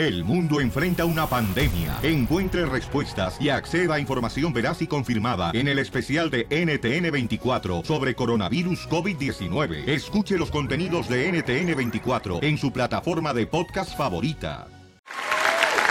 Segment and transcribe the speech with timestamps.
[0.00, 1.98] El mundo enfrenta una pandemia.
[2.02, 8.14] Encuentre respuestas y acceda a información veraz y confirmada en el especial de NTN24 sobre
[8.14, 9.86] coronavirus COVID-19.
[9.86, 14.68] Escuche los contenidos de NTN24 en su plataforma de podcast favorita.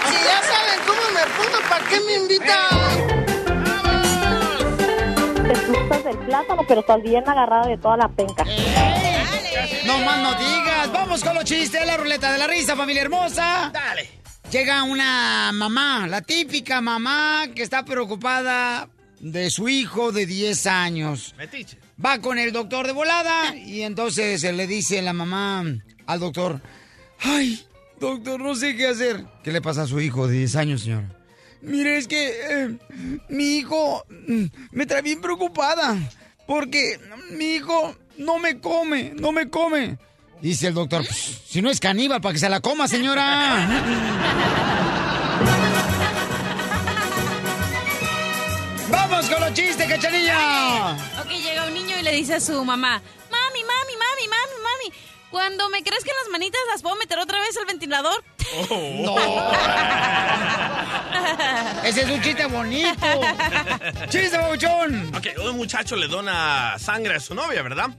[0.07, 2.79] Si ya saben cómo me pongo, ¿para qué me invitan?
[5.47, 8.43] Te gustas del plátano, pero estás bien agarrada de toda la penca.
[9.85, 10.58] No más no digas.
[10.87, 13.69] Vamos con los chistes, la ruleta de la risa, familia hermosa.
[13.73, 14.09] Dale.
[14.49, 18.87] Llega una mamá, la típica mamá que está preocupada
[19.19, 21.35] de su hijo de 10 años.
[21.37, 21.77] Metiche.
[22.03, 25.65] Va con el doctor de volada y entonces le dice la mamá
[26.05, 26.61] al doctor,
[27.19, 27.61] ay,
[27.99, 29.25] doctor, no sé qué hacer.
[29.43, 31.09] ¿Qué le pasa a su hijo de 10 años, señora?
[31.61, 32.77] Mire, es que eh,
[33.27, 35.97] mi hijo mm, me trae bien preocupada
[36.47, 36.99] porque
[37.31, 39.97] mi hijo no me come, no me come.
[40.41, 43.67] Dice el doctor, "Pues, si no es caníbal, para que se la coma, señora.
[48.89, 50.97] ¡Vamos con los chistes, cachanilla!
[51.21, 54.93] Ok, llega un niño y le dice a su mamá, mami, mami, mami, mami, mami,
[55.29, 58.23] cuando me crezcan las manitas, ¿las puedo meter otra vez al ventilador?
[59.03, 59.15] No.
[61.83, 62.89] Ese es un chiste bonito.
[64.09, 65.11] ¡Chiste, babuchón!
[65.15, 67.89] Ok, un muchacho le dona sangre a su novia, ¿verdad?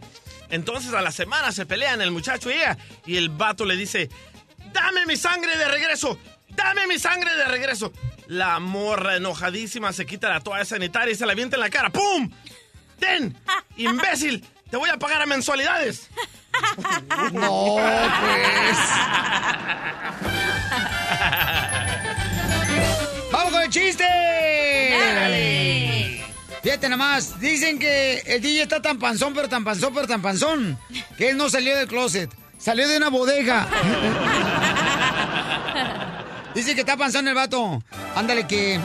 [0.51, 2.77] Entonces a la semana se pelean el muchacho y ella.
[3.07, 4.11] Y el vato le dice,
[4.73, 6.19] dame mi sangre de regreso,
[6.51, 7.93] dame mi sangre de regreso.
[8.27, 11.91] La morra enojadísima se quita la toalla sanitaria y se la avienta en la cara.
[11.91, 12.31] ¡Pum!
[12.99, 13.37] ¡Ten!
[13.77, 14.45] ¡Imbécil!
[14.71, 16.09] Te voy a pagar a mensualidades.
[17.33, 18.79] No, pues.
[23.33, 24.05] ¡Vamos con el chiste!
[26.63, 30.79] Fíjate nomás, dicen que el DJ está tan panzón, pero tan panzón, pero tan panzón,
[31.17, 33.67] que él no salió del closet, salió de una bodega.
[36.55, 37.83] Dice que está panzón el vato.
[38.17, 38.79] Ándale que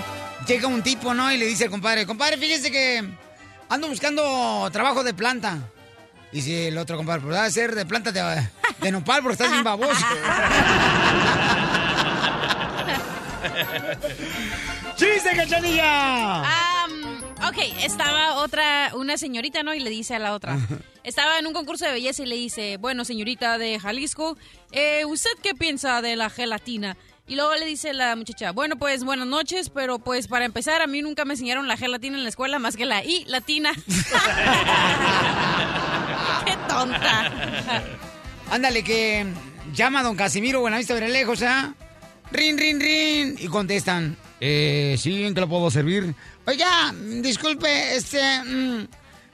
[0.47, 1.31] llega un tipo, ¿no?
[1.31, 3.03] Y le dice al compadre, compadre, fíjese que
[3.69, 5.57] ando buscando trabajo de planta.
[6.31, 9.51] Dice el otro compadre, pues va a ser de planta de, de nopal porque estás
[9.51, 9.91] bien baboso.
[14.95, 16.43] ¡Chiste, cachanilla!
[17.47, 19.73] Ok, estaba otra, una señorita, ¿no?
[19.73, 20.57] Y le dice a la otra.
[21.03, 24.37] Estaba en un concurso de belleza y le dice, bueno, señorita de Jalisco,
[24.71, 26.97] eh, ¿usted qué piensa de la gelatina?
[27.27, 30.87] Y luego le dice la muchacha, bueno, pues buenas noches, pero pues para empezar, a
[30.87, 33.71] mí nunca me enseñaron la gelatina en la escuela más que la I latina.
[36.45, 37.83] ¡Qué tonta!
[38.51, 39.25] Ándale, que
[39.73, 41.73] llama a don Casimiro Buenavista lejos, ¿ah?
[42.31, 43.35] Rin, rin, rin.
[43.39, 46.13] Y contestan, eh, sí, ¿en qué lo puedo servir?
[46.47, 48.87] Oiga, disculpe, este, mm,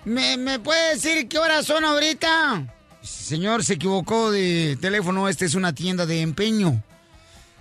[0.05, 2.63] ¿me, ¿me puede decir qué horas son ahorita?
[3.01, 6.81] Señor, se equivocó de teléfono, esta es una tienda de empeño.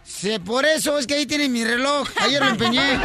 [0.04, 2.80] Sí, por eso es que ahí tiene mi reloj, ayer lo empeñé.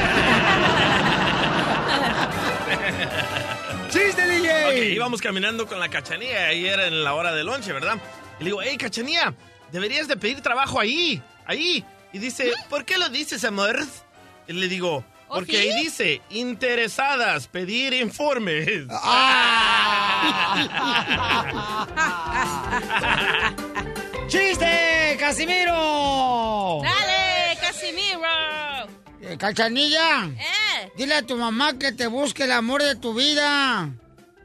[3.90, 4.66] ¡Chiste, DJ!
[4.66, 7.98] Ok, íbamos caminando con la cachanilla y era en la hora de lonche, ¿verdad?
[8.40, 9.34] Y le digo, hey, cachanilla,
[9.72, 11.84] deberías de pedir trabajo ahí, ahí.
[12.12, 13.80] Y dice, ¿por qué lo dices, amor?
[14.48, 18.68] Y le digo, porque ahí dice, interesadas, pedir informes.
[24.28, 26.82] ¡Chiste, Casimiro!
[26.84, 28.28] ¡Dale, Casimiro!
[29.22, 30.92] Eh, Cachanilla, ¿Eh?
[30.98, 33.90] dile a tu mamá que te busque el amor de tu vida.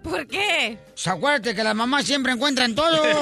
[0.02, 0.78] ¿Por qué?
[0.88, 3.02] Pues acuérdate que las mamás siempre encuentran todo.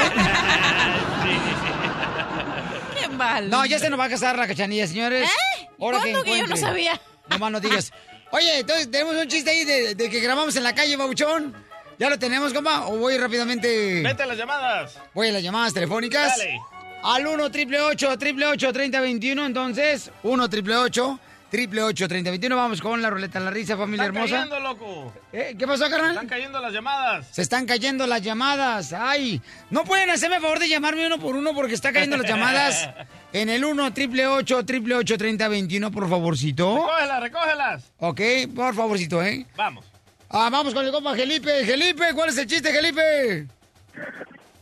[3.01, 3.51] ¡Qué mal!
[3.51, 5.29] No, ya se nos va a casar la cachanilla, señores.
[5.29, 5.69] ¿Eh?
[5.79, 7.01] ¿Cuándo que yo no sabía?
[7.31, 7.93] No más no digas.
[8.31, 11.55] Oye, entonces tenemos un chiste ahí de, de que grabamos en la calle, babuchón.
[11.99, 12.87] ¿Ya lo tenemos, compa?
[12.87, 14.03] ¿O voy rápidamente?
[14.03, 14.99] Vete a las llamadas.
[15.15, 16.37] Voy a las llamadas telefónicas.
[16.39, 16.59] Dale.
[17.03, 20.11] Al 1 888 888 3021 entonces.
[20.23, 24.37] 1 888 888 3021 Vamos con la ruleta de la risa, familia Están hermosa.
[24.37, 25.13] cayendo, loco.
[25.33, 25.55] ¿Eh?
[25.59, 26.11] ¿Qué pasó, carnal?
[26.11, 27.27] Están cayendo las llamadas.
[27.33, 28.93] Se están cayendo las llamadas.
[28.93, 32.91] Ay, no pueden hacerme favor de llamarme uno por uno porque está cayendo las llamadas
[33.33, 36.75] en el 1 888 888 3021 por favorcito.
[36.77, 37.93] Recógelas, recógelas.
[37.99, 38.21] Ok,
[38.55, 39.47] por favorcito, ¿eh?
[39.57, 39.87] Vamos.
[40.29, 41.65] Ah, vamos con el compa Felipe.
[41.65, 43.47] Felipe, ¿cuál es el chiste, Felipe?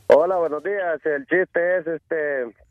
[0.06, 1.00] Hola, buenos días.
[1.04, 2.65] El chiste es este.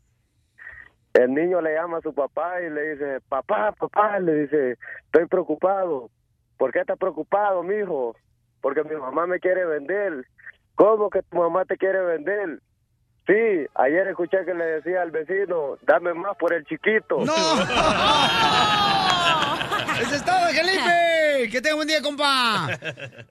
[1.16, 4.76] El niño le llama a su papá y le dice, papá, papá, le dice,
[5.06, 6.10] estoy preocupado.
[6.58, 8.14] ¿Por qué estás preocupado, mijo?
[8.60, 10.26] Porque mi mamá me quiere vender.
[10.74, 12.60] ¿Cómo que tu mamá te quiere vender?
[13.26, 17.24] Sí, ayer escuché que le decía al vecino, dame más por el chiquito.
[17.24, 17.34] ¡No!
[20.00, 21.48] ¡Eso es todo, Felipe!
[21.50, 22.68] Que tenga buen día, compa.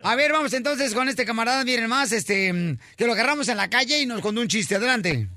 [0.01, 3.69] A ver, vamos entonces con este camarada, miren más, este, que lo agarramos en la
[3.69, 4.75] calle y nos contó un chiste.
[4.75, 5.29] Adelante.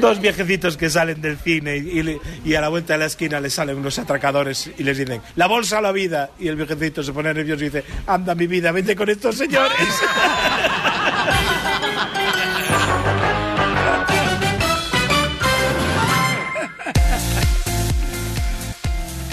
[0.00, 3.40] Dos viejecitos que salen del cine y, y- y a la vuelta de la esquina
[3.40, 6.30] les salen unos atracadores y les dicen, la bolsa a la vida.
[6.38, 9.76] Y el viejecito se pone nervioso y dice, anda mi vida, vete con estos señores.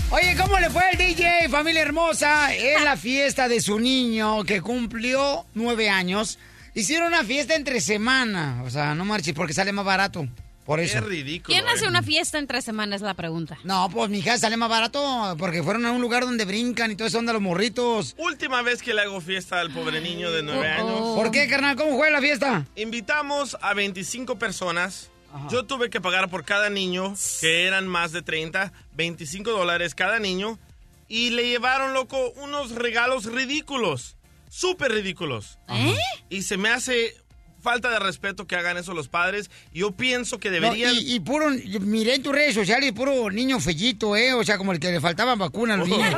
[0.09, 4.61] Oye, ¿cómo le fue el DJ, familia hermosa, en la fiesta de su niño que
[4.61, 6.39] cumplió nueve años?
[6.77, 10.27] Hicieron una fiesta entre semana, o sea, no marches porque sale más barato.
[10.63, 10.99] Por eso.
[10.99, 11.55] Qué ridículo.
[11.55, 11.87] ¿Quién hace eh.
[11.87, 12.97] una fiesta en tres semanas?
[12.97, 13.57] Es la pregunta.
[13.63, 16.95] No, pues mi hija sale más barato porque fueron a un lugar donde brincan y
[16.95, 18.13] todo eso onda los morritos.
[18.19, 20.87] Última vez que le hago fiesta al pobre niño de nueve Oh, oh.
[20.87, 21.15] años.
[21.15, 21.77] ¿Por qué, carnal?
[21.77, 22.67] ¿Cómo fue la fiesta?
[22.75, 25.09] Invitamos a 25 personas.
[25.49, 30.19] Yo tuve que pagar por cada niño, que eran más de 30, 25 dólares cada
[30.19, 30.59] niño.
[31.07, 34.16] Y le llevaron, loco, unos regalos ridículos.
[34.57, 35.59] Súper ridículos.
[35.69, 35.95] ¿Eh?
[36.31, 37.13] Y se me hace
[37.61, 39.51] falta de respeto que hagan eso los padres.
[39.71, 40.95] Yo pienso que No, deberían...
[40.95, 41.51] y, y puro,
[41.81, 44.33] miré en tus redes sociales, puro niño fellito, ¿eh?
[44.33, 46.09] O sea, como el que le faltaban vacunas a los niños.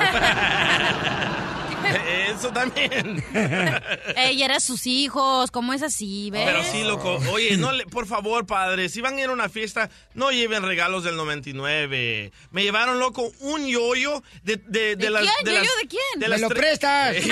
[2.29, 3.23] Eso también.
[4.15, 5.51] Ella era sus hijos.
[5.51, 6.29] ¿Cómo es así?
[6.31, 6.43] ¿Ves?
[6.45, 7.19] Pero sí, loco.
[7.31, 10.63] Oye, no le, por favor, padres, si van a ir a una fiesta, no lleven
[10.63, 12.31] regalos del 99.
[12.51, 15.23] Me llevaron, loco, un yoyo de, de, ¿De las...
[15.23, 15.33] quién?
[15.45, 16.01] ¿Yoyo las- de quién?
[16.19, 17.15] ¡Me las lo prestas!
[17.15, 17.31] Ey,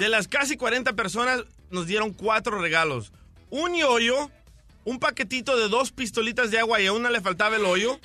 [0.00, 3.12] de las casi 40 personas, nos dieron cuatro regalos.
[3.50, 4.30] Un yoyo,
[4.84, 7.98] un paquetito de dos pistolitas de agua y a una le faltaba el hoyo.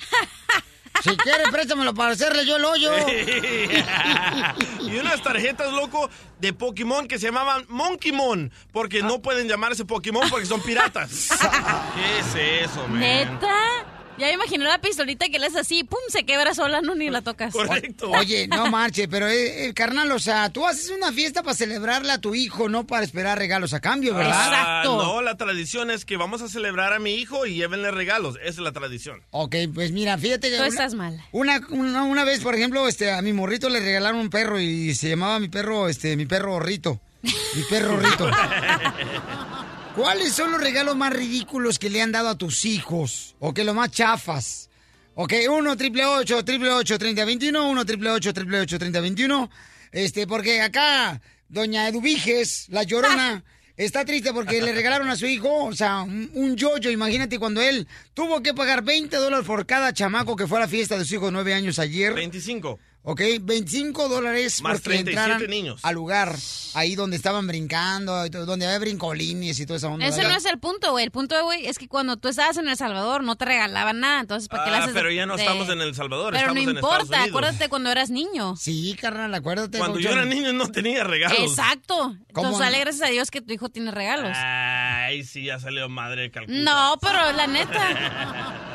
[1.02, 2.90] Si quieres, préstamelo para hacerle yo el hoyo.
[4.80, 10.28] y unas tarjetas, loco, de Pokémon que se llamaban Monkeymon, porque no pueden llamarse Pokémon
[10.28, 11.28] porque son piratas.
[11.94, 13.00] ¿Qué es eso, man?
[13.00, 13.89] ¿Neta?
[14.20, 17.08] Ya me imaginé la pistolita que le haces así, pum, se quebra sola, no ni
[17.08, 17.52] la tocas.
[17.54, 18.10] Correcto.
[18.10, 22.12] Oye, no marche, pero eh, eh, carnal, o sea, tú haces una fiesta para celebrarle
[22.12, 24.34] a tu hijo, no para esperar regalos a cambio, ¿verdad?
[24.36, 25.02] Ah, Exacto.
[25.02, 28.36] no, la tradición es que vamos a celebrar a mi hijo y llévenle regalos.
[28.42, 29.22] Esa es la tradición.
[29.30, 30.56] Ok, pues mira, fíjate que...
[30.56, 31.18] Tú una- estás mal.
[31.32, 34.94] Una, una, una vez, por ejemplo, este, a mi morrito le regalaron un perro y
[34.94, 37.00] se llamaba mi perro, este, mi perro Rito.
[37.22, 38.30] Mi perro Rito.
[39.96, 43.34] ¿Cuáles son los regalos más ridículos que le han dado a tus hijos?
[43.40, 44.70] ¿O que los más chafas?
[45.14, 49.50] Ok, 1 triple 8 triple 8 30 21, 1 triple 8 triple 8 30 21.
[49.90, 53.42] Este, porque acá, doña Eduviges, la llorona,
[53.76, 56.90] está triste porque le regalaron a su hijo, o sea, un, un yoyo.
[56.90, 60.68] Imagínate cuando él tuvo que pagar 20 dólares por cada chamaco que fue a la
[60.68, 62.14] fiesta de su hijo de 9 años ayer.
[62.14, 62.78] 25.
[63.02, 65.80] Ok, 25 dólares Más porque 37 entraran niños.
[65.84, 66.36] al lugar,
[66.74, 70.04] ahí donde estaban brincando, donde había brincolines y toda esa onda.
[70.06, 70.32] Ese ¿verdad?
[70.32, 71.06] no es el punto, güey.
[71.06, 74.20] El punto, güey, es que cuando tú estabas en El Salvador no te regalaban nada.
[74.20, 76.48] Entonces, ¿para qué le Ah, haces pero ya no de- estamos en El Salvador, Pero
[76.48, 77.28] no estamos en Estados importa, Unidos.
[77.38, 78.56] acuérdate cuando eras niño.
[78.56, 79.78] Sí, carnal, acuérdate.
[79.78, 81.38] Cuando yo era niño no tenía regalos.
[81.40, 81.94] Exacto.
[82.34, 82.80] ¿Cómo Entonces, no?
[82.80, 84.36] gracias a Dios que tu hijo tiene regalos.
[84.36, 86.58] Ay, sí, ya salió madre de Calcuta.
[86.58, 88.66] No, pero la neta.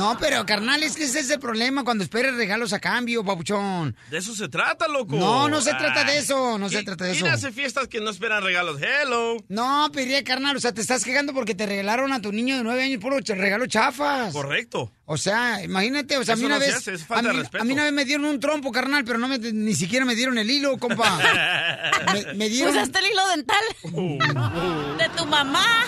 [0.00, 3.94] No, pero carnal, es que ese es el problema cuando esperes regalos a cambio, papuchón.
[4.10, 5.14] De eso se trata, loco.
[5.14, 7.34] No, no se trata de eso, no se ¿Qui- trata de ¿Quién eso.
[7.34, 8.80] hace fiestas que no esperan regalos?
[8.80, 9.36] Hello.
[9.48, 12.62] No, pediría carnal, o sea, te estás quejando porque te regalaron a tu niño de
[12.64, 14.32] nueve años puro regalo chafas.
[14.32, 14.90] Correcto.
[15.04, 16.72] O sea, imagínate, o sea, a mí una no vez.
[16.76, 17.62] hace, es falta a, mí, respeto.
[17.62, 20.14] a mí una vez me dieron un trompo, carnal, pero no me, ni siquiera me
[20.14, 21.18] dieron el hilo, compa.
[22.12, 22.72] me, me dieron.
[22.74, 25.84] Usaste el hilo dental de tu mamá.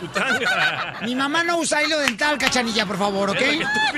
[1.03, 3.39] Mi mamá no usa hilo dental, cachanilla, por favor, ¿ok?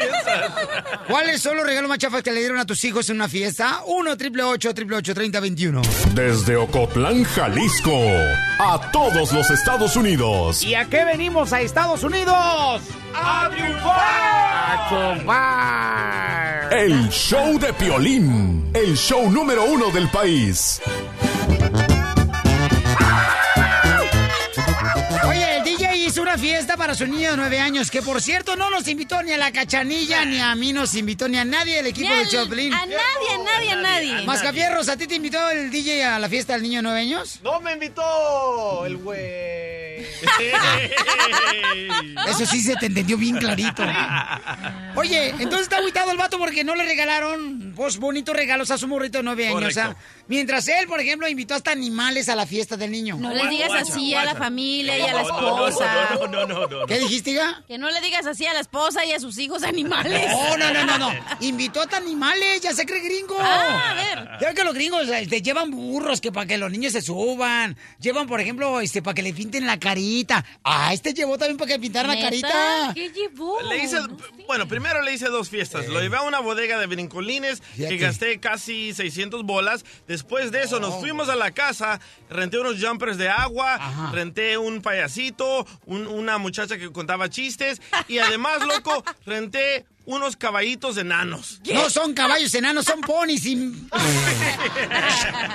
[0.05, 0.53] Piensas.
[1.09, 3.81] ¿Cuáles son los regalos más chafas que le dieron a tus hijos en una fiesta?
[3.87, 5.82] 1 triple 8 triple 8 30 21.
[6.15, 7.93] Desde Ocotlán, Jalisco,
[8.58, 10.63] a todos los Estados Unidos.
[10.63, 12.81] ¿Y a qué venimos a Estados Unidos?
[13.15, 13.94] ¡A triunfar!
[13.94, 16.75] ¡A chupar!
[16.75, 20.81] El show de Piolín, el show número uno del país.
[26.34, 29.31] Una fiesta para su niño de 9 años, que por cierto no nos invitó ni
[29.32, 32.29] a la cachanilla, ni a mí nos invitó, ni a nadie del equipo Ni de
[32.29, 32.74] Choplin.
[32.74, 32.98] A nadie,
[33.34, 34.22] a nadie, a nadie.
[34.26, 37.38] Mascafierros, ¿a ti te invitó el DJ a la fiesta del niño de 9 años?
[37.44, 39.94] ¡No me invitó el güey!
[42.29, 43.84] Eso sí se te entendió bien clarito.
[44.96, 48.88] Oye, entonces está agüitado el vato porque no le regalaron pues bonitos regalos a su
[48.88, 49.64] morrito de 9 años.
[49.64, 50.05] O sea, Correcto.
[50.29, 53.17] mientras él, por ejemplo, invitó hasta animales a la fiesta del niño.
[53.19, 54.38] No le digas Guacha, así a la guacha.
[54.44, 56.47] familia y a la No, no, no.
[56.47, 56.87] No, no.
[56.87, 57.63] ¿Qué dijiste, hija?
[57.67, 60.29] Que no le digas así a la esposa y a sus hijos animales.
[60.31, 61.13] No, no, no, no, no.
[61.41, 63.37] Invitó hasta animales, ya se cree gringo.
[63.41, 64.29] Ah, a ver.
[64.41, 67.77] Ya ves que los gringos este, llevan burros que para que los niños se suban.
[68.01, 70.45] Llevan, por ejemplo, este, para que le pinten la carita.
[70.63, 72.93] Ah, este llevó también para que le pintaran la carita.
[72.95, 73.61] ¿Qué llevó?
[73.63, 74.25] Le hice, No sé.
[74.47, 75.89] bueno, primero le hice dos fiestas.
[75.89, 79.85] Lo llevé a una bodega de brincolines que gasté casi 600 bolas.
[80.07, 82.01] Después de eso nos fuimos a la casa,
[82.31, 88.19] renté unos jumpers de agua, renté un payasito, un- una muchacha que contaba chistes y
[88.19, 91.61] además, loco, renté unos caballitos enanos.
[91.73, 93.44] No son caballos enanos, son ponis.
[93.46, 93.56] Y...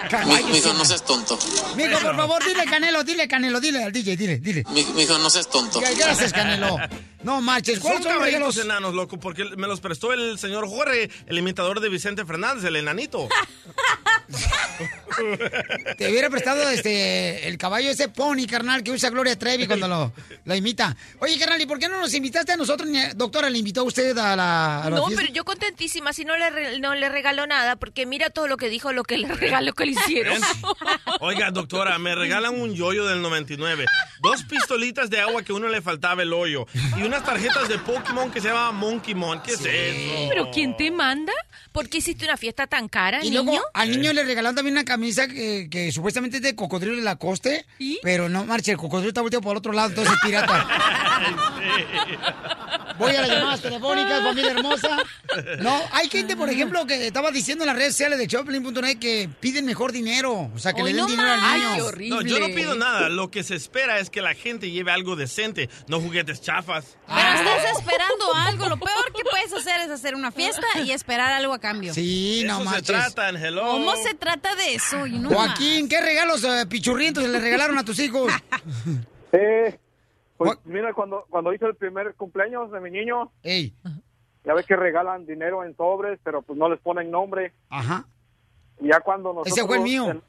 [0.10, 1.38] caballos Mijo, no seas tonto.
[1.75, 4.63] Mijo, por favor, dile Canelo, dile Canelo, dile al DJ, dile, dile.
[4.96, 5.79] Mijo, no seas tonto.
[5.79, 6.77] Gracias, Canelo.
[7.24, 10.70] No marches, Son ¿cuáles son los caballitos enanos, loco, porque me los prestó el señor
[10.70, 13.27] Jorge, el imitador de Vicente Fernández, el enanito.
[15.98, 20.13] Te hubiera prestado este el caballo ese pony, carnal, que usa Gloria Trevi cuando lo,
[20.46, 20.96] lo imita.
[21.20, 22.88] Oye, carnal, ¿y por qué no nos invitaste a nosotros?
[23.15, 25.22] Doctora, ¿le invitó a usted a la, a la No, fiesta?
[25.24, 28.69] pero yo contentísima, si no le, no le regaló nada, porque mira todo lo que
[28.69, 30.39] dijo, lo que le regaló, que le hicieron.
[31.19, 33.86] Oiga, doctora, me regalan un yoyo del 99,
[34.22, 36.65] dos pistolitas de agua que uno le faltaba el hoyo
[36.98, 39.41] y unas tarjetas de Pokémon que se llama Monkeymon.
[39.41, 40.27] ¿Qué es eso?
[40.29, 41.34] ¿Pero quién te manda?
[41.72, 43.43] ¿Por qué hiciste una fiesta tan cara, Y niño?
[43.43, 47.01] luego al niño le regalaron también una camisa que, que supuestamente es de cocodrilo de
[47.03, 47.65] la coste.
[48.01, 50.67] Pero no, marche, el cocodrilo está volteado por el otro lado, entonces es pirata.
[52.98, 54.98] Voy a las llamadas telefónicas, familia hermosa.
[55.59, 59.29] No, hay gente, por ejemplo, que estaba diciendo en las redes sociales de Choplin.net que
[59.39, 60.50] piden mejor dinero.
[60.53, 62.15] O sea, que le den dinero al niño.
[62.15, 63.09] No, yo no pido nada.
[63.09, 66.98] Lo que se espera es que la gente lleve algo decente, no juguetes chafas.
[67.07, 68.69] Pero estás esperando algo.
[68.69, 71.93] Lo peor que puedes hacer es hacer una fiesta y esperar algo a cambio.
[71.93, 73.63] Sí, no Eso se trata Hello.
[73.63, 75.07] ¿Cómo se trata de eso?
[75.07, 78.31] Y no Joaquín, ¿qué regalos eh, pichurrientos le regalaron a tus hijos?
[79.31, 79.77] Eh,
[80.38, 83.75] pues mira, cuando, cuando hice el primer cumpleaños de mi niño, Ey.
[84.43, 87.53] Ya ves que regalan dinero en sobres, pero pues no les ponen nombre.
[87.69, 88.05] Ajá.
[88.79, 89.58] Y ya cuando nosotros...
[89.58, 90.22] Ese fue el mío.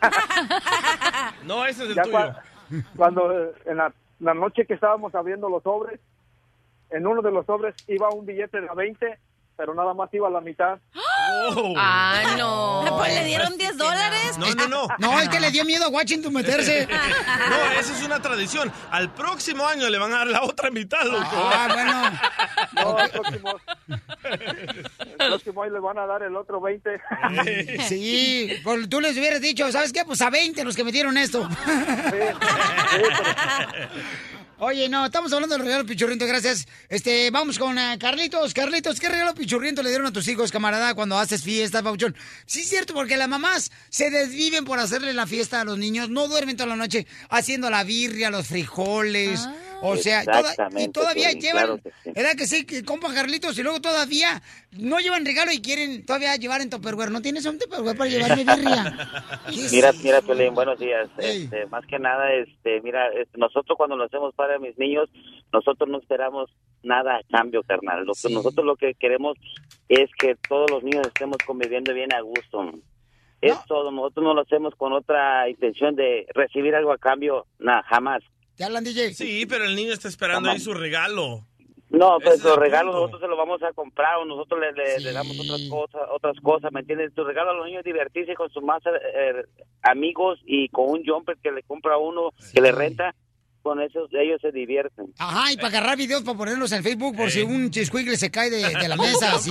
[1.44, 2.16] No, ese es el ya tuyo.
[2.18, 2.42] cua-
[2.96, 6.00] cuando eh, en la, la noche que estábamos abriendo los sobres,
[6.90, 9.18] en uno de los sobres iba un billete de a 20,
[9.56, 10.78] pero nada más iba a la mitad.
[11.76, 12.84] Ah, no.
[12.96, 14.38] Pues le dieron 10 dólares.
[14.38, 14.88] No, no, no.
[14.98, 16.88] No, es que le dio miedo a Washington meterse.
[17.48, 18.72] No, esa es una tradición.
[18.90, 21.26] Al próximo año le van a dar la otra mitad, loco.
[21.32, 22.10] Ah, bueno.
[22.72, 27.00] No, el próximo, el próximo año le van a dar el otro 20.
[27.88, 30.04] Sí, pues tú les hubieras dicho, ¿sabes qué?
[30.04, 31.48] Pues a 20 los que metieron esto.
[34.64, 36.68] Oye, no, estamos hablando del regalo pichurriento, gracias.
[36.88, 38.54] Este, vamos con eh, Carlitos.
[38.54, 42.14] Carlitos, ¿qué regalo pichurriento le dieron a tus hijos, camarada, cuando haces fiestas, Pauchón?
[42.46, 46.10] Sí, es cierto, porque las mamás se desviven por hacerle la fiesta a los niños,
[46.10, 49.48] no duermen toda la noche haciendo la birria, los frijoles.
[49.82, 52.12] O sea, toda- y todavía llevan, claro que sí.
[52.14, 53.58] ¿verdad que sí, que compa Carlitos?
[53.58, 54.40] Y luego todavía
[54.72, 57.10] no llevan regalo y quieren todavía llevar en Tupperware.
[57.10, 58.96] ¿No tienes un Tupperware para llevarme birria?
[59.50, 61.08] ¿Qué es Mira, mira, Piolín, buenos días.
[61.18, 65.08] Este, más que nada, este, mira, este, nosotros cuando lo hacemos para mis niños,
[65.52, 66.50] nosotros no esperamos
[66.82, 68.04] nada a cambio, carnal.
[68.04, 69.36] Lo que nosotros lo que queremos
[69.88, 72.70] es que todos los niños estemos conviviendo bien a gusto.
[73.40, 73.90] Es todo.
[73.90, 78.22] Nosotros no lo hacemos con otra intención de recibir algo a cambio, nada, jamás.
[78.62, 79.12] ¿Te hablan, DJ?
[79.14, 81.40] Sí, pero el niño está esperando ahí su regalo.
[81.90, 83.00] No, Ese pues es los regalos punto.
[83.00, 86.36] nosotros se los vamos a comprar o nosotros le, le- le damos otras cosas, otras
[86.40, 87.12] cosas, ¿me entiendes?
[87.12, 89.42] Tu regalo a los niños es divertirse con sus más eh,
[89.82, 93.16] amigos y con un jumper que le compra uno, que le renta,
[93.62, 95.06] con eso ellos se divierten.
[95.18, 98.50] Ajá, y para agarrar videos para ponerlos en Facebook por si un chiscuigle se cae
[98.50, 99.50] de, de la mesa, sí.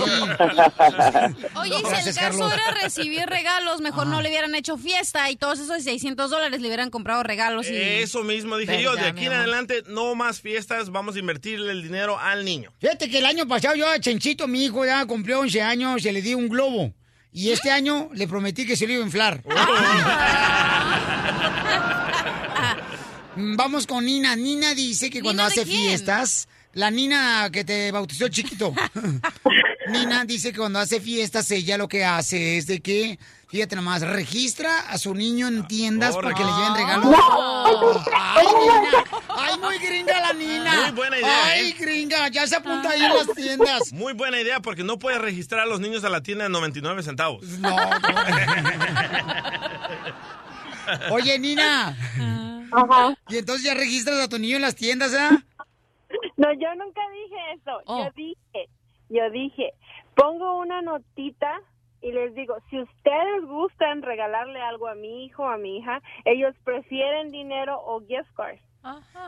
[1.56, 2.52] Oye, y si Gracias, el caso Carlos.
[2.54, 6.68] era recibir regalos, mejor no le hubieran hecho fiesta y todos esos 600 dólares le
[6.68, 7.68] hubieran comprado regalos.
[7.70, 7.76] Y...
[7.76, 8.94] Eso mismo dije yo.
[8.94, 10.90] De aquí en adelante, no más fiestas.
[10.90, 12.72] Vamos a invertirle el dinero al niño.
[12.78, 16.12] Fíjate que el año pasado yo a Chenchito, mi hijo, ya cumplió 11 años, se
[16.12, 16.92] le di un globo.
[17.32, 19.42] Y este año le prometí que se lo iba a inflar.
[23.36, 24.36] Mm, Vamos con Nina.
[24.36, 25.88] Nina dice que cuando ¿Nina de hace quién?
[25.88, 28.74] fiestas, la Nina que te bautizó chiquito.
[29.88, 34.02] Nina dice que cuando hace fiestas, ella lo que hace es de que, fíjate nomás,
[34.02, 37.06] registra a su niño en tiendas para que le lleven regalos.
[37.06, 38.04] No.
[38.14, 39.04] ¡Ay, Nina!
[39.36, 40.82] ¡Ay, muy gringa la Nina!
[40.82, 41.76] Muy buena idea, ¡Ay, ¿eh?
[41.78, 42.28] gringa!
[42.28, 43.92] Ya se apunta ahí en las tiendas.
[43.92, 47.02] Muy buena idea porque no puedes registrar a los niños a la tienda de 99
[47.02, 47.44] centavos.
[47.58, 47.76] No,
[51.10, 51.96] Oye, Nina.
[53.28, 55.30] Y entonces ya registras a tu niño en las tiendas, ¿ah?
[56.36, 57.80] No, yo nunca dije eso.
[57.86, 58.68] Yo dije,
[59.08, 59.72] yo dije,
[60.14, 61.60] pongo una notita
[62.00, 66.02] y les digo, si ustedes gustan regalarle algo a mi hijo o a mi hija,
[66.24, 68.60] ellos prefieren dinero o gift cards.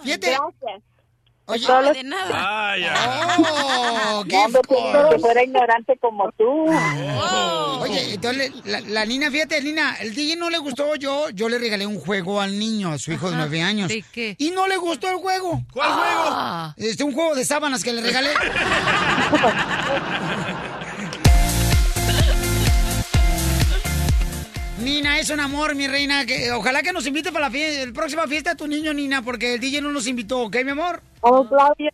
[0.02, 0.30] Fíjate.
[0.30, 0.82] Gracias.
[1.46, 2.30] Oye, los- de nada.
[2.30, 2.94] Vaya.
[3.38, 4.24] ¡Oh!
[4.24, 4.58] No, cards.
[5.12, 6.66] que fuera ignorante como tú.
[7.80, 11.58] Oye, entonces la, la Nina, fíjate, Nina, el DJ no le gustó yo, yo le
[11.58, 13.88] regalé un juego al niño, a su hijo de nueve años.
[13.88, 14.36] ¿De qué?
[14.38, 15.62] Y no le gustó el juego.
[15.72, 16.74] ¿Cuál Ah.
[16.78, 18.30] Este, un juego de sábanas que le regalé.
[24.84, 26.26] Nina, es un amor, mi reina.
[26.26, 29.22] Que, ojalá que nos invite para la, fie- la próxima fiesta de tu niño, Nina,
[29.22, 31.02] porque el DJ no nos invitó, ¿ok, mi amor?
[31.22, 31.90] Oh, Claudia,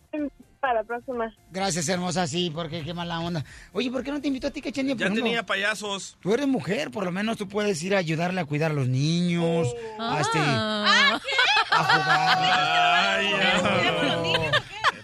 [0.59, 1.33] para la próxima.
[1.51, 3.43] Gracias, hermosa, sí, porque qué mala onda.
[3.73, 4.95] Oye, ¿por qué no te invitó a ti, Cachanilla?
[4.97, 6.17] Ya tenía payasos.
[6.21, 8.87] Tú eres mujer, por lo menos tú puedes ir a ayudarle a cuidar a los
[8.87, 9.67] niños,
[9.99, 11.19] a, este, Ah.
[11.73, 14.51] Ay, ya.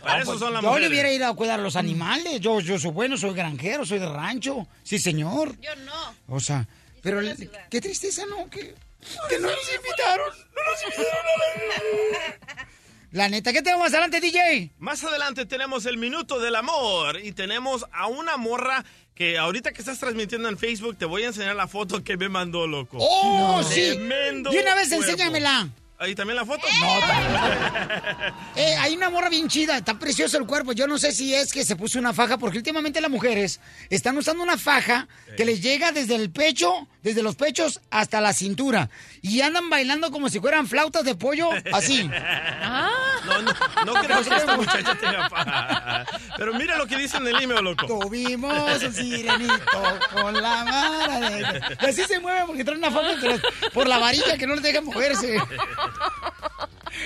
[0.03, 2.39] Para eso son las Yo le hubiera ido a cuidar a los animales.
[2.41, 4.67] Yo, yo soy bueno, soy granjero, soy de rancho.
[4.83, 5.57] Sí, señor.
[5.61, 6.35] Yo no.
[6.35, 6.67] O sea,
[7.01, 7.21] pero
[7.69, 8.49] qué tristeza, ¿no?
[8.49, 8.75] Que,
[9.29, 10.29] que no nos invitaron.
[10.55, 12.67] No nos invitaron a la...
[13.11, 14.71] La neta, ¿qué tenemos más adelante, DJ?
[14.79, 18.83] Más adelante tenemos el minuto del amor y tenemos a una morra
[19.15, 22.27] que ahorita que estás transmitiendo en Facebook te voy a enseñar la foto que me
[22.27, 22.97] mandó, loco.
[22.99, 23.75] ¡Oh, sí!
[23.95, 25.05] Tremendo De una vez cuerpo.
[25.05, 25.69] enséñamela.
[25.99, 26.67] ¿Ahí también la foto?
[28.55, 30.71] Eh, hay una morra bien chida, está precioso el cuerpo.
[30.73, 34.17] Yo no sé si es que se puso una faja, porque últimamente las mujeres están
[34.17, 38.89] usando una faja que les llega desde el pecho, desde los pechos hasta la cintura.
[39.21, 42.09] Y andan bailando como si fueran flautas de pollo, así.
[43.27, 43.53] No, no,
[43.85, 46.05] no creo que esta muchacha tenga paja.
[46.37, 47.85] Pero mira lo que dice en el email, loco.
[47.85, 51.77] Tuvimos un sirenito con la vara de...
[51.81, 53.41] Y así se mueve porque trae una las-
[53.73, 55.37] por la varilla que no les deja moverse.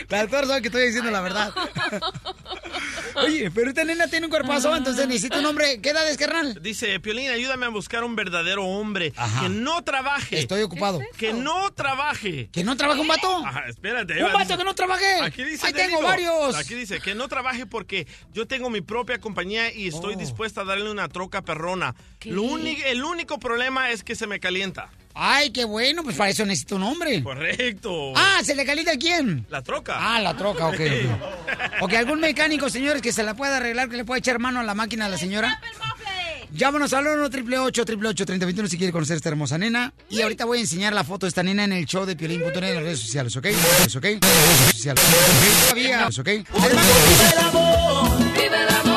[0.09, 1.53] La doctora sabe que estoy diciendo la verdad.
[3.15, 5.81] Oye, pero esta nena tiene un cuerpazo, entonces necesita un hombre.
[5.81, 6.61] ¿Qué edad es, carnal?
[6.61, 10.39] Dice, Piolín, ayúdame a buscar un verdadero hombre que no trabaje.
[10.39, 10.99] Estoy ocupado.
[11.17, 12.49] Que no trabaje.
[12.51, 13.45] ¿Que no trabaje un vato?
[13.45, 14.23] Ajá, espérate.
[14.23, 15.21] ¿Un vato dice- que no trabaje?
[15.21, 16.07] Aquí dice, Ahí te tengo digo.
[16.09, 16.55] varios.
[16.55, 20.17] Aquí dice que no trabaje porque yo tengo mi propia compañía y estoy Oh.
[20.17, 21.93] dispuesta a darle una troca perrona.
[22.23, 24.89] Lo único, el único problema es que se me calienta.
[25.13, 27.21] Ay, qué bueno, pues para eso necesito un hombre.
[27.21, 28.13] Correcto.
[28.15, 29.45] Ah, ¿se le calienta a quién?
[29.49, 29.97] La troca.
[29.99, 30.73] Ah, la troca, ok.
[30.75, 30.81] ok.
[31.81, 34.63] Ok, algún mecánico, señores, que se la pueda arreglar, que le pueda echar mano a
[34.63, 35.59] la máquina a la señora.
[36.53, 39.93] Llámanos al 1 888 888 3021 si quiere conocer a esta hermosa nena.
[40.09, 42.55] Y ahorita voy a enseñar la foto de esta nena en el show de Piolín.net
[42.55, 43.47] en las redes sociales, ¿ok?
[43.47, 43.95] ¿Ok?
[43.95, 44.03] ¿Ok?
[44.03, 45.03] Redes sociales.
[45.03, 45.69] ¿Ok?
[45.69, 46.25] Todavía, ¿ok?
[46.25, 46.43] Vive
[47.31, 48.90] el amor,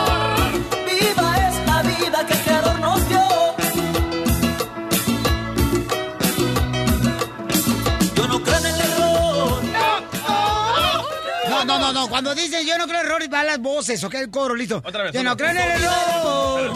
[12.15, 14.15] Cuando dicen yo no creo en errores, van las voces, ¿ok?
[14.15, 14.81] El coro, listo.
[14.85, 16.73] Otra vez, Yo no creo en el error.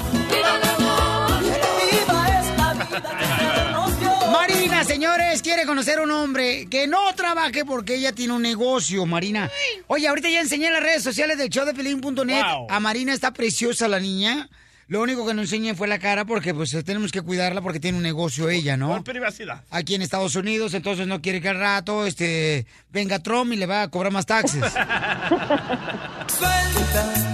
[4.33, 9.07] Marina, señores, quiere conocer a un hombre que no trabaje porque ella tiene un negocio,
[9.07, 9.48] Marina.
[9.87, 12.42] Oye, ahorita ya enseñé en las redes sociales del show de Pelín.net.
[12.42, 12.66] Wow.
[12.68, 14.48] A Marina está preciosa la niña.
[14.88, 17.98] Lo único que no enseñé fue la cara porque pues tenemos que cuidarla porque tiene
[17.98, 18.88] un negocio ella, ¿no?
[18.88, 19.62] Por privacidad.
[19.70, 23.66] Aquí en Estados Unidos, entonces no quiere que al rato este venga Trump y le
[23.66, 24.62] va a cobrar más taxes.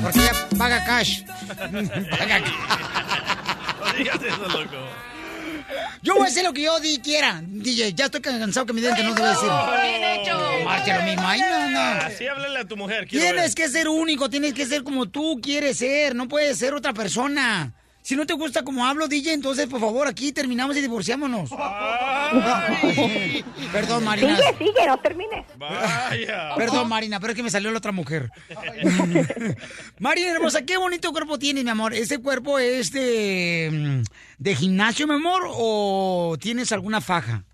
[0.03, 1.23] Porque ella paga cash.
[1.27, 2.53] paga cash.
[3.81, 5.14] No digas eso, loco.
[6.03, 7.95] Yo voy a hacer lo que yo di quiera, DJ.
[7.95, 9.49] Ya estoy cansado que me digan que no debo decir.
[9.83, 10.39] Bien hecho.
[10.65, 11.23] Marcha lo mismo.
[11.27, 11.81] Ay, no, no.
[12.07, 13.07] Así háblale a tu mujer.
[13.07, 13.65] quiero Tienes ver.
[13.65, 17.73] que ser único, tienes que ser como tú quieres ser, no puedes ser otra persona.
[18.05, 21.49] Si no te gusta como hablo, DJ, entonces por favor aquí terminamos y divorciámonos.
[23.73, 24.37] Perdón, Marina.
[24.37, 25.47] Sigue, sigue, no termines.
[25.57, 26.55] Vaya.
[26.55, 28.31] Perdón, Marina, pero es que me salió la otra mujer.
[30.01, 31.95] Marina hermosa, qué bonito cuerpo tienes, mi amor.
[31.95, 34.03] ¿Ese cuerpo es de,
[34.37, 37.45] de gimnasio, mi amor, o tienes alguna faja?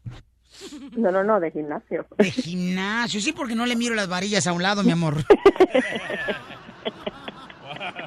[0.97, 2.09] No, no, no, de gimnasio.
[2.19, 5.25] De gimnasio, sí, porque no le miro las varillas a un lado, mi amor.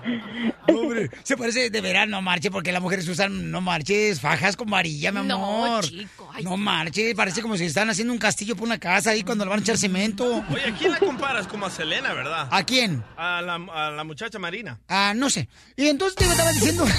[0.68, 4.70] Hombre, se parece de verano, no marche, porque las mujeres usan, no marches, fajas con
[4.70, 5.84] varilla, mi No, amor.
[5.84, 6.44] chico, ay.
[6.44, 9.50] No marche, parece como si están haciendo un castillo por una casa ahí cuando le
[9.50, 10.44] van a echar cemento.
[10.52, 11.48] Oye, ¿a quién la comparas?
[11.48, 12.48] Como a Selena, ¿verdad?
[12.52, 13.04] ¿A quién?
[13.18, 14.80] A la, a la muchacha Marina.
[14.88, 15.48] Ah, no sé.
[15.76, 16.86] Y entonces te estaba diciendo.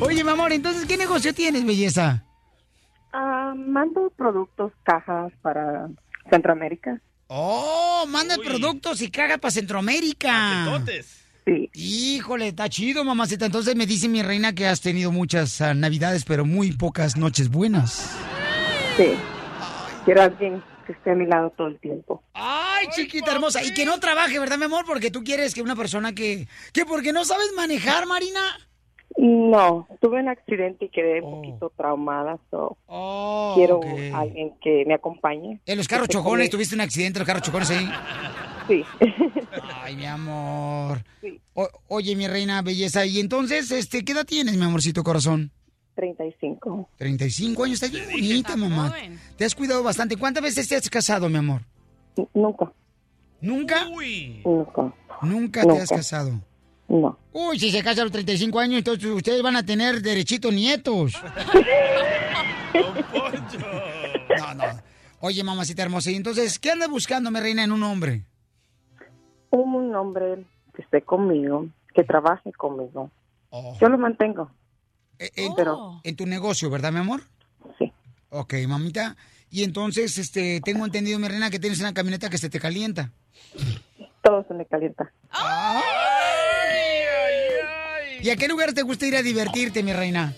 [0.00, 2.24] Oye, mi amor, entonces, ¿qué negocio tienes, belleza?
[3.12, 5.88] Ah, mando productos, cajas para
[6.30, 7.00] Centroamérica.
[7.36, 10.80] Oh, manda productos y cagas para Centroamérica.
[11.44, 11.68] Sí.
[11.74, 13.46] Híjole, está chido, mamacita.
[13.46, 17.50] Entonces me dice mi reina que has tenido muchas ah, navidades, pero muy pocas noches
[17.50, 18.16] buenas.
[18.96, 19.14] Sí.
[20.04, 22.22] Quiero a alguien que esté a mi lado todo el tiempo.
[22.34, 23.64] Ay, chiquita hermosa.
[23.64, 24.84] Y que no trabaje, ¿verdad, mi amor?
[24.86, 26.46] Porque tú quieres que una persona que...
[26.72, 28.40] ¿Que porque no sabes manejar, Marina?
[29.16, 33.86] No, tuve un accidente y quedé un poquito traumada, so Oh, quiero ok.
[34.12, 35.60] alguien que me acompañe.
[35.66, 37.88] En los carros chocones, tuviste un accidente en los carros chocones ahí.
[38.66, 38.82] Sí.
[39.82, 41.04] Ay, mi amor.
[41.20, 41.38] Sí.
[41.52, 45.50] O- oye, mi reina belleza, y entonces, este, ¿qué edad tienes, mi amorcito corazón?
[45.96, 46.88] 35.
[46.96, 48.88] 35 años, estás bien bonita, mamá.
[48.88, 49.20] joven.
[49.36, 50.16] Te has cuidado bastante.
[50.16, 51.60] ¿Cuántas veces te has casado, mi amor?
[52.32, 52.72] Nunca,
[53.42, 53.86] ¿Nunca?
[53.90, 54.40] Uy.
[54.46, 54.94] nunca.
[55.20, 55.82] Nunca te Nunca.
[55.82, 56.40] has casado.
[56.94, 57.18] No.
[57.32, 61.12] Uy, si se casa a los 35 años, entonces ustedes van a tener derechito nietos.
[64.38, 64.64] No, no.
[65.20, 68.24] Oye, mamacita hermosa, y entonces, ¿qué andas buscando, mi reina, en un hombre?
[69.50, 73.10] Un hombre que esté conmigo, que trabaje conmigo.
[73.50, 73.76] Oh.
[73.80, 74.50] Yo lo mantengo.
[75.18, 77.22] En, Pero- en tu negocio, ¿verdad, mi amor?
[77.78, 77.92] Sí.
[78.30, 79.16] Ok, mamita.
[79.50, 83.12] Y entonces, este, tengo entendido, mi reina, que tienes una camioneta que se te calienta.
[84.22, 85.12] Todo se me calienta.
[88.24, 90.32] ¿Y a qué lugar te gusta ir a divertirte, mi reina?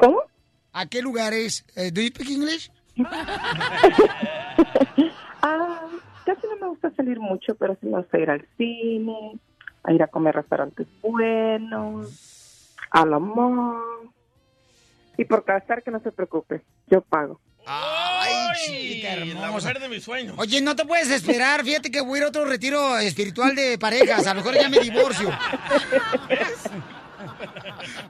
[0.00, 0.20] ¿Cómo?
[0.72, 1.64] ¿A qué lugares?
[1.76, 2.72] Eh, ¿Do you speak English?
[5.46, 5.82] Ah,
[6.24, 9.38] casi no me gusta salir mucho, pero sí me gusta ir al cine,
[9.82, 14.10] a ir a comer restaurantes buenos, a la mall.
[15.18, 17.40] Y por gastar, que no se preocupe, yo pago.
[17.66, 18.32] Ay,
[18.64, 19.50] chiquita La hermosa.
[19.68, 20.34] mujer de mis sueños.
[20.38, 21.62] Oye, no te puedes esperar.
[21.62, 24.26] Fíjate que voy a ir a otro retiro espiritual de parejas.
[24.26, 25.30] A lo mejor ya me divorcio.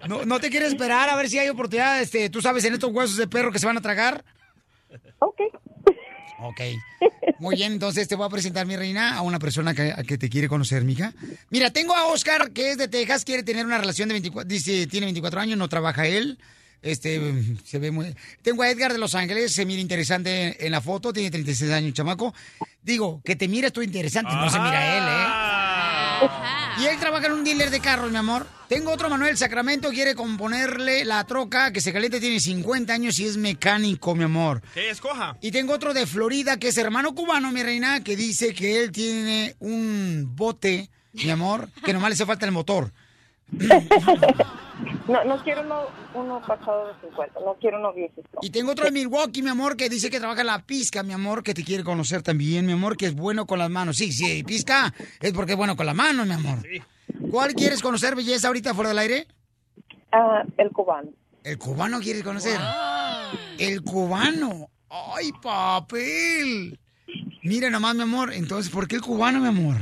[0.08, 2.92] No, no te quieres esperar a ver si hay oportunidad, este, tú sabes, en estos
[2.92, 4.24] huesos de perro que se van a tragar.
[5.18, 5.40] Ok.
[6.40, 6.60] Ok.
[7.38, 10.18] Muy bien, entonces te voy a presentar, mi reina, a una persona que, a que
[10.18, 11.12] te quiere conocer, mija.
[11.50, 14.86] Mira, tengo a Oscar, que es de Texas, quiere tener una relación de 24, dice,
[14.86, 16.38] tiene 24 años, no trabaja él.
[16.82, 17.18] Este,
[17.64, 18.14] se ve muy...
[18.42, 21.94] Tengo a Edgar de Los Ángeles, se mira interesante en la foto, tiene 36 años,
[21.94, 22.34] chamaco.
[22.82, 25.43] Digo, que te mires tú interesante, no se mira él, ¿eh?
[26.80, 28.46] Y él trabaja en un dealer de carros, mi amor.
[28.68, 33.26] Tengo otro Manuel Sacramento, quiere componerle la troca que se calienta, tiene 50 años y
[33.26, 34.62] es mecánico, mi amor.
[34.72, 35.36] Que escoja.
[35.40, 38.90] Y tengo otro de Florida, que es hermano cubano, mi reina, que dice que él
[38.90, 42.92] tiene un bote, mi amor, que nomás le hace falta el motor.
[45.06, 45.82] No, no quiero uno,
[46.14, 48.28] uno pasado de 50, no quiero uno viejito.
[48.40, 51.12] Y tengo otro de Milwaukee, mi amor, que dice que trabaja en la pizca, mi
[51.12, 53.96] amor, que te quiere conocer también, mi amor, que es bueno con las manos.
[53.98, 56.58] Sí, sí, pizca es porque es bueno con las manos, mi amor.
[57.30, 59.26] ¿Cuál quieres conocer, belleza, ahorita fuera del aire?
[60.10, 61.10] Ah, el cubano.
[61.42, 62.58] ¿El cubano quieres conocer?
[63.58, 64.70] El cubano.
[64.88, 66.78] ¡Ay, papel!
[67.42, 68.32] Mira nomás, mi amor.
[68.32, 69.76] Entonces, ¿por qué el cubano, mi amor?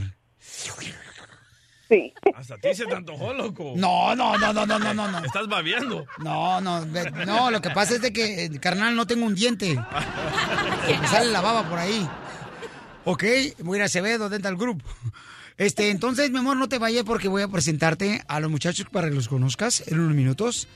[1.93, 2.15] Sí.
[2.35, 3.75] Hasta a ti se te antojó, loco.
[3.77, 5.19] No, no, no, no, no, no, no, no.
[5.19, 6.07] Estás babeando.
[6.25, 6.87] No, no,
[7.27, 9.79] no, lo que pasa es de que, carnal, no tengo un diente.
[10.87, 12.09] Se me sale la baba por ahí.
[13.05, 13.25] Ok,
[13.59, 14.83] voy a ir a Acevedo Dental Group.
[15.59, 19.11] Este, entonces, mi amor, no te vayas porque voy a presentarte a los muchachos para
[19.11, 20.69] que los conozcas en unos minutos.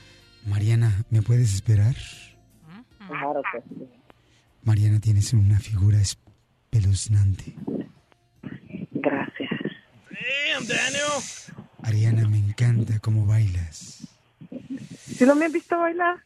[0.45, 1.95] Mariana, ¿me puedes esperar?
[3.07, 3.89] Claro que sí.
[4.63, 7.55] Mariana, tienes una figura espeluznante.
[10.19, 11.03] Damn, Daniel.
[11.83, 13.97] Ariana, me encanta cómo bailas.
[15.17, 16.17] Si no me han visto bailar.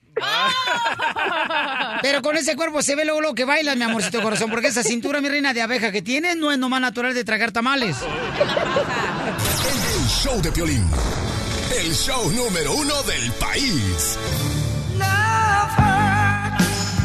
[2.01, 4.83] Pero con ese cuerpo se ve luego lo que bailas, mi amorcito corazón, porque esa
[4.83, 7.95] cintura, mi reina de abeja que tienes, no es nomás natural de tragar tamales.
[9.95, 10.85] El show de Piolín.
[11.79, 14.17] El show número uno del país.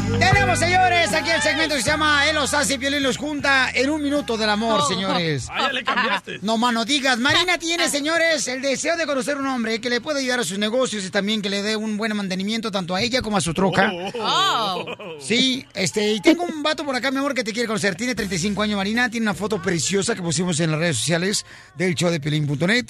[0.07, 3.69] Tenemos, señores, aquí el segmento que se llama Él los hace y Piolín los junta
[3.73, 5.47] en un minuto del amor, señores.
[5.51, 6.39] Ah, ya le cambiaste.
[6.41, 7.19] No, mano, digas.
[7.19, 10.57] Marina tiene, señores, el deseo de conocer un hombre que le pueda ayudar a sus
[10.57, 13.53] negocios y también que le dé un buen mantenimiento tanto a ella como a su
[13.53, 13.91] troca.
[14.19, 14.85] Oh.
[15.19, 17.95] Sí, este, y tengo un vato por acá, mi amor, que te quiere conocer.
[17.95, 19.09] Tiene 35 años, Marina.
[19.09, 22.85] Tiene una foto preciosa que pusimos en las redes sociales del show de Piolín.net.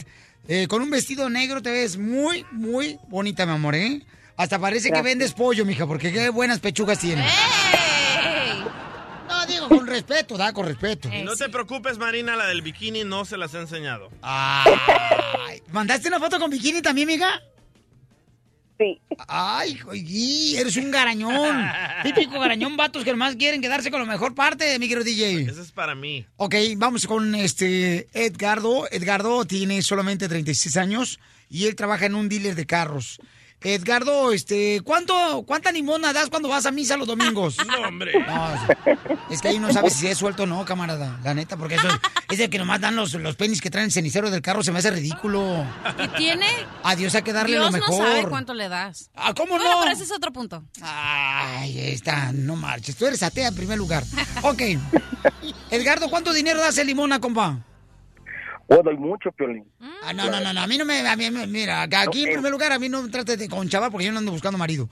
[0.48, 4.02] Eh, con un vestido negro te ves muy, muy bonita, mi amor, ¿eh?
[4.38, 7.26] Hasta parece que vendes pollo, mija, porque qué buenas pechugas tiene.
[9.28, 11.10] No, digo con respeto, da, con respeto.
[11.12, 14.10] Y no te preocupes, Marina, la del bikini no se las he enseñado.
[14.22, 17.42] Ay, ¿Mandaste una foto con bikini también, mija?
[18.78, 19.02] Sí.
[19.28, 21.68] Ay, oye, eres un garañón.
[22.04, 25.50] Típico garañón, vatos que nomás quieren quedarse con la mejor parte, mi querido DJ.
[25.50, 26.28] Ese es para mí.
[26.36, 28.88] Ok, vamos con este Edgardo.
[28.92, 31.20] Edgardo tiene solamente 36 años
[31.50, 33.20] y él trabaja en un dealer de carros.
[33.62, 37.58] Edgardo, este, ¿cuánto, ¿cuánta limona das cuando vas a misa los domingos?
[37.68, 38.14] No, hombre.
[38.26, 38.54] No,
[39.30, 41.20] es que ahí no sabes si es suelto o no, camarada.
[41.24, 41.88] La neta, porque eso
[42.30, 44.72] es de que nomás dan los, los penis que traen el cenicero del carro, se
[44.72, 45.66] me hace ridículo.
[46.04, 46.46] ¿Y tiene?
[46.84, 48.00] A Dios hay que darle Dios lo mejor.
[48.00, 49.10] no sabe cuánto le das.
[49.16, 49.80] Ah, ¿cómo Bueno, no?
[49.82, 50.64] pero ese es otro punto.
[50.82, 52.96] Ay, está, no marches.
[52.96, 54.04] Tú eres atea en primer lugar.
[54.44, 54.62] Ok.
[55.72, 57.60] Edgardo, ¿cuánto dinero das en limona, compa?
[58.70, 59.66] Oh, doy mucho, Piolín.
[59.80, 62.52] Ah, no, no, no, no, a mí no me, a mí mira, aquí en primer
[62.52, 64.90] lugar a mí no me trates de conchava porque yo no ando buscando marido.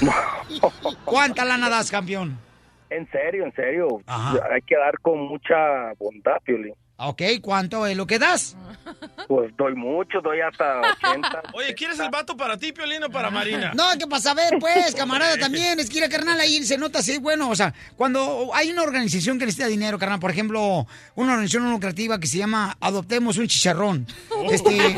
[1.04, 2.38] ¿Cuánta lana das, campeón?
[2.90, 4.00] En serio, en serio.
[4.06, 4.38] Ajá.
[4.52, 6.74] Hay que dar con mucha bondad, Piolín.
[6.98, 8.56] Ok, ¿cuánto es lo que das?
[9.26, 11.42] Pues doy mucho, doy hasta 80.
[11.54, 13.72] Oye, ¿quieres el vato para ti, Piolín, o para Marina?
[13.74, 14.30] No, ¿qué pasa?
[14.30, 15.80] A ver, pues, camarada, también.
[15.80, 19.40] Es que ir carnal ahí se nota así, bueno, o sea, cuando hay una organización
[19.40, 23.48] que necesita dinero, carnal, por ejemplo, una organización no lucrativa que se llama Adoptemos un
[23.48, 24.06] Chicharrón.
[24.48, 24.96] Este.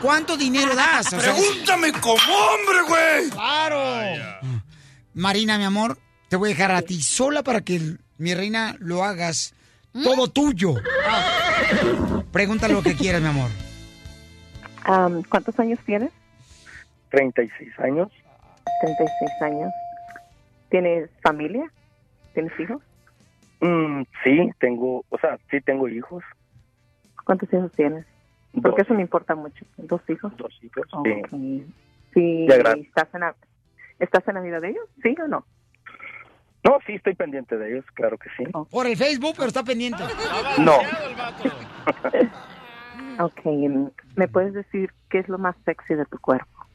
[0.00, 1.12] ¿Cuánto dinero das?
[1.12, 3.30] O sea, es- Pregúntame como hombre, güey.
[3.30, 4.40] ¡Claro!
[5.14, 5.98] Marina, mi amor,
[6.28, 9.54] te voy a dejar a ti sola para que, mi reina, lo hagas
[9.92, 10.74] todo tuyo.
[12.32, 13.50] Pregúntale lo que quieras, mi amor.
[14.84, 16.10] Am, ¿Cuántos años tienes?
[17.10, 18.08] 36 años.
[18.82, 19.72] 36 años.
[20.70, 21.70] ¿Tienes familia?
[22.34, 22.80] ¿Tienes hijos?
[23.60, 26.22] Mm, sí, tengo, o sea, sí tengo hijos.
[27.24, 28.06] ¿Cuántos hijos tienes?
[28.62, 29.64] Porque eso me importa mucho.
[29.76, 30.36] ¿Dos hijos?
[30.36, 31.08] Dos hijos, Ok.
[31.30, 31.66] sí.
[32.14, 32.86] Sí, Ya, gracias.
[32.86, 33.34] ¿estás en, la,
[34.00, 34.84] ¿Estás en la vida de ellos?
[35.02, 35.44] ¿Sí o no?
[36.64, 38.44] No, sí, estoy pendiente de ellos, claro que sí.
[38.70, 40.02] Por el Facebook, pero está pendiente.
[40.58, 40.78] No.
[43.18, 43.44] Ok,
[44.16, 46.66] ¿me puedes decir qué es lo más sexy de tu cuerpo?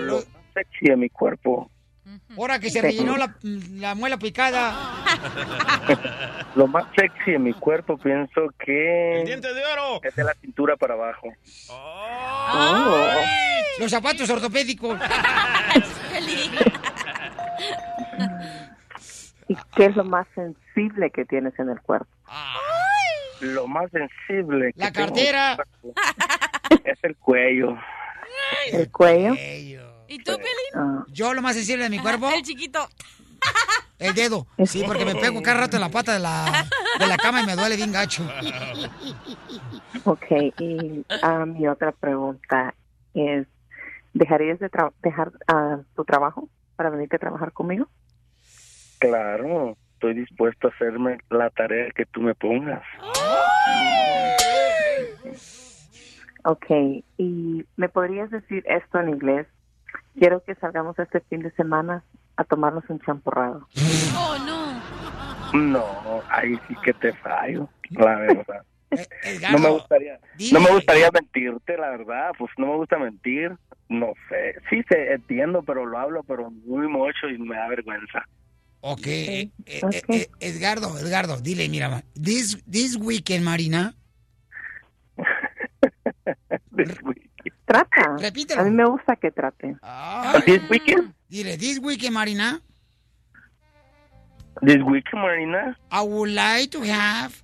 [0.00, 1.70] Lo más sexy de mi cuerpo,
[2.36, 4.74] Ahora que se rellenó la, la muela picada.
[6.54, 9.20] lo más sexy de mi cuerpo pienso que...
[9.20, 10.00] El diente de oro.
[10.02, 11.28] Es de la cintura para abajo.
[11.70, 13.04] Oh.
[13.78, 14.98] Los zapatos ortopédicos.
[19.48, 22.08] ¿Y qué es lo más sensible que tienes en el cuerpo?
[23.40, 25.56] Lo más sensible que La tengo cartera.
[26.84, 27.76] es el cuello.
[28.72, 29.34] ¿El cuello?
[30.08, 30.48] ¿Y tú, Pelín?
[30.74, 32.88] Ah, Yo lo más sensible de mi cuerpo, El chiquito.
[33.98, 34.46] el dedo.
[34.64, 36.66] Sí, porque me pego cada rato en la pata de la,
[36.98, 38.26] de la cama y me duele bien gacho.
[40.04, 40.26] ok,
[40.58, 42.74] y ah, mi otra pregunta
[43.14, 43.46] es,
[44.14, 47.88] ¿dejarías de tra- dejar ah, tu trabajo para venirte a trabajar conmigo?
[48.98, 52.82] Claro, estoy dispuesto a hacerme la tarea que tú me pongas.
[56.44, 56.66] Ok,
[57.16, 59.46] y ¿me podrías decir esto en inglés?
[60.18, 62.04] Quiero que salgamos este fin de semana
[62.36, 63.66] a tomarnos un champurrado.
[64.16, 64.64] Oh, no.
[65.58, 68.64] No, ahí sí que te fallo, la verdad.
[68.90, 70.52] Edgardo, No me gustaría, dile.
[70.52, 73.56] no me gustaría mentirte, la verdad, pues no me gusta mentir,
[73.88, 78.26] no sé, sí sé, entiendo, pero lo hablo, pero muy mucho y me da vergüenza.
[78.80, 83.94] Ok, eh, eh, eh, Edgardo, Edgardo, dile, mira, this, this weekend, Marina.
[87.66, 88.16] Trata.
[88.18, 88.60] Repítelo.
[88.60, 89.80] A mí me gusta que traten.
[90.44, 92.60] This weekend, Dile, this weekend, Marina,
[94.60, 97.42] this weekend, Marina, I would like to have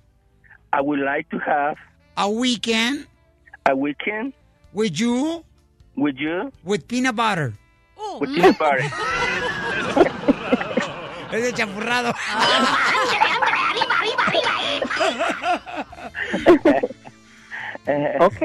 [0.73, 1.77] I would like to have
[2.17, 3.07] a weekend
[3.65, 4.33] a weekend
[4.73, 5.43] with you
[5.95, 7.53] with you with peanut butter.
[8.19, 8.83] with peanut butter.
[11.31, 12.09] Es de champurrado.
[18.19, 18.43] ok.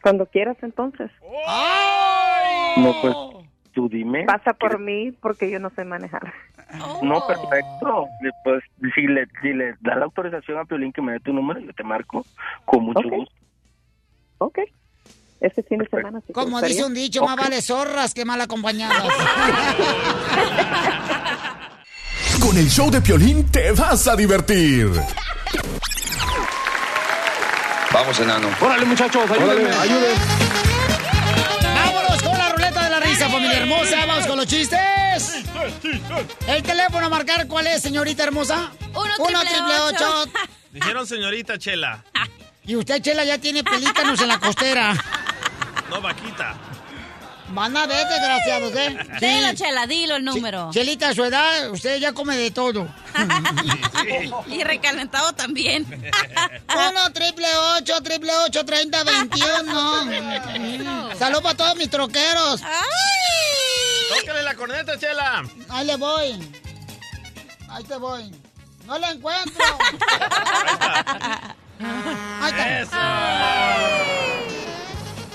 [0.00, 1.10] Cuando quieras entonces.
[2.76, 3.16] No, pues
[3.72, 4.24] tú dime.
[4.24, 6.32] Pasa por mí porque yo no sé manejar.
[7.02, 8.06] No, perfecto.
[8.44, 8.62] Pues
[8.94, 11.72] si le, si le da la autorización a Piolín que me dé tu número, yo
[11.72, 12.24] te marco
[12.64, 13.34] con mucho gusto.
[14.38, 14.58] Ok.
[15.40, 16.20] Este fin de semana.
[16.26, 19.02] si Como dice un dicho, más vale zorras que mal acompañadas.
[22.40, 24.88] Con el show de Piolín te vas a divertir.
[27.92, 28.48] Vamos, enano.
[28.60, 30.51] Órale, muchachos, ayúdenme, ayúdenme.
[33.62, 34.06] Hermosa.
[34.06, 35.42] Vamos con los chistes.
[36.46, 38.70] El teléfono a marcar, ¿cuál es, señorita hermosa?
[38.90, 40.20] Uno, Uno triple triple ocho.
[40.22, 40.32] ocho.
[40.72, 42.04] Dijeron señorita Chela.
[42.64, 44.94] Y usted, Chela, ya tiene pelícanos en la costera.
[45.90, 46.54] No, vaquita.
[47.52, 48.96] Van a ver, desgraciados, ¿eh?
[49.20, 50.70] Dilo, Chela, dilo el número.
[50.72, 52.88] Chelita, a su edad, usted ya come de todo.
[54.48, 55.86] Y recalentado también.
[56.74, 57.46] Uno, triple
[57.78, 60.04] ocho, triple ocho, treinta, veintiuno.
[61.16, 62.60] Salud para todos mis troqueros.
[64.18, 65.44] Tócale la corneta, Chela.
[65.68, 66.52] Ahí le voy.
[67.68, 68.34] Ahí te voy.
[68.86, 69.64] No la encuentro.
[72.40, 74.51] Ahí está.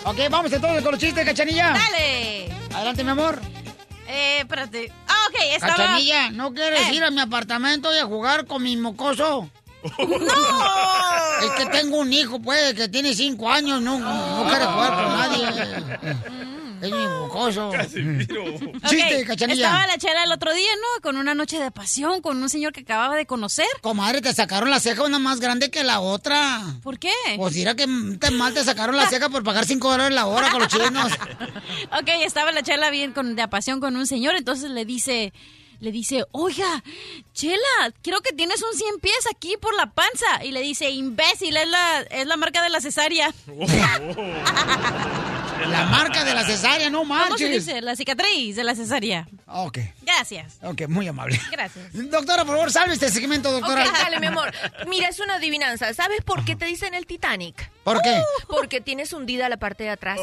[0.08, 1.74] Ok, vamos entonces con los chistes, cachanilla.
[1.74, 2.50] Dale.
[2.74, 3.41] Adelante, mi amor.
[4.08, 4.91] Eh, espérate.
[5.08, 5.76] Ah, ok, estaba...
[5.76, 6.93] Cachanilla, ¿no quieres Eh.
[6.96, 9.50] ir a mi apartamento y a jugar con mi mocoso?
[10.00, 11.46] ¡No!
[11.46, 15.17] Es que tengo un hijo, pues, que tiene cinco años, no, no quiere jugar con
[15.17, 16.57] nadie.
[16.82, 17.72] Es mi mocoso.
[18.90, 19.66] Chiste, Ok, cachanilla.
[19.68, 21.02] Estaba la chela el otro día, ¿no?
[21.02, 23.66] Con una noche de pasión, con un señor que acababa de conocer.
[23.82, 26.62] Comadre, te sacaron la ceja una más grande que la otra.
[26.84, 27.12] ¿Por qué?
[27.38, 27.88] Pues mira que
[28.20, 31.12] te mal te sacaron la ceja por pagar cinco dólares la hora con los chinos.
[32.00, 35.32] Ok, estaba la chela bien con, de pasión con un señor, entonces le dice,
[35.80, 36.84] le dice, oiga,
[37.34, 40.44] Chela, creo que tienes un 100 pies aquí por la panza.
[40.44, 43.34] Y le dice, imbécil, es la, es la marca de la cesárea.
[45.65, 47.65] La marca de la cesárea, no ¿Cómo se marches.
[47.65, 47.82] dice?
[47.82, 49.28] La cicatriz de la cesárea.
[49.48, 50.58] Ok, Gracias.
[50.62, 51.39] ok, muy amable.
[51.52, 51.86] Gracias.
[51.93, 53.86] Doctora, por favor, salve este segmento, doctora.
[53.86, 54.52] Ok, dale, mi amor.
[54.88, 55.93] Mira, es una adivinanza.
[55.93, 57.70] ¿Sabes por qué te dicen el Titanic?
[57.84, 58.22] ¿Por qué?
[58.48, 60.20] Porque tienes hundida la parte de atrás.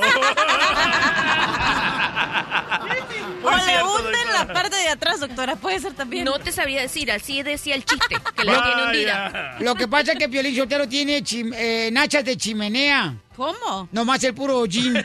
[3.42, 5.57] O le hunden la parte de atrás, doctora.
[5.57, 6.25] Puede ser también.
[6.25, 9.57] No te sabría decir, así decía el chiste, que la tiene hundida.
[9.61, 13.14] Lo que pasa es que Piolín Sotelo tiene chim- eh, nachas de chimenea.
[13.37, 13.88] ¿Cómo?
[13.90, 14.94] Nomás el puro gin.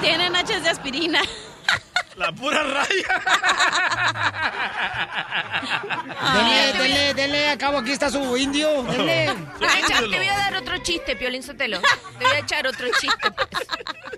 [0.00, 1.20] Tienen hachas de aspirina.
[2.16, 3.22] La pura raya.
[6.34, 8.82] Dele, dele, dele, acabo aquí está su indio.
[8.84, 9.32] Dele.
[10.10, 11.80] Te voy a dar otro chiste, Piolín Sotelo.
[12.18, 13.32] Te voy a echar otro chiste.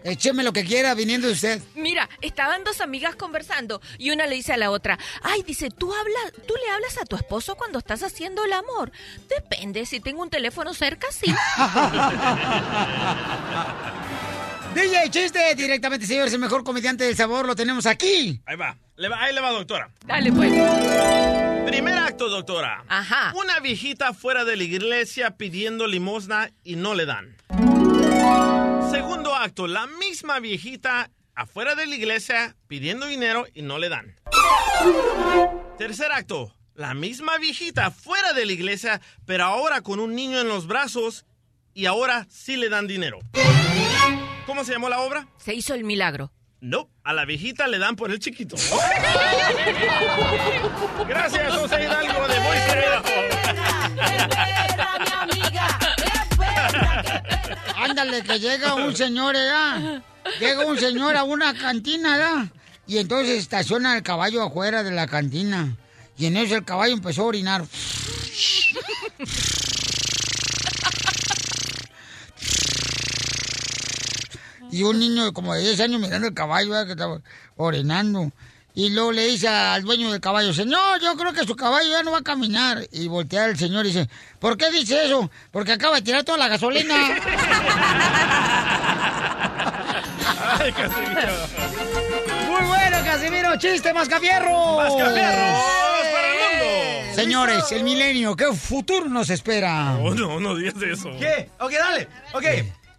[0.04, 1.62] Écheme lo que quiera viniendo de usted.
[1.74, 5.94] Mira, estaban dos amigas conversando y una le dice a la otra, ay, dice, ¿tú,
[5.94, 8.92] hablas, ¿tú le hablas a tu esposo cuando estás haciendo el amor?
[9.28, 11.26] Depende, si tengo un teléfono cerca, sí.
[14.74, 18.40] DJ Chiste, directamente, señores, el mejor comediante del sabor, lo tenemos aquí.
[18.46, 18.76] Ahí va.
[18.96, 19.90] Le va- Ahí le va, doctora.
[20.06, 20.50] Dale, pues.
[21.66, 22.84] Primer acto, doctora.
[22.88, 23.32] Ajá.
[23.37, 27.37] Una viejita fuera de la iglesia pidiendo limosna y no le dan.
[28.90, 34.14] Segundo acto, la misma viejita afuera de la iglesia pidiendo dinero y no le dan.
[35.78, 40.48] Tercer acto, la misma viejita fuera de la iglesia, pero ahora con un niño en
[40.48, 41.24] los brazos
[41.72, 43.18] y ahora sí le dan dinero.
[44.46, 45.28] ¿Cómo se llamó la obra?
[45.38, 46.33] Se hizo el milagro.
[46.61, 48.57] No, a la viejita le dan por el chiquito.
[51.09, 52.57] Gracias, José Hidalgo de Muy
[57.76, 60.02] Ándale, que llega un señor, ¿verdad?
[60.40, 62.46] Llega un señor a una cantina, ¿verdad?
[62.87, 65.76] Y entonces estaciona el caballo afuera de la cantina.
[66.16, 67.64] Y en eso el caballo empezó a orinar.
[74.74, 76.87] Y un niño de como de 10 años mirando el caballo, ¿verdad?
[76.87, 77.20] que estaba
[77.56, 78.32] orinando.
[78.74, 82.02] Y luego le dice al dueño del caballo, señor, yo creo que su caballo ya
[82.02, 82.84] no va a caminar.
[82.90, 84.08] Y voltea el señor y dice,
[84.40, 85.30] ¿por qué dice eso?
[85.52, 86.96] Porque acaba de tirar toda la gasolina.
[90.58, 91.37] Ay, Casimiro.
[92.48, 94.78] Muy bueno, Casimiro, chiste, mascafierro.
[94.78, 95.62] ¡Mascafierros
[96.12, 97.14] para el mundo!
[97.14, 99.98] Señores, el milenio, ¿qué futuro nos espera?
[100.00, 101.10] Oh, no, no digas eso.
[101.20, 101.48] ¿Qué?
[101.60, 102.08] Ok, dale.
[102.32, 102.44] Ok.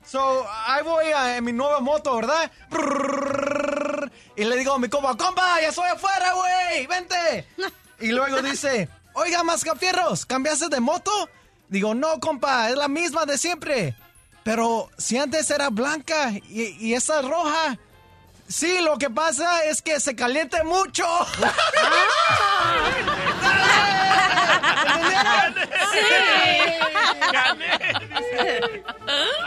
[0.05, 2.51] So, ahí voy a- en mi nueva moto, ¿verdad?
[4.35, 7.47] Y le digo a mi compa, compa, ya soy afuera, güey, vente.
[7.99, 11.11] Y luego dice, oiga, mascafierros, ¿cambiaste de moto?
[11.69, 13.95] Digo, no, compa, es la misma de siempre.
[14.43, 17.77] Pero si antes era blanca y, y esa es roja.
[18.47, 21.03] Sí, lo que pasa es que se caliente mucho.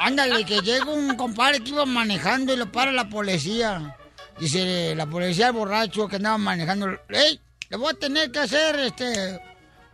[0.01, 3.97] Ándale, que llega un compadre que iba manejando y lo para la policía.
[4.39, 6.89] Dice la policía borracho que andaba manejando.
[7.09, 7.41] ¡Ey!
[7.69, 9.41] Le voy a tener que hacer este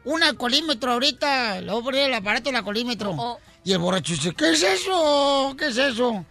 [0.05, 1.61] un alcoholímetro ahorita.
[1.61, 3.38] Le voy a poner el aparato del alcoholímetro.
[3.64, 5.55] Y el borracho dice, ¿qué es eso?
[5.59, 6.24] ¿Qué es eso?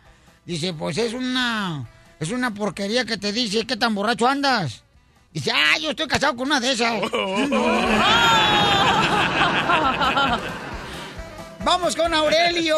[0.46, 1.90] Dice, pues es una.
[2.20, 4.83] Es una porquería que te dice qué tan borracho andas.
[5.34, 7.02] Dice, ah, yo estoy casado con una de esas.
[11.66, 12.78] Vamos con Aurelio.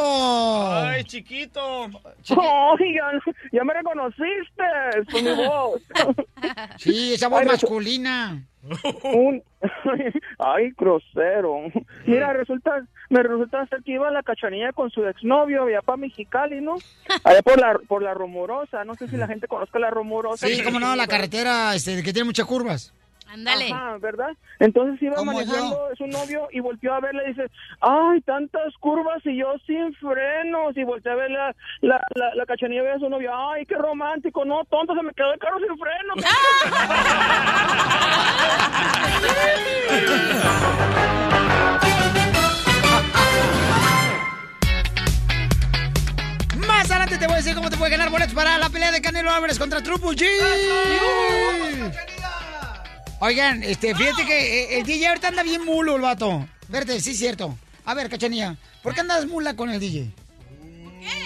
[0.74, 1.86] Ay, chiquito.
[2.30, 3.20] Oigan,
[3.52, 4.64] ya me reconociste
[5.12, 5.82] con mi voz.
[6.78, 8.44] Sí, esa voz Ay, masculina.
[9.04, 9.44] Un-
[10.40, 11.58] Ay, grosero.
[12.06, 15.98] Mira, resulta, me resulta ser que iba a la cachanilla con su exnovio allá para
[15.98, 16.76] Mexicali, ¿no?
[17.24, 18.84] Allá por la, por la Rumorosa.
[18.84, 20.48] No sé si la gente conozca la Rumorosa.
[20.48, 22.94] Sí, cómo no, la carretera este, que tiene muchas curvas.
[23.28, 23.72] Ándale.
[23.72, 24.32] Ajá, ¿verdad?
[24.60, 27.50] Entonces iba ¿Cómo manejando su novio y volteó a verle y dice,
[27.82, 30.78] ay, tantas curvas y yo sin frenos.
[30.78, 33.66] Y volteó a ver la, la, la, la cachanilla y ve a su novio, ay,
[33.66, 36.18] qué romántico, no, tonto, se me quedó el carro sin frenos.
[46.68, 49.02] Más adelante te voy a decir cómo te puede ganar boletos para la pelea de
[49.02, 50.26] Canelo Álvarez contra Triple G.
[53.26, 56.48] Oigan, este, fíjate que eh, el DJ ahorita anda bien mulo el vato.
[56.68, 57.58] Verte, sí es cierto.
[57.84, 60.12] A ver, cachanilla, ¿por qué andas mula con el DJ?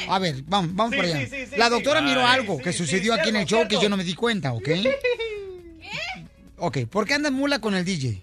[0.07, 1.19] A ver, vamos, vamos Sí, por allá.
[1.19, 3.67] sí, sí, sí, la doctora miró Ay, algo que sucedió aquí en el cierto, show
[3.79, 4.69] que yo no me di cuenta, ¿ok?
[6.57, 8.21] Ok, ¿por qué andas mula con el DJ?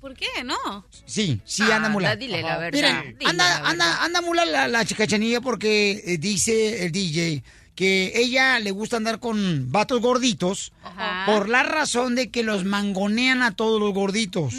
[0.00, 0.26] ¿Por qué?
[0.44, 0.86] No.
[1.04, 2.12] Sí, sí, anda mula.
[2.12, 2.72] Anda, dile la verdad.
[2.78, 3.70] Miren, dile anda, la verdad.
[3.70, 7.42] anda, anda mula la, la chicachanilla porque eh, dice el DJ
[7.74, 11.24] que ella le gusta andar con vatos gorditos Ajá.
[11.26, 14.54] por la razón de que los mangonean a todos los gorditos.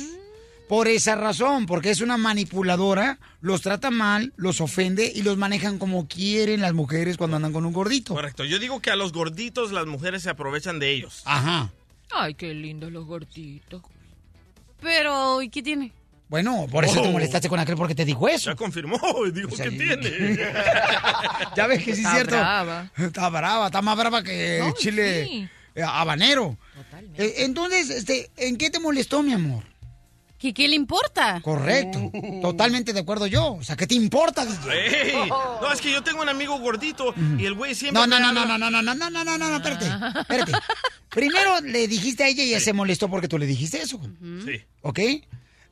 [0.68, 5.78] Por esa razón, porque es una manipuladora, los trata mal, los ofende y los manejan
[5.78, 8.16] como quieren las mujeres cuando andan con un gordito.
[8.16, 8.46] Correcto.
[8.46, 11.22] Yo digo que a los gorditos las mujeres se aprovechan de ellos.
[11.26, 11.72] Ajá.
[12.12, 13.84] Ay, qué lindos los gorditos.
[14.82, 15.92] Pero, ¿y qué tiene?
[16.34, 17.12] Bueno, por eso te Oh.
[17.12, 18.50] molestaste con aquel porque te dijo eso.
[18.50, 18.98] Ya confirmó,
[19.32, 20.40] dijo que tiene.
[21.56, 22.36] Ya ves que sí es Está cierto.
[22.36, 22.92] brava.
[22.98, 25.48] Está brava, está más brava que chile sí.
[25.76, 26.58] eh, habanero.
[27.20, 29.64] Eh, entonces, este, ¿en qué te molestó, mi amor?
[30.40, 31.40] ¿Qué, qué le importa?
[31.44, 32.12] Correcto.
[32.42, 33.54] Totalmente de acuerdo yo.
[33.54, 35.12] O sea, ¿qué te importa, DJ?
[35.22, 38.02] Ey, No, es que yo tengo un amigo gordito y el güey siempre.
[38.02, 39.86] No, no, no, no, habla- no, no, no, no, no, no, no, no, espérate,
[40.20, 40.52] espérate.
[41.10, 44.02] Primero le dijiste a ella y ella se molestó porque tú le dijiste eso,
[44.44, 44.60] Sí.
[44.82, 45.00] ¿ok?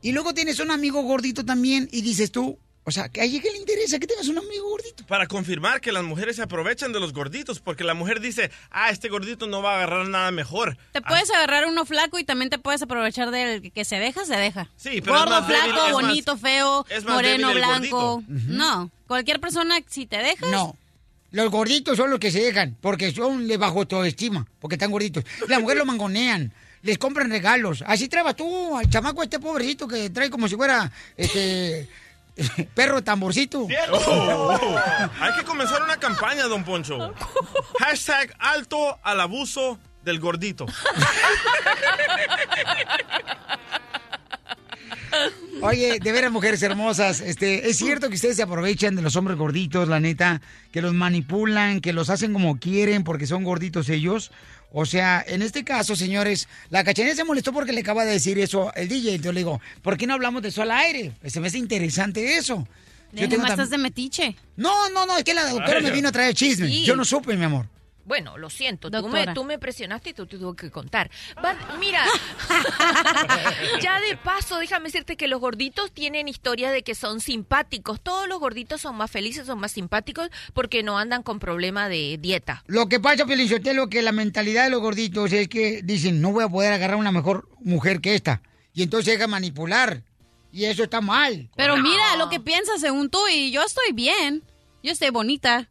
[0.02, 3.40] Y luego tienes un amigo gordito también y dices tú, o sea, que a ella
[3.40, 5.06] qué le interesa que tengas un amigo gordito.
[5.06, 8.90] Para confirmar que las mujeres se aprovechan de los gorditos, porque la mujer dice, ah,
[8.90, 10.78] este gordito no va a agarrar nada mejor.
[10.92, 14.36] Te puedes agarrar uno flaco y también te puedes aprovechar del que se deja, se
[14.36, 14.68] deja.
[14.78, 17.68] Sí, pero es Gordo, débil, flaco, es más- bonito, feo, es más moreno, débil el
[17.68, 18.24] blanco.
[18.28, 20.50] No, cualquier persona, si te dejas...
[20.50, 20.76] No.
[21.30, 25.24] Los gorditos son los que se dejan, porque son de bajo autoestima, porque están gorditos.
[25.48, 26.52] La mujer lo mangonean,
[26.84, 27.84] les compran regalos.
[27.86, 31.88] Así trabas tú al chamaco este pobrecito que trae como si fuera este
[32.76, 33.68] perro tamborcito.
[33.92, 34.80] Oh,
[35.20, 37.14] Hay que comenzar una campaña, don Poncho.
[37.80, 40.66] Hashtag alto al abuso del gordito.
[45.62, 49.38] Oye, de veras, mujeres hermosas, este, es cierto que ustedes se aprovechan de los hombres
[49.38, 54.32] gorditos, la neta, que los manipulan, que los hacen como quieren porque son gorditos ellos.
[54.74, 58.40] O sea, en este caso, señores, la cachanilla se molestó porque le acaba de decir
[58.40, 59.20] eso el DJ.
[59.20, 61.12] Yo le digo, ¿por qué no hablamos de eso al aire?
[61.26, 62.66] Se me hace interesante eso.
[63.12, 64.36] Yo tengo tam- estás de metiche.
[64.56, 66.68] No, no, no, es que la doctora me vino a traer chisme.
[66.68, 66.86] Sí.
[66.86, 67.68] Yo no supe, mi amor.
[68.06, 69.34] Bueno, lo siento, tú me, Doctora.
[69.34, 71.10] tú me presionaste y tú te tuve que contar.
[71.80, 72.04] Mira,
[73.82, 78.02] ya de paso, déjame decirte que los gorditos tienen historia de que son simpáticos.
[78.02, 82.18] Todos los gorditos son más felices, son más simpáticos porque no andan con problema de
[82.20, 82.64] dieta.
[82.68, 86.44] Lo que pasa, Pelizotelo, que la mentalidad de los gorditos es que dicen, no voy
[86.44, 88.42] a poder agarrar una mejor mujer que esta.
[88.74, 90.04] Y entonces llega a manipular.
[90.52, 91.50] Y eso está mal.
[91.56, 94.44] Pero mira lo que piensas según tú y yo estoy bien.
[94.84, 95.71] Yo estoy bonita.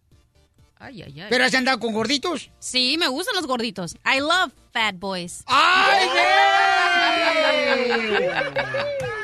[0.82, 1.26] Ay, ay, ay.
[1.28, 2.50] ¿Pero has andado con gorditos?
[2.58, 3.94] Sí, me gustan los gorditos.
[4.04, 5.44] I love fat boys.
[5.46, 6.08] ¡Ay,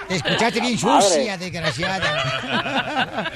[0.07, 3.32] Te escuchaste bien sucia, desgraciada.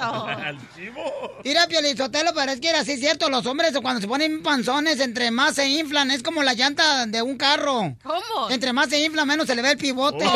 [0.00, 1.02] Al chivo.
[1.44, 5.30] Mira, Piolizotelo, pero es que era así cierto, los hombres cuando se ponen panzones, entre
[5.30, 7.96] más se inflan, es como la llanta de un carro.
[8.02, 8.50] ¿Cómo?
[8.50, 10.24] Entre más se infla, menos se le ve el pivote.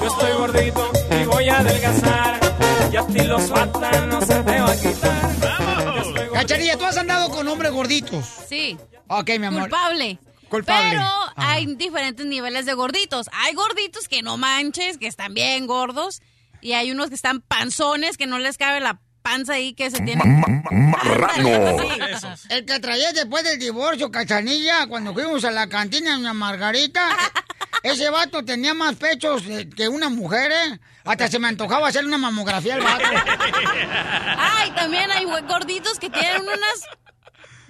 [0.00, 0.90] Yo estoy gordito
[1.20, 2.38] y voy a adelgazar.
[2.92, 5.28] Y a ti los no se te va a quitar.
[6.32, 8.24] Cachanilla, ¿tú has andado con hombres gorditos?
[8.48, 8.78] Sí.
[9.08, 9.62] Ok, mi amor.
[9.62, 10.18] Culpable.
[10.48, 10.90] Culpable.
[10.90, 11.52] Pero Ajá.
[11.52, 13.28] hay diferentes niveles de gorditos.
[13.32, 16.22] Hay gorditos que no manches, que están bien gordos.
[16.60, 20.00] Y hay unos que están panzones, que no les cabe la panza ahí que se
[20.00, 20.42] tienen.
[22.48, 27.10] El que traía después del divorcio, Cachanilla, cuando fuimos a la cantina de Doña Margarita,
[27.82, 30.80] ese vato tenía más pechos eh, que una mujer, ¿eh?
[31.04, 33.04] Hasta se me antojaba hacerle una mamografía al vato.
[34.36, 36.84] Ay, también hay gorditos que tienen unas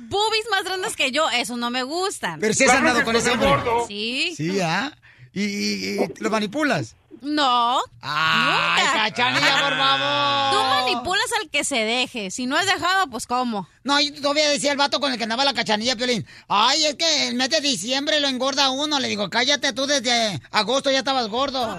[0.09, 1.29] boobies más grandes que yo.
[1.31, 2.41] Eso no me gustan.
[2.41, 3.51] Pero si has andado con ese hombre.
[3.87, 4.35] Sí.
[4.37, 4.97] Sí, ¿ah?
[5.33, 6.97] ¿Y, y- y lo manipulas?
[7.23, 7.81] No.
[8.01, 8.93] Ay, nunca.
[9.11, 10.53] Cachanilla, por favor.
[10.53, 12.31] Tú manipulas al que se deje.
[12.31, 13.69] Si no es dejado, pues ¿cómo?
[13.85, 16.27] No, yo todavía decía el vato con el que andaba la cachanilla, Piolín.
[16.49, 19.01] Ay, es que el mes de diciembre lo engorda uno.
[19.01, 21.79] Le digo, cállate tú, desde agosto ya estabas gordo.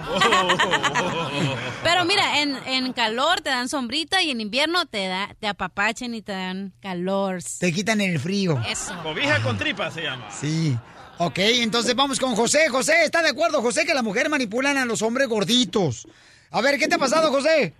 [1.82, 6.14] Pero mira, en, en calor te dan sombrita y en invierno te da, te apapachen
[6.14, 7.40] y te dan calor.
[7.58, 8.60] Te quitan el frío.
[8.68, 8.94] Eso.
[9.02, 10.28] Cobija con tripa se llama.
[10.30, 10.76] Sí.
[11.22, 12.70] Ok, entonces vamos con José.
[12.70, 16.08] José, ¿está de acuerdo, José, que las mujeres manipulan a los hombres gorditos?
[16.50, 17.74] A ver, ¿qué te ha pasado, José?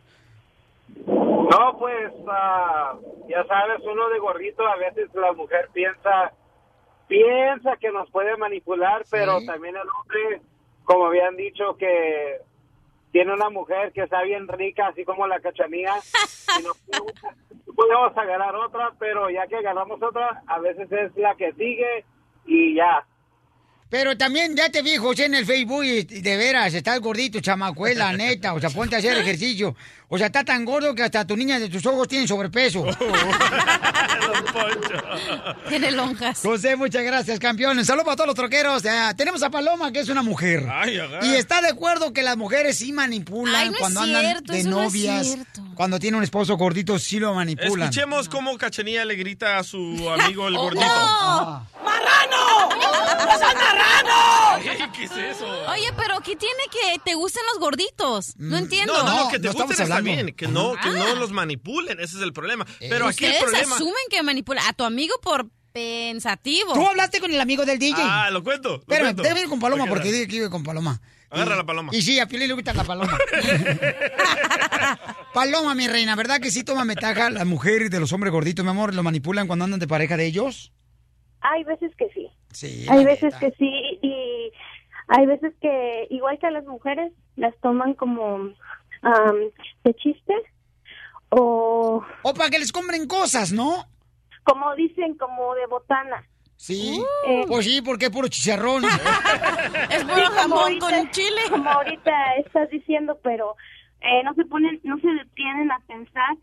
[1.06, 2.98] No, pues, ah,
[3.30, 6.34] ya sabes, uno de gordito a veces la mujer piensa,
[7.08, 10.42] piensa que nos puede manipular, pero también el hombre,
[10.84, 12.42] como habían dicho, que
[13.10, 15.94] tiene una mujer que está bien rica, así como la cachanía,
[16.60, 16.72] y no
[17.74, 22.04] podemos agarrar otra, pero ya que agarramos otra, a veces es la que sigue
[22.44, 23.06] y ya.
[23.90, 28.12] Pero también ya te vi, José, en el Facebook y de veras, estás gordito, chamacuela,
[28.16, 28.54] neta.
[28.54, 29.74] O sea, ponte a hacer ejercicio.
[30.08, 32.84] O sea, está tan gordo que hasta tu niña de tus ojos tiene sobrepeso.
[35.68, 36.40] Tiene lonjas.
[36.42, 37.84] José, muchas gracias, campeón.
[37.84, 38.84] Saludos para todos los troqueros.
[38.86, 40.66] Ah, tenemos a Paloma, que es una mujer.
[40.70, 44.64] Ay, y está de acuerdo que las mujeres sí manipulan Ay, no cuando andan de
[44.64, 45.26] no novias.
[45.26, 45.62] cierto.
[45.74, 47.88] cuando tiene un esposo gordito, sí lo manipulan.
[47.88, 49.78] Escuchemos cómo Cachanilla le grita a su
[50.10, 50.84] amigo el gordito.
[50.86, 51.62] Ah.
[52.00, 54.90] ¡No seas marrano!
[54.92, 55.46] ¿Qué es eso?
[55.70, 58.34] Oye, pero ¿qué tiene que te gusten los gorditos?
[58.36, 58.92] No entiendo.
[58.92, 60.22] No, no, que te no estamos gusten está hablando.
[60.24, 61.14] bien, que no, que no Ah.
[61.14, 62.66] los manipulen, ese es el problema.
[62.78, 63.74] Pero aquí el Ustedes problema...
[63.76, 66.74] asumen que manipula a tu amigo por pensativo.
[66.74, 68.02] Tú hablaste con el amigo del DJ.
[68.02, 68.70] Ah, lo cuento.
[68.70, 69.22] lo Espérame, cuento.
[69.22, 70.16] déjame ir con Paloma Ok, porque dale.
[70.18, 71.00] dije que iba con Paloma.
[71.30, 71.90] Agarra Y- la paloma.
[71.94, 73.16] Y sí, a Piolín le gusta la paloma.
[75.32, 78.70] paloma, mi reina, ¿verdad que sí toma ventaja las mujeres de los hombres gorditos, mi
[78.72, 78.94] amor?
[78.94, 80.72] ¿Lo manipulan cuando andan de pareja de ellos?
[81.42, 82.28] Hay veces que sí.
[82.52, 82.86] Sí.
[82.88, 83.38] Hay veces neta.
[83.40, 84.52] que sí y
[85.08, 88.36] hay veces que, igual que a las mujeres, las toman como
[89.02, 89.36] am,
[89.84, 90.34] de chiste
[91.30, 92.04] o...
[92.22, 93.86] O para que les compren cosas, ¿no?
[94.44, 96.24] Como dicen, como de botana.
[96.56, 97.02] Sí.
[97.26, 98.84] Eh, Pues sí, porque es puro chicharrón.
[99.90, 101.40] Es puro jamón ahorita- con chile.
[101.50, 102.12] Como ahorita
[102.44, 103.54] estás diciendo, pero
[104.00, 106.36] eh, no se ponen, no se detienen a pensar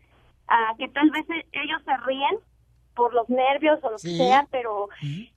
[0.78, 2.38] que tal vez ellos se ríen
[2.98, 4.10] por los nervios o lo Sí.
[4.10, 4.88] que sea, pero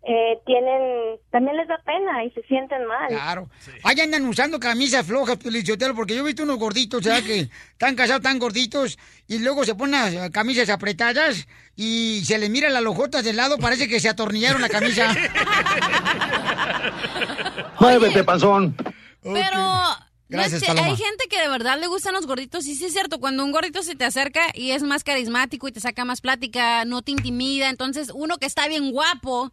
[0.03, 3.07] eh, tienen, también les da pena y se sienten mal.
[3.07, 3.47] Claro.
[3.83, 7.21] Ahí andan usando camisas flojas, Pelichotelo, porque yo he visto unos gorditos, ¿sabes?
[7.23, 7.39] Que
[7.73, 8.97] están casados tan gorditos
[9.27, 13.57] y luego se ponen las camisas apretadas y se les mira las lojotas del lado,
[13.59, 15.13] parece que se atornillaron la camisa.
[17.79, 18.75] Muévete, panzón.
[19.23, 19.59] Pero
[20.31, 20.87] Gracias, es- Paloma.
[20.87, 22.65] hay gente que de verdad le gustan los gorditos.
[22.65, 25.71] Y sí es cierto, cuando un gordito se te acerca y es más carismático y
[25.71, 27.69] te saca más plática, no te intimida.
[27.69, 29.51] Entonces, uno que está bien guapo,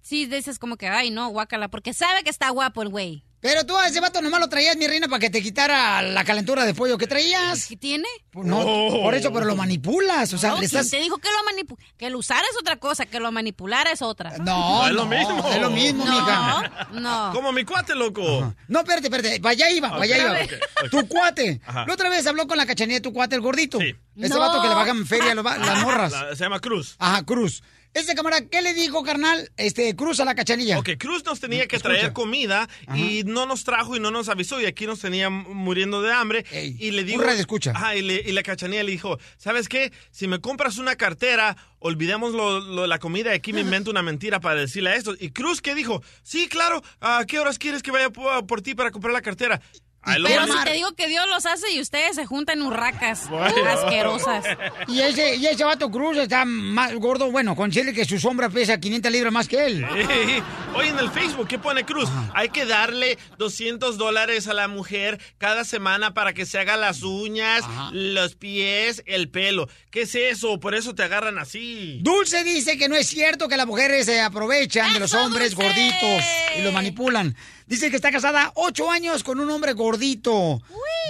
[0.00, 3.24] sí dices como que, ay, no, guácala, porque sabe que está guapo el güey.
[3.40, 6.24] Pero tú a ese vato nomás lo traías, mi reina, para que te quitara la
[6.24, 7.66] calentura de pollo que traías.
[7.66, 8.08] ¿Qué tiene?
[8.30, 10.32] Pues no, por eso, pero lo manipulas.
[10.32, 10.90] O sea, No, le ¿quién estás...
[10.90, 14.02] te dijo que lo manipu que lo usara es otra cosa, que lo manipulara es
[14.02, 14.36] otra.
[14.38, 15.48] No, es lo no, mismo.
[15.50, 16.88] es lo mismo, No, mija.
[16.92, 17.30] no.
[17.34, 18.54] Como mi cuate, loco.
[18.68, 19.38] No, espérate, espérate.
[19.38, 20.32] Vaya iba, vaya Ok, iba.
[20.32, 20.90] ok, ok.
[20.90, 21.60] Tu cuate.
[21.66, 21.84] Ajá.
[21.86, 23.78] La otra vez habló con la cachanilla de tu cuate, el gordito.
[23.80, 24.40] Ese No.
[24.40, 26.10] vato que le bajan feria a las morras.
[26.12, 26.96] La- se llama Cruz.
[26.98, 27.62] Ajá, Cruz.
[27.96, 29.50] Este camarada, ¿qué le dijo, carnal?
[29.56, 30.78] Este, Cruz a la cachanilla.
[30.78, 34.60] Ok, Cruz nos tenía que traer comida y no nos trajo y no nos avisó
[34.60, 37.22] y aquí nos tenía muriendo de hambre y le dijo...
[37.22, 37.70] un escucha.
[37.74, 39.92] Ajá, y, le- y la cachanilla le dijo, ¿sabes qué?
[40.10, 43.90] Si me compras una cartera, olvidemos lo, lo de la comida y aquí me invento
[43.90, 45.14] una mentira para decirle a esto.
[45.18, 46.02] Y Cruz, ¿qué dijo?
[46.22, 49.62] Sí, claro, ¿a qué horas quieres que vaya por, por ti para comprar la cartera?
[50.06, 53.68] Pero si te digo que Dios los hace y ustedes se juntan en urracas Bueno.
[53.68, 54.44] asquerosas.
[54.88, 58.78] Y ese, y ese vato Cruz está más gordo, bueno, considere que su sombra pesa
[58.78, 59.84] 500 libras más que él.
[59.84, 60.42] Ey,
[60.74, 62.08] Oye, en el Facebook, ¿qué pone Cruz?
[62.34, 67.02] Hay que darle 200 dólares a la mujer cada semana para que se haga las
[67.02, 69.68] uñas, los pies, el pelo.
[69.90, 70.60] ¿Qué es eso?
[70.60, 71.98] Por eso te agarran así.
[72.02, 76.22] Dulce dice que no es cierto que las mujeres se aprovechan de los hombres gorditos
[76.58, 77.34] y los manipulan.
[77.66, 80.60] Dice que está casada ocho años con un hombre gordito.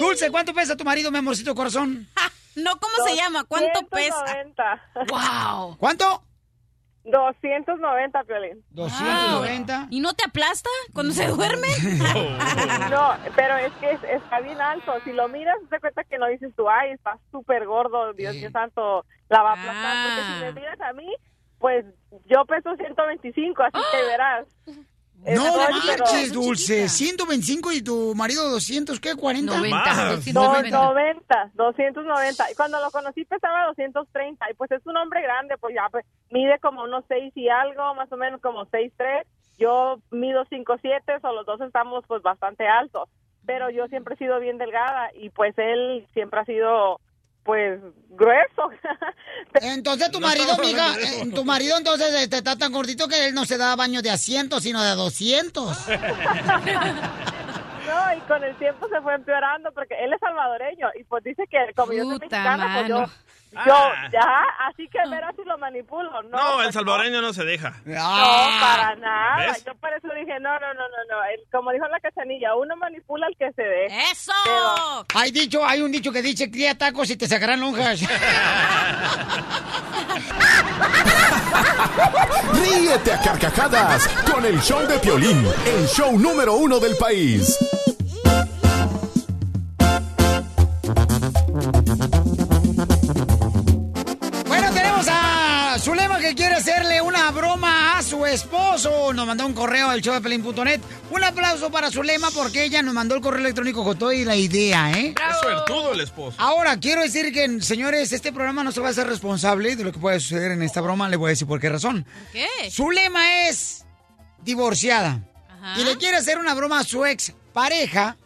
[0.01, 2.07] Dulce, ¿cuánto pesa tu marido, mi amorcito corazón?
[2.57, 3.45] No, ¿cómo se llama?
[3.45, 4.17] ¿Cuánto pesa?
[4.25, 4.83] 290.
[5.11, 5.77] Wow.
[5.79, 6.23] ¿Cuánto?
[7.05, 8.65] 290, Piolín.
[8.71, 9.89] 290.
[9.91, 11.69] ¿Y no te aplasta cuando se duerme?
[12.91, 14.91] No, pero es que es- está bien alto.
[15.05, 18.51] Si lo miras, te cuenta que no dices tú, ay, está súper gordo, Dios mío
[18.51, 20.07] santo, la va a aplastar.
[20.07, 21.15] Porque si me miras a mí,
[21.59, 21.85] pues
[22.25, 24.47] yo peso 125, así que verás.
[25.35, 26.89] No marches, Dulce.
[26.89, 29.14] 125 y tu marido 200, ¿qué?
[29.16, 29.53] 40.
[29.53, 30.24] Dos-
[30.70, 32.51] 290, 290.
[32.51, 34.51] Y cuando lo conocí pesaba 230.
[34.51, 37.95] Y pues es un hombre grande, pues ya pues, mide como unos 6 y algo,
[37.95, 39.24] más o menos como 6'3".
[39.59, 43.09] Yo mido 5'7", o los dos estamos pues bastante altos.
[43.47, 47.01] Pero yo siempre he sido bien delgada y pues él siempre ha sido
[47.47, 47.81] pues
[48.11, 48.71] grueso.
[49.55, 53.47] Entonces tu marido, amiga, eh, tu marido entonces este, está tan gordito que él no
[53.47, 55.79] se da baño de asiento, sino de 200.
[57.87, 61.45] No, y con el tiempo se fue empeorando porque él es salvadoreño y pues dice
[61.49, 63.05] que como yo soy Puta mexicana, pues yo.
[63.67, 64.09] Yo, Ah.
[64.13, 66.11] ya, así que verás si lo manipulo.
[66.25, 67.75] No, No, el salvadoreño no se deja.
[67.85, 67.95] No,
[68.61, 69.37] para nada.
[69.53, 69.65] ¿Ves?
[69.65, 71.25] Yo por eso dije, no, no, no, no, no.
[71.33, 73.87] El- como dijo la cachanilla, uno manipula al que se dé.
[74.11, 74.33] ¡Eso!
[75.15, 78.01] Hay dicho, hay un dicho que dice, cría tacos y te sacarán lonjas.
[82.53, 87.57] Ríete a carcajadas con el show de Piolín, el show número uno del país.
[94.97, 99.13] Tenemos a Zulema que quiere hacerle una broma a su esposo.
[99.13, 100.81] Nos mandó un correo al showdepelín.net.
[101.11, 104.93] Un aplauso para Zulema porque ella nos mandó el correo electrónico con toda la idea,
[104.93, 105.15] ¿eh?
[105.31, 106.37] Es suertudo el esposo.
[106.41, 109.93] Ahora, quiero decir que, señores, este programa no se va a hacer responsable de lo
[109.93, 111.09] que puede suceder en esta broma.
[111.09, 112.07] Le voy a decir por qué razón.
[112.33, 112.49] ¿Qué?
[112.71, 113.85] Zulema es
[114.43, 115.21] divorciada
[115.77, 118.17] y le quiere hacer una broma a su ex pareja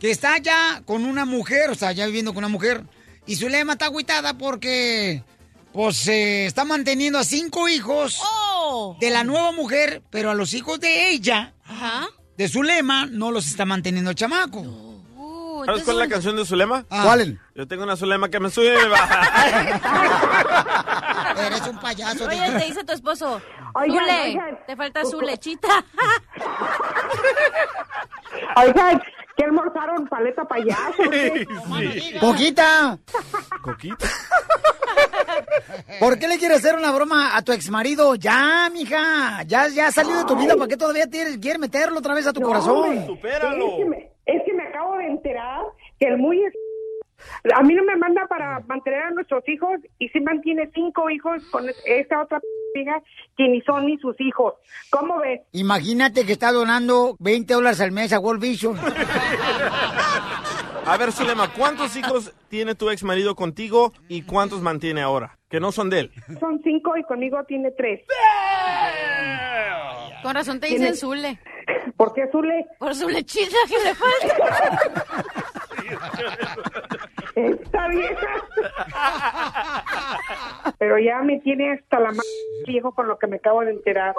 [0.00, 2.82] que está ya con una mujer, o sea, ya viviendo con una mujer.
[3.26, 5.22] Y Zulema está agüitada porque,
[5.72, 8.96] pues, se está manteniendo a cinco hijos Oh.
[9.00, 12.06] de la nueva mujer, pero a los hijos de ella, Ajá.
[12.36, 14.60] de Zulema, no los está manteniendo el chamaco.
[14.60, 16.84] Uh, ¿Sabes cuál es la canción de Zulema?
[16.88, 17.02] Ah.
[17.04, 17.40] ¿Cuál?
[17.54, 19.20] Yo tengo una Zulema que me sube y me baja.
[21.46, 22.26] Eres un payaso.
[22.26, 23.40] Oye, te dice tu esposo,
[23.74, 24.58] Oigan, Zule, oigan.
[24.66, 25.68] te falta su lechita.
[28.56, 29.02] Oigan,
[29.40, 30.06] ¿qué almorzaron?
[30.06, 31.02] ¿Paleta payaso?
[31.10, 31.46] ¿qué?
[32.20, 32.98] ¡Poquita!
[33.62, 34.06] Coquita.
[35.98, 38.14] ¿Por qué le quieres hacer una broma a tu exmarido?
[38.16, 39.42] Ya, mija.
[39.46, 40.54] Ya, ya ha salido de tu vida.
[40.56, 42.76] ¿Para qué todavía tienes- quieres meterlo otra vez a tu No, corazón?
[42.88, 45.62] hombre, Es que, me, es que me acabo de enterar
[45.98, 46.38] que el muy...
[47.54, 51.42] A mí no me manda para mantener a nuestros hijos y sí mantiene cinco hijos
[51.50, 52.40] con esta otra
[52.74, 53.00] hija
[53.36, 54.54] que ni son ni sus hijos.
[54.90, 55.40] ¿Cómo ves?
[55.52, 58.76] Imagínate que está donando 20 dólares al mes a World Vision.
[60.86, 65.38] A ver, Zulema, ¿cuántos hijos tiene tu ex marido contigo y cuántos mantiene ahora?
[65.48, 66.10] Que no son de él.
[66.38, 68.00] Son cinco y conmigo tiene tres.
[70.22, 71.38] Con razón te ¿Tiene- dicen Zule.
[71.96, 72.66] ¿Por qué Zule?
[72.78, 75.24] Por su lechita que le falta.
[77.46, 78.26] Esta vieja.
[80.78, 82.22] Pero ya me tiene hasta la mano
[82.66, 84.14] viejo con lo que me acabo de enterar.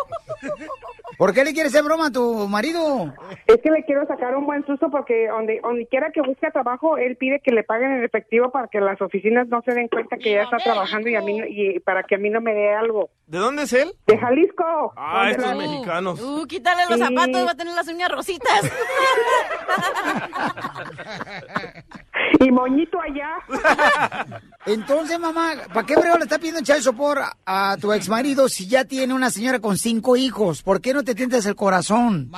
[1.17, 3.13] ¿Por qué le quieres hacer broma a tu marido?
[3.47, 6.97] Es que le quiero sacar un buen susto porque donde, donde quiera que busque trabajo,
[6.97, 10.17] él pide que le paguen en efectivo para que las oficinas no se den cuenta
[10.17, 12.53] que ya está trabajando y a mí no- y para que a mí no me
[12.53, 13.09] dé algo.
[13.27, 13.91] ¿De dónde es él?
[14.07, 14.93] De Jalisco.
[14.97, 16.21] Ah, ¿Dónde estos la- mexicanos.
[16.21, 17.05] Uh, quítale los Sí.
[17.05, 18.61] zapatos, va a tener las uñas rositas.
[22.39, 23.37] Y moñito allá.
[24.65, 28.67] Entonces, mamá, ¿para qué brego le está pidiendo echar sopor a, a tu exmarido si
[28.67, 30.63] ya tiene una señora con cinco hijos?
[30.63, 32.31] ¿Por qué no te tientas el corazón?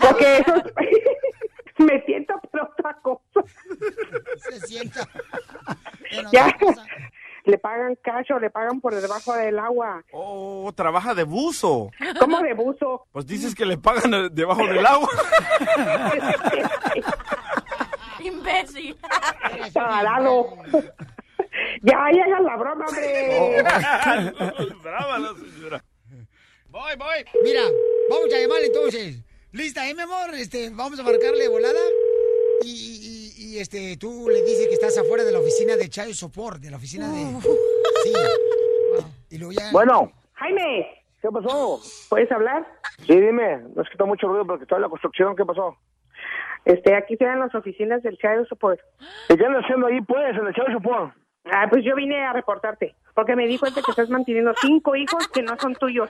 [0.00, 0.54] Porque eso
[1.78, 3.42] me siento por otra cosa.
[4.36, 5.06] Se sienta.
[6.32, 6.46] Ya.
[7.44, 10.02] Le pagan pagan cash o le pagan por debajo del agua.
[10.12, 11.90] Oh, trabaja de buzo.
[12.18, 13.06] ¿Cómo de buzo?
[13.12, 15.08] Pues dices que le pagan eh, debajo del agua.
[18.24, 18.96] Imbécil.
[19.72, 20.56] Tarado.
[21.82, 23.62] ya, ya hagan la broma, hombre.
[24.82, 25.84] Brava la señora.
[26.68, 27.24] Voy, voy.
[27.44, 27.62] Mira,
[28.10, 29.16] vamos a llamarle entonces.
[29.52, 30.34] Lista, ¿eh, mi amor?
[30.34, 31.78] Este, vamos a marcarle volada.
[32.62, 36.58] Y, y- este, tú le dices que estás afuera de la oficina de Child Support,
[36.60, 37.40] de la oficina de...
[38.02, 38.12] Sí.
[39.30, 39.70] Y luego ya...
[39.70, 40.10] Bueno.
[40.32, 41.04] Jaime.
[41.22, 41.80] ¿Qué pasó?
[42.08, 42.66] ¿Puedes hablar?
[43.06, 43.58] Sí, dime.
[43.74, 45.36] No es que está mucho ruido porque estoy en la construcción.
[45.36, 45.76] ¿Qué pasó?
[46.64, 48.80] Este, aquí en las oficinas del Child Support.
[49.28, 51.12] ¿Y qué andas haciendo ahí, pues, en el Child Support?
[51.52, 55.28] Ah, pues yo vine a reportarte, porque me di cuenta que estás manteniendo cinco hijos
[55.28, 56.08] que no son tuyos.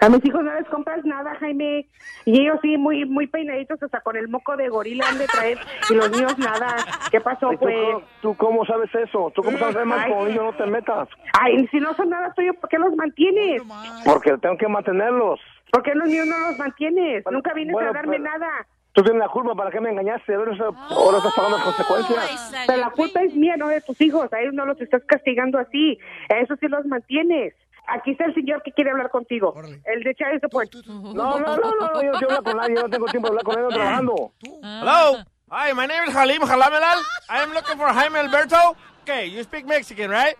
[0.00, 1.88] A mis hijos no les compras nada, Jaime.
[2.24, 5.58] Y ellos sí, muy muy peinaditos, hasta con el moco de gorila han de traer.
[5.90, 6.76] Y los niños nada.
[7.10, 7.74] ¿Qué pasó, ¿Y tú, pues?
[7.76, 9.32] cómo- ¿Tú cómo sabes eso?
[9.34, 10.44] ¿Tú cómo sabes más con ellos?
[10.44, 11.08] No te metas.
[11.32, 13.62] Ay, si no son nada tuyos, ¿por qué los mantienes?
[14.04, 15.40] Porque tengo que mantenerlos.
[15.72, 17.24] ¿Por qué los míos no los mantienes?
[17.28, 18.66] Nunca vienes bueno, a darme pero- nada.
[18.96, 19.54] Tú tienes la culpa.
[19.54, 20.34] ¿Para qué me engañaste?
[20.34, 22.54] Ahora estás- ahora estás pagando las consecuencias.
[22.66, 24.32] Pero la culpa es mía, no de tus hijos.
[24.32, 25.98] A ellos no los estás castigando así.
[26.30, 27.52] A esos sí los mantienes.
[27.88, 29.54] Aquí está el señor que quiere hablar contigo.
[29.84, 30.74] El de Child Support.
[30.86, 32.74] No, no, no, no, yo no quiero hablar con nadie.
[32.74, 34.32] Yo no tengo tiempo de hablar con ellos trabajando.
[34.62, 35.18] Hello.
[35.50, 36.98] Hi, my name is Halim Halamelal.
[37.28, 38.56] I am looking for Jaime Alberto.
[39.02, 40.36] Okay, you speak Mexican, right?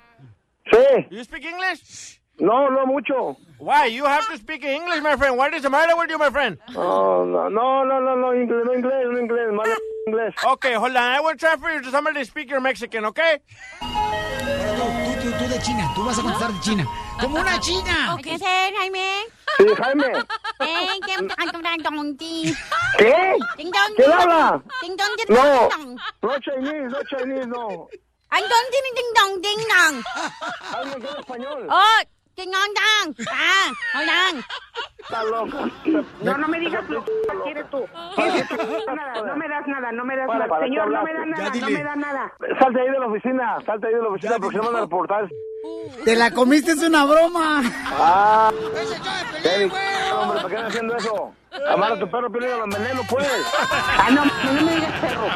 [0.73, 1.07] Sí.
[1.11, 2.21] You speak English?
[2.39, 3.37] No, no mucho.
[3.59, 3.87] Why?
[3.87, 5.37] You have to speak English, my friend.
[5.39, 6.59] What is the matter with you, my friend?
[6.75, 9.69] No, no, no, no, no, no, inglés, no inglés, no inglés, más
[10.09, 10.35] inglés.
[10.45, 11.03] Okay, hold on.
[11.03, 13.39] I will transfer you to somebody to speak your Mexican, okay?
[13.81, 16.87] Tú, tú, tú de China, tú vas a contestar de China.
[17.19, 18.19] ¡Como una china!
[18.23, 19.25] ¿Qué ser, Jaime?
[19.57, 20.05] Sí, Jaime.
[20.61, 21.17] Eh, ¿qué?
[22.99, 23.37] ¿Qué?
[23.57, 24.51] Ding dong, ¿Quién ding habla?
[24.51, 24.63] dong.
[24.83, 25.99] Ding dong, ding No, dong.
[26.23, 27.89] no Chinese, no Chinese, no.
[28.31, 30.05] Anh dong, ding ding dong, ding dong.
[30.75, 31.67] Hablo en español.
[31.71, 32.01] Oh,
[32.37, 33.09] ding dong dong.
[33.33, 34.45] Ah, on.
[35.01, 35.71] Está loca.
[36.23, 37.13] No, no me digas lo que
[37.45, 37.87] quieres tú.
[38.87, 40.47] Nada, no me das nada, no me das nada.
[40.47, 42.33] ¿para qué Señor, no me da nada, no me da nada.
[42.59, 45.29] Salte ahí de la oficina, salte ahí de la oficina porque se van a reportar.
[46.05, 47.63] Te la comiste, es una broma.
[47.91, 48.53] Ah,
[49.43, 49.73] Eric,
[50.15, 51.33] hombre, ¿para qué estás haciendo eso?
[51.69, 53.27] Amar a tu perro, pero a los venenos, pues.
[53.99, 55.27] Ah, no, no me digas perro.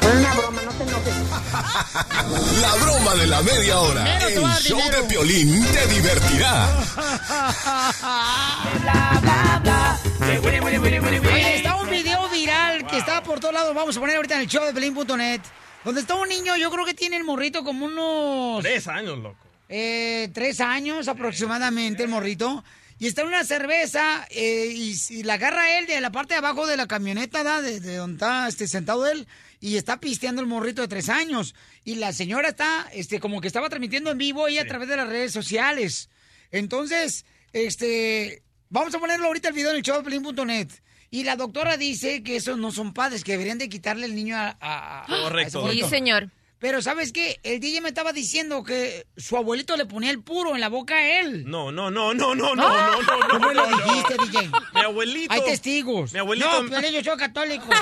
[0.00, 1.14] Es una broma, no te enojes.
[2.60, 4.26] La broma de la media hora.
[4.28, 6.66] El show de Piolín te divertirá.
[11.32, 13.74] Oye, está un video viral que está por todos lados.
[13.74, 15.40] Vamos a poner ahorita en el show de Pelín.net.
[15.84, 18.62] Donde está un niño, yo creo que tiene el morrito como unos.
[18.62, 19.36] Tres años, loco.
[19.68, 22.64] eh, tres años aproximadamente, el morrito.
[22.98, 26.38] Y está en una cerveza eh, y, y la agarra él de la parte de
[26.38, 27.60] abajo de la camioneta, ¿da?
[27.60, 29.26] De, de donde está este, sentado él.
[29.60, 31.54] Y está pisteando el morrito de tres años.
[31.84, 34.96] Y la señora está, este, como que estaba transmitiendo en vivo ella a través de
[34.96, 36.08] las redes sociales.
[36.50, 40.68] Entonces, este, vamos a ponerlo ahorita el video en el show de Pelín.net.
[41.14, 44.34] Y la doctora dice que esos no son padres, que deberían de quitarle el niño
[44.36, 44.48] a...
[44.60, 45.68] a- a- a Correcto.
[45.70, 45.82] ese.
[45.84, 46.28] Sí, señor.
[46.58, 47.40] Pero ¿sabes qué?
[47.42, 50.94] El DJ me estaba diciendo que su abuelito le ponía el puro en la boca
[50.94, 51.44] a él.
[51.46, 52.96] No, no, no, no, no, no, ¿Ah?
[52.96, 53.18] no, no.
[53.18, 54.16] no ¿Cómo lo dijiste.
[54.24, 54.50] DJ?
[54.74, 55.32] Mi abuelito.
[55.32, 56.12] Hay testigos.
[56.12, 56.62] Mi abuelito.
[56.62, 57.66] No, pero yo soy católico.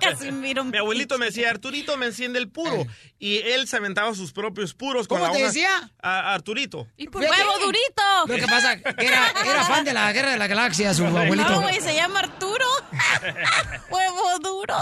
[0.00, 2.86] Casi miro Mi abuelito me decía, Arturito me enciende el puro.
[3.18, 5.08] Y él se aventaba sus propios puros.
[5.08, 5.90] Con ¿Cómo te decía?
[6.00, 6.86] Arturito.
[6.96, 8.02] Y pues, por huevo durito.
[8.26, 11.48] Lo que pasa, era, era fan de la Guerra de la Galaxia, su abuelito.
[11.48, 12.66] No, güey, se llama Arturo.
[13.90, 14.76] huevo duro.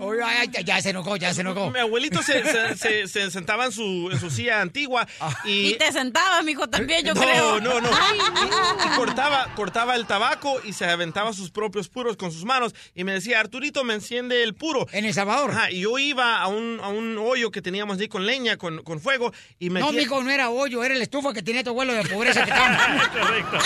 [0.00, 1.70] Oye, ay, ay, ya se enojó, ya se enojó.
[1.70, 5.06] Mi abuelito se, se- se- se sentaba en su, en su silla antigua
[5.44, 5.70] y...
[5.70, 7.60] Y te sentabas, mijo, también, yo no, creo.
[7.60, 7.88] no, no.
[7.90, 12.74] Y, y cortaba, cortaba el tabaco y se aventaba sus propios puros con sus manos.
[12.94, 14.86] Y me decía, Arturito, me enciende el puro.
[14.92, 15.50] En El Salvador.
[15.50, 18.82] Ajá, y yo iba a un, a un hoyo que teníamos ahí con leña, con,
[18.82, 19.86] con fuego, y metía...
[19.86, 22.50] No, mijo, no era hoyo, era el estufa que tenía tu abuelo de pobreza que
[22.50, 23.10] estaba.
[23.12, 23.58] Correcto.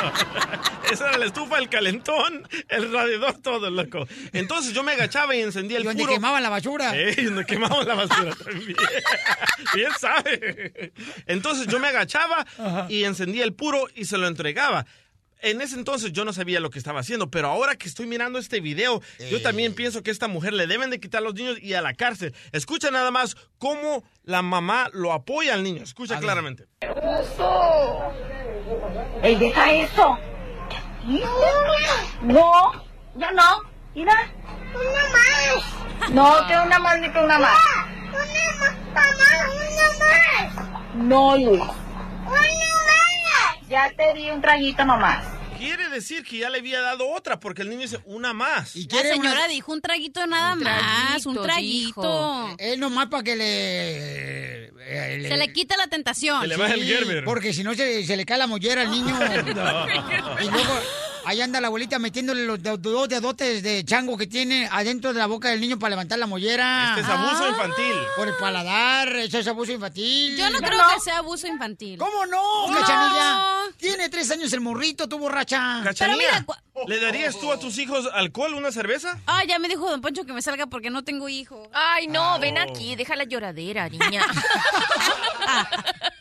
[0.93, 4.07] Esa era la estufa, el calentón, el radiador, todo, loco.
[4.32, 6.20] Entonces yo me agachaba y encendía el puro.
[6.24, 6.92] Quemaban la basura.
[6.96, 8.76] Eh, y donde quemaban la basura también.
[9.74, 10.92] Bien sabe.
[11.26, 12.46] Entonces yo me agachaba
[12.88, 14.86] y encendía el puro y se lo entregaba.
[15.42, 18.38] En ese entonces yo no sabía lo que estaba haciendo, pero ahora que estoy mirando
[18.38, 21.58] este video, yo también pienso que a esta mujer le deben de quitar los niños
[21.60, 22.34] y a la cárcel.
[22.52, 25.82] Escucha nada más cómo la mamá lo apoya al niño.
[25.82, 26.64] Escucha claramente.
[29.22, 30.18] ¡Ey, deja eso!
[32.22, 32.72] No,
[33.16, 33.74] ya no.
[33.94, 34.32] Mira.
[34.74, 36.10] Una más.
[36.10, 37.58] No, que una más ni que una más.
[38.08, 38.24] Una
[38.94, 40.94] más, una más.
[40.96, 41.60] No, Luis.
[41.60, 43.68] Una más.
[43.68, 45.24] Ya te di un traguito nomás.
[45.58, 48.74] quiere decir que ya le había dado otra, porque el niño dice una más.
[48.76, 52.54] La señora dijo un traguito nada más, un traguito.
[52.58, 54.64] Es nomás para que le...
[54.66, 56.42] eh, Se le quita la tentación.
[56.48, 56.94] Sí,
[57.24, 59.16] Porque si no se, se le cae la mollera al niño.
[60.42, 60.80] Y luego
[61.26, 65.18] ahí anda la abuelita metiéndole los de- dos dedotes de chango que tiene adentro de
[65.18, 66.90] la boca del niño para levantar la mollera.
[66.90, 67.94] Este es abuso infantil.
[68.16, 70.36] Por el paladar, eso es abuso infantil.
[70.36, 71.98] Yo no creo que sea abuso infantil.
[71.98, 72.74] ¿Cómo no, No.
[72.78, 73.44] cachanilla?
[73.78, 75.80] Tiene tres años el morrito, tu borracha.
[75.84, 76.44] Cachanilla,
[76.86, 79.18] ¿le darías tú a tus hijos alcohol, una cerveza?
[79.26, 81.68] Ah, ya me dijo Don Poncho que me salga porque no tengo hijo.
[81.72, 84.24] Ay, no, ven aquí, deja la lloradera, niña.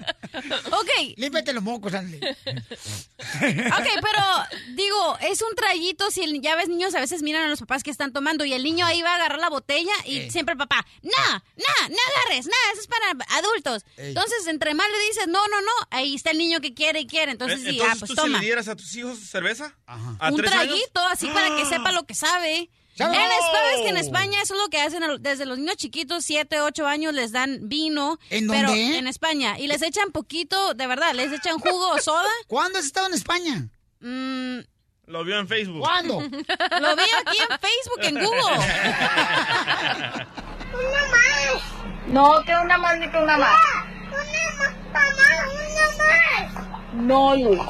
[0.67, 0.89] ok.
[1.17, 2.17] Límpiate los mocos, Andy.
[2.17, 4.21] Ok, pero
[4.75, 6.09] digo, es un traguito.
[6.11, 8.53] Si el- ya ves, niños a veces miran a los papás que están tomando y
[8.53, 10.31] el niño ahí va a agarrar la botella y Eh.
[10.31, 13.83] siempre el papá, no, no, no agarres, nada, eso es para adultos.
[13.97, 14.09] Ey.
[14.09, 17.07] Entonces, entre más le dices, no, no, no, ahí está el niño que quiere y
[17.07, 17.31] quiere.
[17.31, 18.37] Entonces, Eh, sí, ah, Entonces, pues ¿tú toma.
[18.37, 19.75] se le dieras a tus hijos cerveza?
[19.85, 21.11] ¿A Un tres traguito, años?
[21.13, 22.69] así para que sepa lo que sabe.
[22.95, 23.15] ¿Sabe?
[23.15, 23.97] En España, es que en.
[23.97, 27.59] España eso es lo que hacen desde los niños chiquitos, 7, 8 años, les dan
[27.67, 28.19] vino.
[28.29, 28.97] ¿En pero dónde?
[28.97, 29.57] En España.
[29.57, 32.29] Y les echan poquito, de verdad, les echan jugo o soda.
[32.47, 33.67] ¿Cuándo has estado en España?
[33.99, 34.59] Mm,
[35.07, 35.79] Lo vio en Facebook.
[35.79, 36.19] ¿Cuándo?
[36.21, 38.65] lo vi aquí en Facebook, en Google.
[42.07, 43.55] No, que una más ni que una más.
[46.93, 47.61] No, Luis.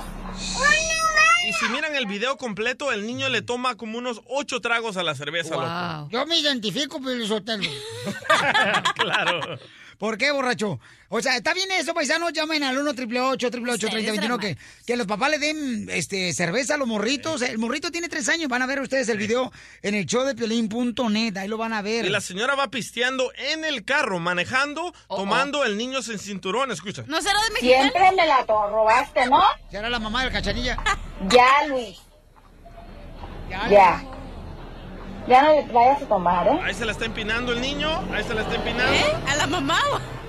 [1.45, 5.03] Y si miran el video completo, el niño le toma como unos ocho tragos a
[5.03, 6.09] la cerveza, loco.
[6.09, 7.63] Yo me identifico, Pio Sotelo.
[8.95, 9.59] Claro.
[10.03, 10.81] ¿Por qué, borracho?
[11.07, 15.07] O sea, está bien eso, paisanos, llamen al 1 888 888 3021 que, que los
[15.07, 17.41] papás le den este, cerveza a los morritos.
[17.41, 20.35] El morrito tiene tres años, van a ver ustedes el video en el show de
[20.35, 22.03] piolín.net, ahí lo van a ver.
[22.03, 26.69] Y la señora va pisteando en el carro, manejando, Oh, tomando el niño sin cinturón,
[26.71, 27.05] escucha.
[27.07, 29.41] ¿No será de Siempre me la robaste, ¿no?
[29.71, 30.83] ¿Será la mamá del cachanilla?
[31.29, 31.97] Ya, Luis.
[33.49, 33.69] Ya.
[33.69, 34.12] Ya
[35.27, 36.59] no le vayas a tomar, ¿eh?
[36.63, 38.93] Ahí se la está empinando el niño, ahí se la está empinando.
[39.27, 39.79] ¿A la mamá?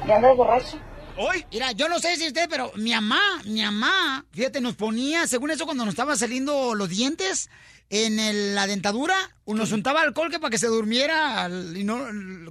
[0.06, 0.78] Ya andas borracho.
[1.16, 1.44] ¿Hoy?
[1.52, 5.50] Mira, yo no sé si usted, pero mi mamá, mi mamá, fíjate, nos ponía, según
[5.52, 7.50] eso, cuando nos estaban saliendo los dientes
[7.90, 9.14] en el- la dentadura,
[9.46, 11.98] nos untaba alcohol que para que se durmiera, y no,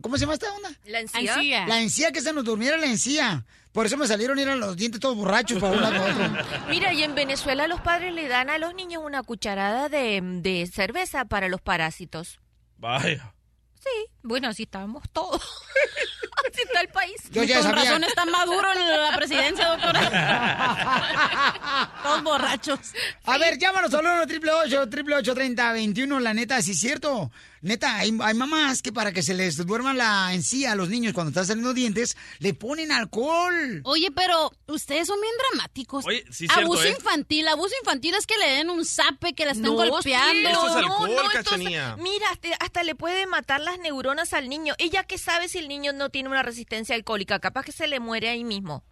[0.01, 0.69] ¿cómo se llama esta onda?
[0.85, 0.99] ¿La?
[1.01, 1.65] Encía.
[1.67, 3.43] La encía, que se nos durmiera la encía.
[3.73, 6.45] Por eso me salieron eran los dientes todos borrachos para un lado para otro.
[6.69, 10.67] Mira, y en Venezuela los padres le dan a los niños una cucharada de, de
[10.67, 12.39] cerveza para los parásitos.
[12.77, 13.33] Vaya.
[13.73, 15.41] Sí, bueno, así estábamos todos.
[16.51, 17.15] así está el país.
[17.31, 17.83] Yo ya Con sabía.
[17.83, 21.91] razón está maduro en la presidencia, doctora.
[22.03, 22.79] Todos borrachos.
[23.25, 27.31] A ver, llámanos al 1 888 3021 la neta, si es cierto.
[27.61, 31.13] Neta, hay, hay mamás que para que se les duerma la encía a los niños
[31.13, 33.79] cuando están saliendo dientes, le ponen alcohol.
[33.85, 36.05] Oye, pero ustedes son bien dramáticos.
[36.05, 36.89] Oye, sí, cierto, abuso ¿eh?
[36.97, 40.01] infantil, abuso infantil es que le den un zape, que la estén No, golpeando.
[40.01, 40.11] sí,
[40.45, 41.95] Eso es alcohol, esto es- Cachanilla.
[41.95, 44.73] mira, hasta, hasta le puede matar las neuronas al niño.
[44.77, 47.99] Ella que sabe si el niño no tiene una resistencia alcohólica, capaz que se le
[47.99, 48.83] muere ahí mismo.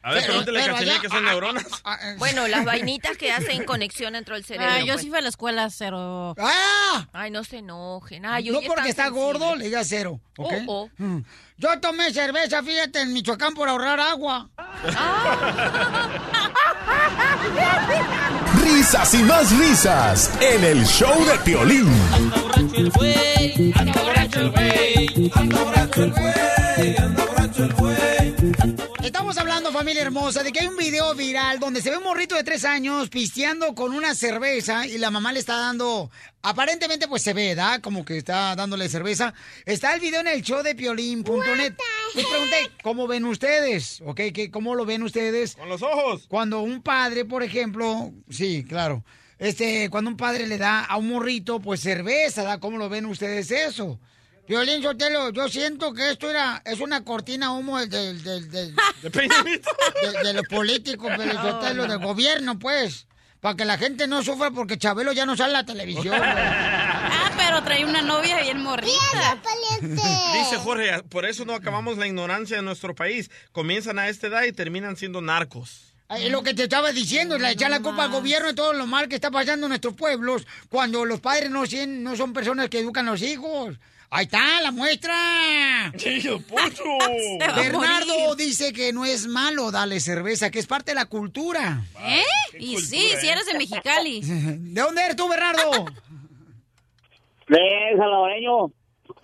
[0.00, 1.66] A ver, pregúntale a Cachanilla que son neuronas.
[2.18, 4.72] Bueno, las vainitas que hacen conexión dentro del cerebro.
[4.72, 5.02] Ah, yo pues.
[5.02, 6.34] sí fui a la escuela cero.
[6.38, 7.08] ¡Ah!
[7.12, 8.24] Ay, no se enojen.
[8.24, 9.24] Ay, no porque está sensible.
[9.24, 10.52] gordo, le diga cero, ¿ok?
[10.68, 11.18] Oh, Mm.
[11.60, 14.48] Yo tomé cerveza, fíjate, en Michoacán por ahorrar agua.
[18.62, 21.88] Risas y más risas en el show de Piolín.
[29.02, 32.34] Estamos hablando, familia hermosa, de que hay un video viral donde se ve un morrito
[32.34, 36.10] de tres años pisteando con una cerveza y la mamá le está dando,
[36.42, 37.80] aparentemente pues se ve, ¿da?
[37.80, 39.34] Como que está dándole cerveza.
[39.64, 41.74] Está el video en el show de piolín.net.
[42.14, 44.02] Les pregunté, ¿cómo ven ustedes?
[44.04, 44.20] ¿Ok?
[44.34, 45.56] ¿Qué, ¿Cómo lo ven ustedes?
[45.56, 46.26] Con los ojos.
[46.28, 49.04] Cuando un padre, por ejemplo, sí, claro.
[49.38, 52.60] Este, cuando un padre le da a un morrito, pues cerveza, ¿da?
[52.60, 53.98] ¿Cómo lo ven ustedes eso?
[54.48, 58.74] Violín Sotelo, yo siento que esto era, es una cortina humo del, del, del, del-
[60.22, 63.06] ¿De los políticos, Piolín Sotelo, del gobierno, pues.
[63.40, 66.20] Para que la gente no sufra porque Chabelo ya no sale en la televisión.
[67.20, 69.38] Ah, pero trae una novia bien morrita.
[69.80, 73.30] Dice Jorge, por eso no acabamos la ignorancia en nuestro país.
[73.52, 75.94] Comienzan a esta edad y terminan siendo narcos.
[76.08, 78.72] Ay, Es lo que te estaba diciendo, la echar la culpa al gobierno de todo
[78.72, 82.68] lo mal que está pasando en nuestros pueblos cuando los padres no, no son personas
[82.68, 83.76] que educan a los hijos.
[84.10, 85.92] Ahí está, la muestra.
[87.56, 91.84] Bernardo dice que no es malo darle cerveza, que es parte de la cultura.
[92.00, 92.22] ¿Eh?
[92.58, 94.20] Y sí, si eres de Mexicali.
[94.24, 95.60] ¿De dónde eres tú, Bernardo?
[97.48, 97.58] De
[97.96, 98.72] salvadoreño.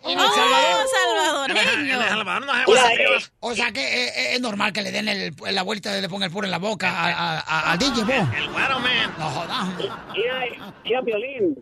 [0.05, 0.87] En El Salvador.
[0.89, 1.61] salvadoreño.
[1.95, 4.83] En El Salvador no O sea, así, o sea que eh, eh, es normal que
[4.83, 7.41] le den el, la vuelta y le ponga el puro en la boca a- a-
[7.41, 8.37] a- al DJ, ¿no?
[8.37, 9.15] El güero, man.
[9.19, 9.79] No jodas.
[10.15, 11.57] Mira, mira, Violín.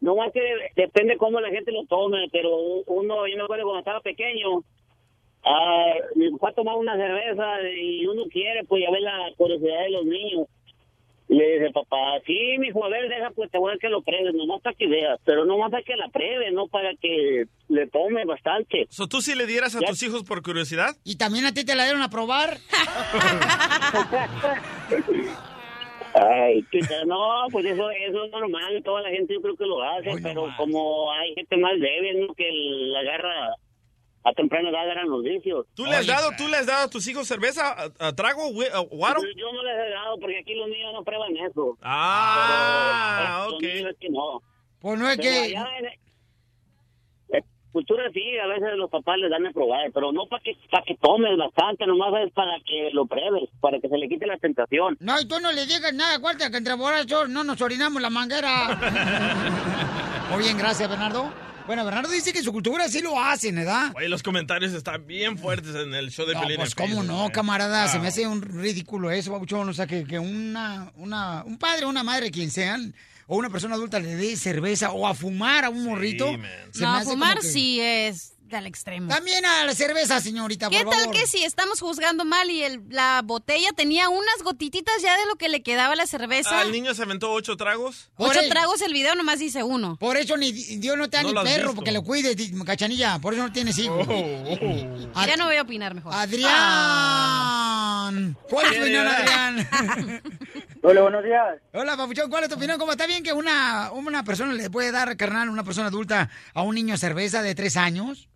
[0.00, 0.40] No más que
[0.76, 2.50] depende cómo la gente lo tome, pero
[2.86, 4.62] uno, yo me acuerdo cuando estaba pequeño,
[5.44, 7.44] ah, mi papá tomaba una cerveza
[7.80, 10.46] y uno quiere, pues, ya ver la curiosidad de los niños.
[11.28, 13.90] Y le dice, papá, sí, mi hijo, a ver, deja, pues, te voy a que
[13.90, 17.44] lo pruebes, nomás para que veas, pero nomás para que la pruebe, no para que
[17.68, 18.86] le tome bastante.
[18.88, 20.96] So, ¿Tú sí le dieras a tus hijos por curiosidad?
[21.04, 22.56] ¿Y también a ti te la dieron a probar?
[26.14, 29.82] Ay, chica, no, pues eso, eso es normal, toda la gente yo creo que lo
[29.82, 32.34] hace, pero como hay gente más débil, ¿no?
[32.34, 33.50] Que la agarra
[34.28, 35.66] a temprana edad agarran los vicios.
[35.74, 38.42] ¿Tú le has dado, tú le has dado a tus hijos cerveza, a, a trago,
[38.42, 39.20] a guaro?
[39.36, 41.78] Yo, no les he dado porque aquí los niños no prueban eso.
[41.82, 43.62] Ah, Pero, ok.
[43.62, 44.42] los niños es que no.
[44.80, 45.52] Pues no es Pero que...
[47.38, 50.56] en cultura sí, a veces los papás les dan a probar, pero no para que,
[50.70, 54.26] para que tomes bastante, nomás es para que lo pruebes, para que se le quite
[54.26, 54.96] la tentación.
[55.00, 58.10] No, y tú no le digas nada, cuarta, que entre borrachos no nos orinamos la
[58.10, 58.50] manguera.
[60.30, 61.30] Muy bien, gracias, Bernardo.
[61.68, 63.92] Bueno, Bernardo dice que en su cultura sí lo hacen, ¿verdad?
[63.94, 66.56] Oye, los comentarios están bien fuertes en el show de No, Pelín.
[66.56, 67.30] pues cómo Facebook, no, eh.
[67.30, 71.58] camarada, se me hace un ridículo eso, babuchón, o sea, que, que una, una, un
[71.58, 72.94] padre o una madre, quien sean,
[73.26, 76.26] o una persona adulta le dé cerveza o a fumar a un morrito.
[76.72, 79.08] se No, me a fumar que- sí es del extremo.
[79.08, 81.16] También a la cerveza, señorita, ¿Qué por tal favor.
[81.16, 85.36] que si estamos juzgando mal y el- la botella tenía unas gotititas ya de lo
[85.36, 86.60] que le quedaba a la cerveza?
[86.60, 88.10] ¿Al niño se aventó ocho tragos?
[88.16, 89.96] Ocho tragos el video, nomás dice uno.
[89.96, 91.74] Por eso ni Dios no te da No ni perro, visto.
[91.76, 92.34] porque lo cuide,
[92.64, 93.18] cachanilla.
[93.18, 94.06] Por eso no tienes hijos.
[94.08, 96.12] Oh, Ya no voy a opinar mejor.
[96.14, 96.48] Adrián.
[98.48, 99.68] ¿Cuál es tu opinión, Adrián?
[100.82, 101.58] Hola, buenos días.
[101.74, 102.78] Hola, papuchón, ¿cuál es tu opinión?
[102.78, 106.62] ¿Cómo está bien que una, una persona le puede dar, carnal, una persona adulta a
[106.62, 108.28] un niño cerveza de tres años?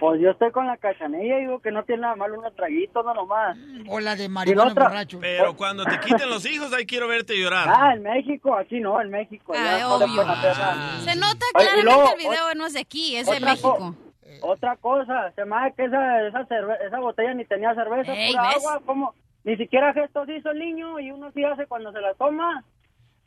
[0.00, 3.04] Pues yo estoy con la cachanilla y digo que no tiene nada malo unos traguitos,
[3.04, 3.56] no nomás.
[3.86, 5.18] O la de marihuana otra- borracho.
[5.20, 7.68] Pero cuando te quiten los hijos, ahí quiero verte llorar.
[7.68, 9.52] Ah, en México, aquí no, en México.
[9.54, 10.22] Ah, no le obvio.
[10.22, 10.98] hacer nada.
[11.00, 13.76] Se nota Oye, claramente luego, el video no es de aquí, es de otra México.
[13.78, 13.94] co-
[14.42, 16.40] Otra cosa, se me hace que esa, esa,
[16.86, 18.56] esa botella ni tenía cerveza, Ey, pura ¿ves?
[18.56, 22.14] agua, como ni siquiera gestos hizo el niño y uno sí hace cuando se la
[22.14, 22.64] toma.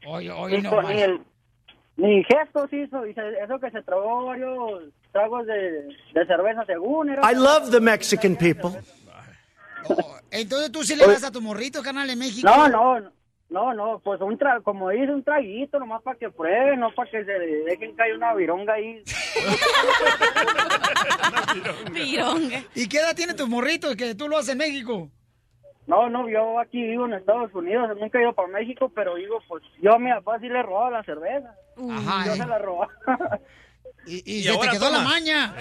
[0.08, 1.22] Oye, oye, ni, no ni, el-
[1.98, 5.84] ni gestos hizo, y se- eso que se tragó varios tragos de,
[6.14, 7.32] de cerveza según era.
[7.32, 8.72] I love the Mexican people.
[10.32, 12.50] Entonces tú sí le das a tu morrito, carnal, en México.
[12.50, 13.00] No, no,
[13.50, 17.10] no, no, pues un tra como dice, un traguito nomás para que prueben, no para
[17.10, 19.04] que se dejen caer una vironga ahí.
[21.92, 22.64] Vironga.
[22.74, 25.10] ¿Y qué edad tiene tu morrito que tú lo haces en México?
[25.86, 29.40] No, no, yo aquí vivo en Estados Unidos, nunca he ido para México, pero digo,
[29.48, 31.54] pues yo a mi papá sí le robaba la cerveza.
[31.92, 32.38] Ajá, yo eh.
[32.38, 32.90] se la robaba.
[34.06, 35.54] Y, Y se te quedó la maña.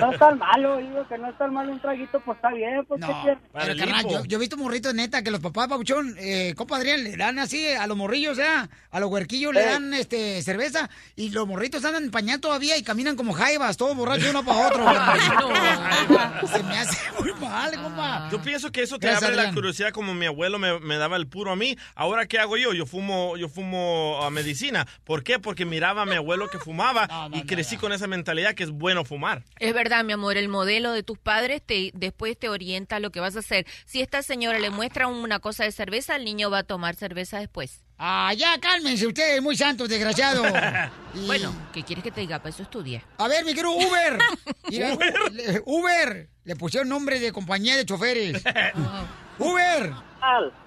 [0.00, 2.84] No es tan malo, digo que no es tan malo un traguito, pues está bien,
[2.86, 3.38] pues ¿qué quieres?
[3.52, 7.04] Pero, carnal, yo, yo he visto morritos neta que los papás, papuchón, eh, compa Adrián,
[7.04, 10.90] le dan así a los morrillos, o sea, a los huerquillos le dan este cerveza
[11.16, 14.68] y los morritos andan en pañal todavía y caminan como jaivas, todos borrachos uno para
[14.68, 14.84] otro.
[16.52, 18.28] Se me hace muy mal, compa.
[18.30, 21.16] Yo pienso que eso te Gracias, abre la curiosidad como mi abuelo me, me daba
[21.16, 21.76] el puro a mí.
[21.94, 22.72] Ahora, ¿qué hago yo?
[22.72, 24.86] Yo fumo, yo fumo a medicina.
[25.04, 25.38] ¿Por qué?
[25.38, 29.04] Porque miraba a mi abuelo que fumaba y crecí con esa mentalidad que es bueno
[29.04, 29.42] fumar.
[29.58, 33.10] Es verdad, mi amor, el modelo de tus padres te, después te orienta a lo
[33.10, 33.66] que vas a hacer.
[33.84, 37.38] Si esta señora le muestra una cosa de cerveza, el niño va a tomar cerveza
[37.38, 37.84] después.
[37.98, 40.42] Ah, ya, cálmense ustedes, muy santos, desgraciado.
[41.14, 42.38] Y- Bueno, ¿qué quieres que te diga?
[42.38, 43.02] Para eso estudia.
[43.18, 44.18] A ver, mi querido Uber.
[44.70, 44.96] Mira,
[45.32, 46.28] le- Uber.
[46.44, 48.42] Le pusieron nombre de compañía de choferes.
[49.38, 49.92] Uber.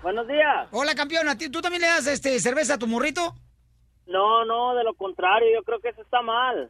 [0.02, 0.68] Buenos días.
[0.72, 1.28] Hola, campeón.
[1.30, 3.34] ¿A ti- ¿Tú también le das este, cerveza a tu morrito?
[4.06, 6.70] No, no, de lo contrario, yo creo que eso está mal.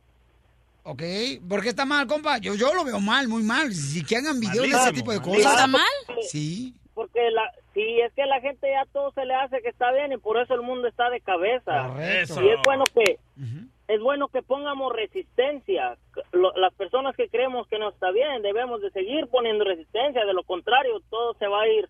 [0.83, 1.01] Ok.
[1.47, 2.37] ¿Por qué está mal, compa?
[2.39, 3.73] Yo, yo lo veo mal, muy mal.
[3.73, 5.53] Si que hagan videos de ese tipo de cosas.
[5.53, 5.81] ¿Está mal?
[6.29, 6.73] Sí.
[6.93, 10.11] Porque la, sí, es que la gente ya todo se le hace que está bien
[10.11, 11.87] y por eso el mundo está de cabeza.
[11.87, 12.43] Correcto.
[12.43, 13.17] Y es bueno que
[13.87, 15.97] es bueno que pongamos resistencia.
[16.31, 20.23] Lo- las personas que creemos que no está bien debemos de seguir poniendo resistencia.
[20.25, 21.89] De lo contrario, todo se va a ir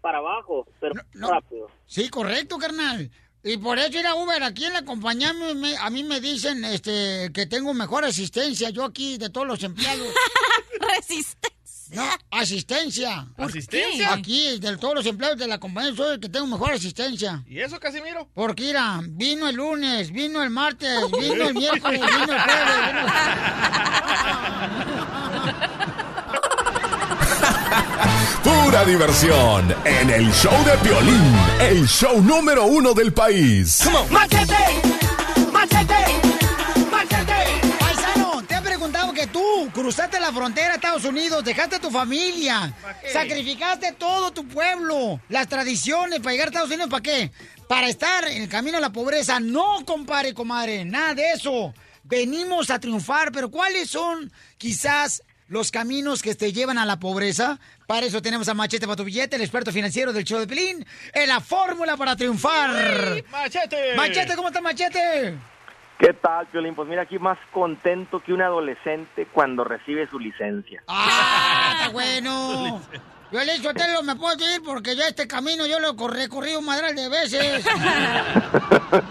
[0.00, 1.68] para abajo, pero rápido.
[1.86, 3.10] Sí, correcto, carnal.
[3.42, 6.20] Y por eso ir a Uber, aquí en la compañía me- me- a mí me
[6.20, 10.06] dicen este, que tengo mejor asistencia, yo aquí de todos los empleados.
[10.80, 11.50] Resistencia.
[11.92, 13.26] No, asistencia.
[13.36, 14.08] ¿Por ¿Asistencia?
[14.08, 14.14] qué?
[14.14, 17.42] Aquí, de todos los empleados de la compañía, soy el que tengo mejor asistencia.
[17.48, 18.28] ¿Y eso, Casimiro?
[18.32, 22.86] Porque, mira, vino el lunes, vino el martes, vino el miércoles, vino el jueves.
[22.86, 23.08] vino-
[28.70, 33.84] Pura diversión en el show de Piolín, el show número uno del país.
[34.08, 34.54] ¡Machete!
[35.52, 35.94] ¡Machete!
[36.88, 37.76] ¡Machete!
[37.80, 41.90] Paisano, ¿te han preguntado que tú Cruzaste la frontera a Estados Unidos, dejaste a tu
[41.90, 42.72] familia,
[43.12, 47.32] sacrificaste todo tu pueblo, las tradiciones para llegar a Estados Unidos, ¿para qué?
[47.66, 49.40] Para estar en el camino a la pobreza.
[49.40, 51.74] No, compadre, comadre, nada de eso.
[52.04, 57.58] Venimos a triunfar, pero ¿cuáles son quizás los caminos que te llevan a la pobreza?
[57.86, 60.86] Para eso tenemos a Machete para tu billete, el experto financiero del show de Pelín,
[61.12, 63.22] en la fórmula para triunfar.
[63.30, 63.96] ¡Machete!
[63.96, 65.34] Machete, ¿cómo está Machete?
[65.98, 66.74] ¿Qué tal, Piolín?
[66.74, 70.82] Pues mira, aquí más contento que un adolescente cuando recibe su licencia.
[70.86, 72.80] ¡Ah, está bueno!
[73.32, 76.58] Yo le dicho, Telo, me puedo ir porque yo este camino yo lo he recorrido
[76.58, 77.64] un madral de veces.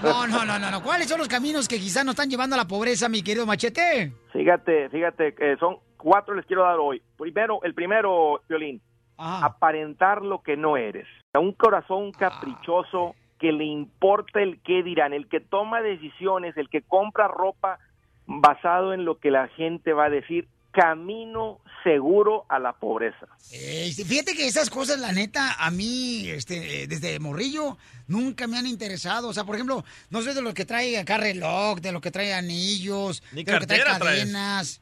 [0.03, 0.83] No, no, no, no, no.
[0.83, 4.11] ¿Cuáles son los caminos que quizás nos están llevando a la pobreza, mi querido Machete?
[4.33, 7.01] Fíjate, fíjate, que son cuatro les quiero dar hoy.
[7.17, 8.81] Primero, el primero, Piolín,
[9.17, 11.05] aparentar lo que no eres.
[11.33, 16.81] Un corazón caprichoso que le importa el qué dirán, el que toma decisiones, el que
[16.81, 17.79] compra ropa
[18.25, 23.27] basado en lo que la gente va a decir, camino seguro a la pobreza.
[23.51, 27.77] Eh, fíjate que esas cosas, la neta, a mí, este, eh, desde morrillo,
[28.07, 29.29] nunca me han interesado.
[29.29, 32.11] O sea, por ejemplo, no soy de los que trae acá reloj, de los que
[32.11, 34.81] trae anillos, Ni de los que trae traes.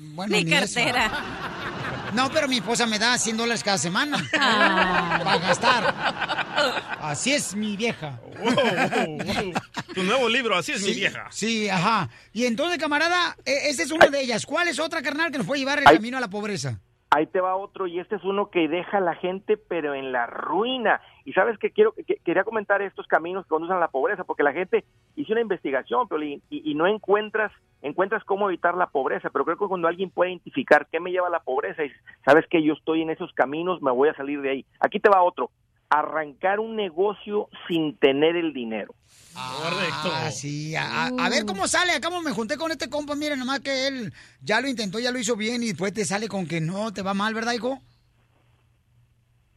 [0.00, 0.14] Cadenas.
[0.16, 0.74] Bueno, Ni eso.
[0.74, 1.10] cartera.
[2.14, 5.20] No, pero mi esposa me da 100 dólares cada semana Ah.
[5.22, 5.94] para gastar.
[7.00, 8.18] Así es mi vieja.
[9.94, 11.26] Tu nuevo libro, así es mi vieja.
[11.30, 12.08] Sí, ajá.
[12.32, 14.44] Y entonces, camarada, e- esa es una de ellas.
[14.44, 15.96] ¿Cuál es otra, carnal, que nos puede llevar el Ay.
[15.96, 16.80] camino a la pobreza?
[17.12, 20.12] Ahí te va otro y este es uno que deja a la gente pero en
[20.12, 21.00] la ruina.
[21.24, 24.44] Y sabes que quiero que, quería comentar estos caminos que conducen a la pobreza porque
[24.44, 24.84] la gente
[25.16, 27.50] hizo una investigación y, y no encuentras
[27.82, 31.28] encuentras cómo evitar la pobreza, pero creo que cuando alguien puede identificar qué me lleva
[31.28, 31.90] a la pobreza y
[32.24, 34.66] sabes que yo estoy en esos caminos, me voy a salir de ahí.
[34.80, 35.50] Aquí te va otro.
[35.88, 38.94] Arrancar un negocio sin tener el dinero.
[39.34, 40.10] Correcto.
[40.12, 40.74] Ah, sí.
[40.76, 41.92] A, a- a ver cómo sale.
[41.92, 43.14] Acá me junté con este compa.
[43.14, 44.12] Miren, nomás que él
[44.42, 47.02] ya lo intentó, ya lo hizo bien y después te sale con que no te
[47.02, 47.78] va mal, ¿verdad, hijo?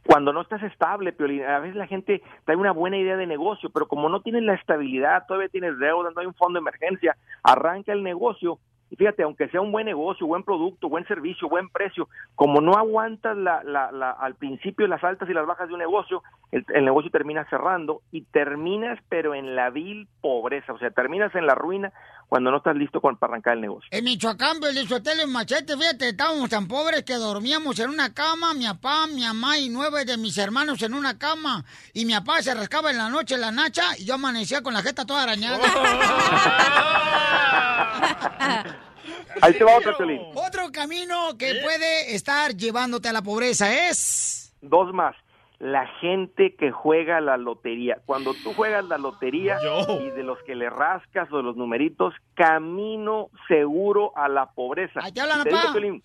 [0.06, 3.70] cuando no estás estable, Piolín, a veces la gente trae una buena idea de negocio,
[3.70, 7.16] pero como no tienes la estabilidad, todavía tienes deuda, no hay un fondo de emergencia,
[7.42, 8.58] arranca el negocio
[8.94, 12.74] y fíjate, aunque sea un buen negocio, buen producto, buen servicio, buen precio, como no
[12.76, 16.22] aguantas la, la, la- al principio las altas y las bajas de un negocio,
[16.52, 21.34] el, el negocio termina cerrando y terminas pero en la vil pobreza, o sea, terminas
[21.34, 21.92] en la ruina
[22.28, 23.88] cuando no estás listo con- para arrancar el negocio.
[23.90, 28.66] En Michoacán, Belizotel en Machete, fíjate, estábamos tan pobres que dormíamos en una cama, mi
[28.66, 31.64] papá, mi mamá y nueve de mis hermanos en una cama.
[31.92, 34.82] Y mi papá se rascaba en la noche la nacha y yo amanecía con la
[34.82, 35.58] jeta toda arañada.
[39.40, 40.20] Ahí te va otro, Piolín.
[40.34, 44.54] Otro camino que puede estar llevándote a la pobreza es...
[44.60, 45.14] Dos más.
[45.58, 47.98] La gente que juega la lotería.
[48.04, 49.58] Cuando tú juegas la lotería
[50.00, 55.00] y de los que le rascas o de los numeritos, camino seguro a la pobreza.
[55.02, 56.00] Ahí te hablan, te digo,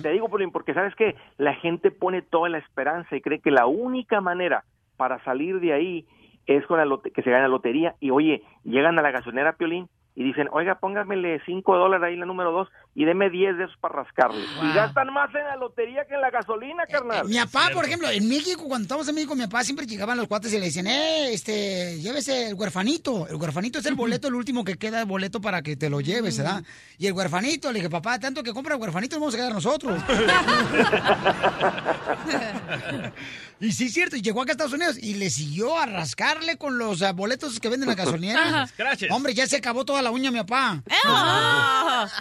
[0.00, 3.50] te digo, Piolín, porque sabes que la gente pone toda la esperanza y cree que
[3.50, 4.64] la única manera
[4.96, 6.06] para salir de ahí
[6.46, 7.96] es con la que se gana la lotería.
[8.00, 12.26] Y oye, llegan a la gasolinera, Piolín, y dicen, oiga, póngamele 5 dólares ahí la
[12.26, 14.44] número 2 y deme 10 de esos para rascarle.
[14.62, 17.26] Y gastan más en la lotería que en la gasolina, carnal.
[17.26, 20.28] Mi papá, por ejemplo, en México, cuando estábamos en México, mi papá siempre llegaban los
[20.28, 23.26] cuates y le decían, eh, este, llévese el huerfanito.
[23.26, 26.02] El huerfanito es el boleto, el último que queda de boleto para que te lo
[26.02, 26.62] lleves, ¿verdad?
[26.98, 29.54] Y el huerfanito, le dije, papá, tanto que compra el huerfanito, nos vamos a quedar
[29.54, 30.02] nosotros.
[33.62, 36.58] y sí, es cierto, y llegó acá a Estados Unidos y le siguió a rascarle
[36.58, 38.42] con los ah, boletos que venden en la gasolinera.
[38.42, 38.66] Ajá.
[38.66, 39.10] Scratches.
[39.12, 40.82] Hombre, ya se acabó toda la uña, mi papá.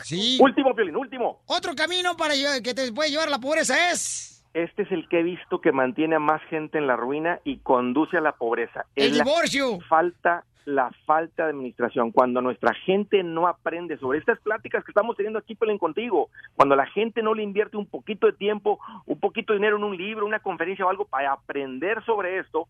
[0.04, 0.38] Sí.
[0.40, 1.42] Último, Piolín, último.
[1.48, 4.46] Otro camino para que te puede llevar a la pobreza es...
[4.54, 7.60] Este es el que he visto que mantiene a más gente en la ruina y
[7.60, 8.86] conduce a la pobreza.
[8.96, 9.80] El Es la divorcio.
[9.88, 15.16] Falta la falta de administración, cuando nuestra gente no aprende sobre estas pláticas que estamos
[15.16, 19.20] teniendo aquí, Pelín, contigo, cuando la gente no le invierte un poquito de tiempo, un
[19.20, 22.68] poquito de dinero en un libro, una conferencia o algo para aprender sobre esto,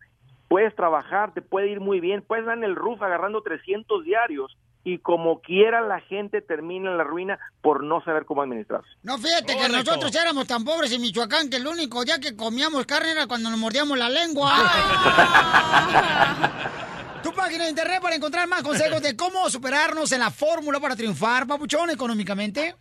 [0.48, 4.56] puedes trabajar, te puede ir muy bien, puedes dar en el roof agarrando 300 diarios
[4.84, 8.88] y como quiera la gente termina en la ruina por no saber cómo administrarse.
[9.02, 12.84] No, fíjate que nosotros éramos tan pobres en Michoacán que el único día que comíamos
[12.84, 14.52] carne era cuando nos mordíamos la lengua.
[17.22, 20.96] tu página de internet para encontrar más consejos de cómo superarnos en la fórmula para
[20.96, 22.74] triunfar, papuchón, económicamente.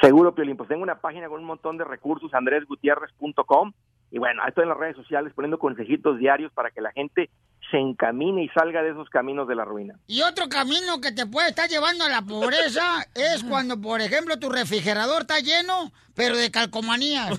[0.00, 3.72] Seguro, Piolín, pues tengo una página con un montón de recursos, andresgutierrez.com,
[4.10, 7.28] y bueno, estoy en las redes sociales poniendo consejitos diarios para que la gente
[7.70, 9.98] se encamine y salga de esos caminos de la ruina.
[10.06, 14.38] Y otro camino que te puede estar llevando a la pobreza es cuando, por ejemplo,
[14.38, 17.38] tu refrigerador está lleno, pero de calcomanías.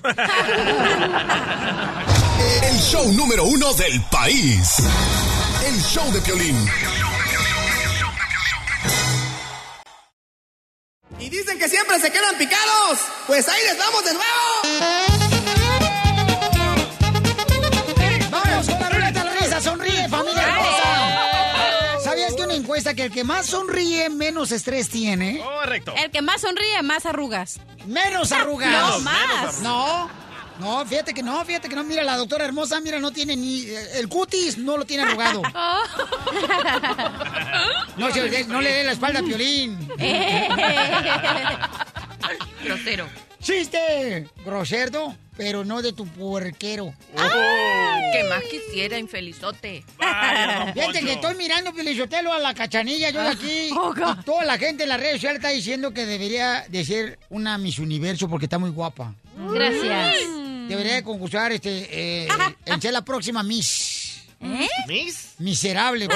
[2.62, 4.76] El show número uno del país.
[5.64, 6.56] El show de Piolín.
[11.18, 12.98] Y dicen que siempre se quedan picados.
[13.26, 14.28] Pues ahí les vamos de nuevo.
[18.30, 19.60] ¡Vamos con la ruleta de la risa!
[19.60, 22.00] ¡Sonríe, familia hermosa!
[22.04, 25.40] ¿Sabías que una encuesta que el que más sonríe menos estrés tiene?
[25.40, 25.92] Correcto.
[25.96, 27.60] El que más sonríe, más arrugas.
[27.86, 28.70] Menos arrugas.
[28.70, 29.60] No, más.
[29.60, 30.10] No.
[30.60, 31.82] No, fíjate que no, fíjate que no.
[31.84, 33.62] Mira, la doctora hermosa, mira, no tiene ni.
[33.62, 35.42] eh, El cutis no lo tiene arrugado.
[37.96, 39.76] No, se le- no le dé la espalda a Piolín.
[42.64, 43.06] Grosero.
[43.42, 44.26] ¡Chiste!
[44.44, 46.94] Grosero, pero no de tu puerquero.
[48.12, 49.84] ¿Qué más quisiera, infelizote?
[50.74, 53.70] Fíjate que estoy mirando Piolichotelo a la cachanilla, yo de aquí.
[53.76, 57.18] Oh, y toda la gente en las redes sociales está diciendo que debería de ser
[57.30, 59.14] una Miss Universo porque está muy guapa.
[59.52, 60.16] Gracias.
[60.70, 62.28] Debería de concursar este, eh,
[62.64, 64.22] en ser la próxima Miss.
[64.40, 64.68] ¿Eh?
[64.86, 65.34] ¿Miss?
[65.38, 66.06] Miserable.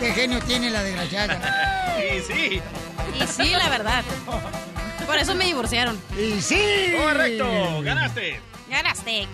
[0.00, 1.94] Qué genio tiene la desgraciada.
[1.98, 2.62] Sí, sí.
[3.20, 4.02] Y sí, la verdad.
[5.04, 6.00] Por eso me divorciaron.
[6.18, 6.94] Y sí.
[6.96, 8.40] Correcto, ganaste.
[8.70, 9.28] Ganaste.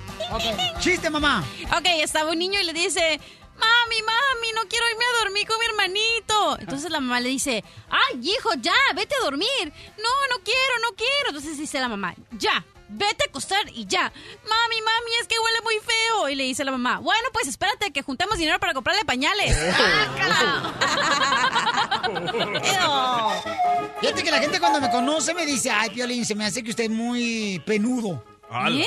[0.81, 1.45] Chiste, mamá.
[1.77, 3.21] Ok, estaba un niño y le dice,
[3.59, 6.59] mami, mami, no quiero irme a dormir con mi hermanito.
[6.61, 9.49] Entonces la mamá le dice, ay, hijo, ya, vete a dormir.
[9.63, 11.29] No, no quiero, no quiero.
[11.29, 14.13] Entonces dice la mamá, ya, vete a acostar y ya.
[14.49, 16.29] Mami, mami, es que huele muy feo.
[16.29, 19.57] Y le dice la mamá, bueno, pues espérate que juntemos dinero para comprarle pañales.
[24.01, 26.71] Fíjate que la gente cuando me conoce me dice, ay, Piolín, se me hace que
[26.71, 28.23] usted es muy penudo.
[28.71, 28.87] ¿Eh?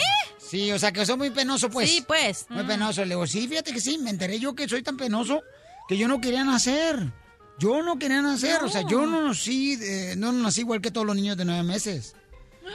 [0.49, 1.89] Sí, o sea, que soy muy penoso, pues.
[1.89, 2.47] Sí, pues.
[2.49, 3.03] Muy penoso.
[3.03, 5.41] Le digo, sí, fíjate que sí, me enteré yo que soy tan penoso
[5.87, 7.11] que yo no quería nacer.
[7.59, 11.05] Yo no quería nacer, o sea, yo no nací, eh, no nací igual que todos
[11.05, 12.15] los niños de nueve meses.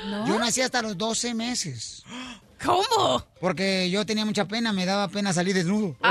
[0.06, 0.26] ¿No?
[0.26, 2.04] Yo nací hasta los 12 meses.
[2.62, 3.24] ¿Cómo?
[3.40, 5.96] Porque yo tenía mucha pena, me daba pena salir desnudo.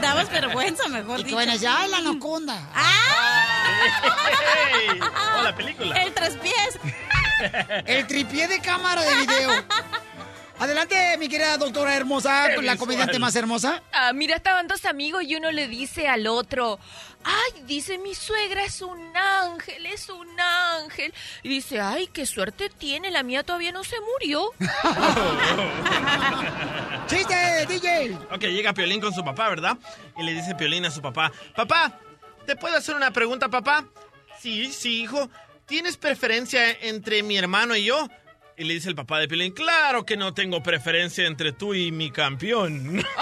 [0.00, 1.36] Dabas vergüenza, mejor Y dicho.
[1.36, 2.70] van a decir, ¡ay, la anaconda!
[2.74, 3.80] Hey,
[5.00, 6.02] oh, la película.
[6.02, 6.78] El tres pies.
[7.86, 9.50] El tripié de cámara de video.
[10.58, 13.82] Adelante, mi querida doctora hermosa, Qué la comediante más hermosa.
[13.92, 16.78] Ah, mira, estaban dos amigos y uno le dice al otro,
[17.24, 21.12] ay, dice, mi suegra es un ángel, es un ángel.
[21.42, 24.52] Y dice, ay, qué suerte tiene, la mía todavía no se murió.
[27.08, 28.16] ¡Chiste, DJ!
[28.30, 29.76] Ok, llega Piolín con su papá, ¿verdad?
[30.16, 31.98] Y le dice Piolín a su papá, papá,
[32.46, 33.84] ¿te puedo hacer una pregunta, papá?
[34.40, 35.28] Sí, sí, hijo.
[35.66, 38.06] ¿Tienes preferencia entre mi hermano y yo?
[38.56, 41.90] Y le dice el papá de Piolín, claro que no tengo preferencia entre tú y
[41.90, 43.04] mi campeón.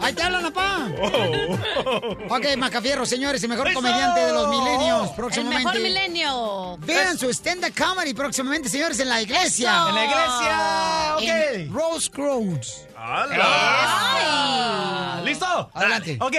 [0.00, 0.88] ¡Ahí te hablan, papá!
[1.00, 2.36] Oh.
[2.36, 5.64] Ok, Macafierro, señores, el mejor comediante de los milenios, El próximamente.
[5.64, 6.76] mejor milenio.
[6.78, 9.70] Vean su stand-up comedy próximamente, señores, en la iglesia.
[9.72, 9.88] Eso.
[9.90, 11.22] En la iglesia, ok.
[11.54, 12.88] En Rose Crowds.
[12.96, 13.26] Ah,
[15.24, 15.70] ¿Listo?
[15.72, 16.18] Adelante.
[16.20, 16.34] Ok.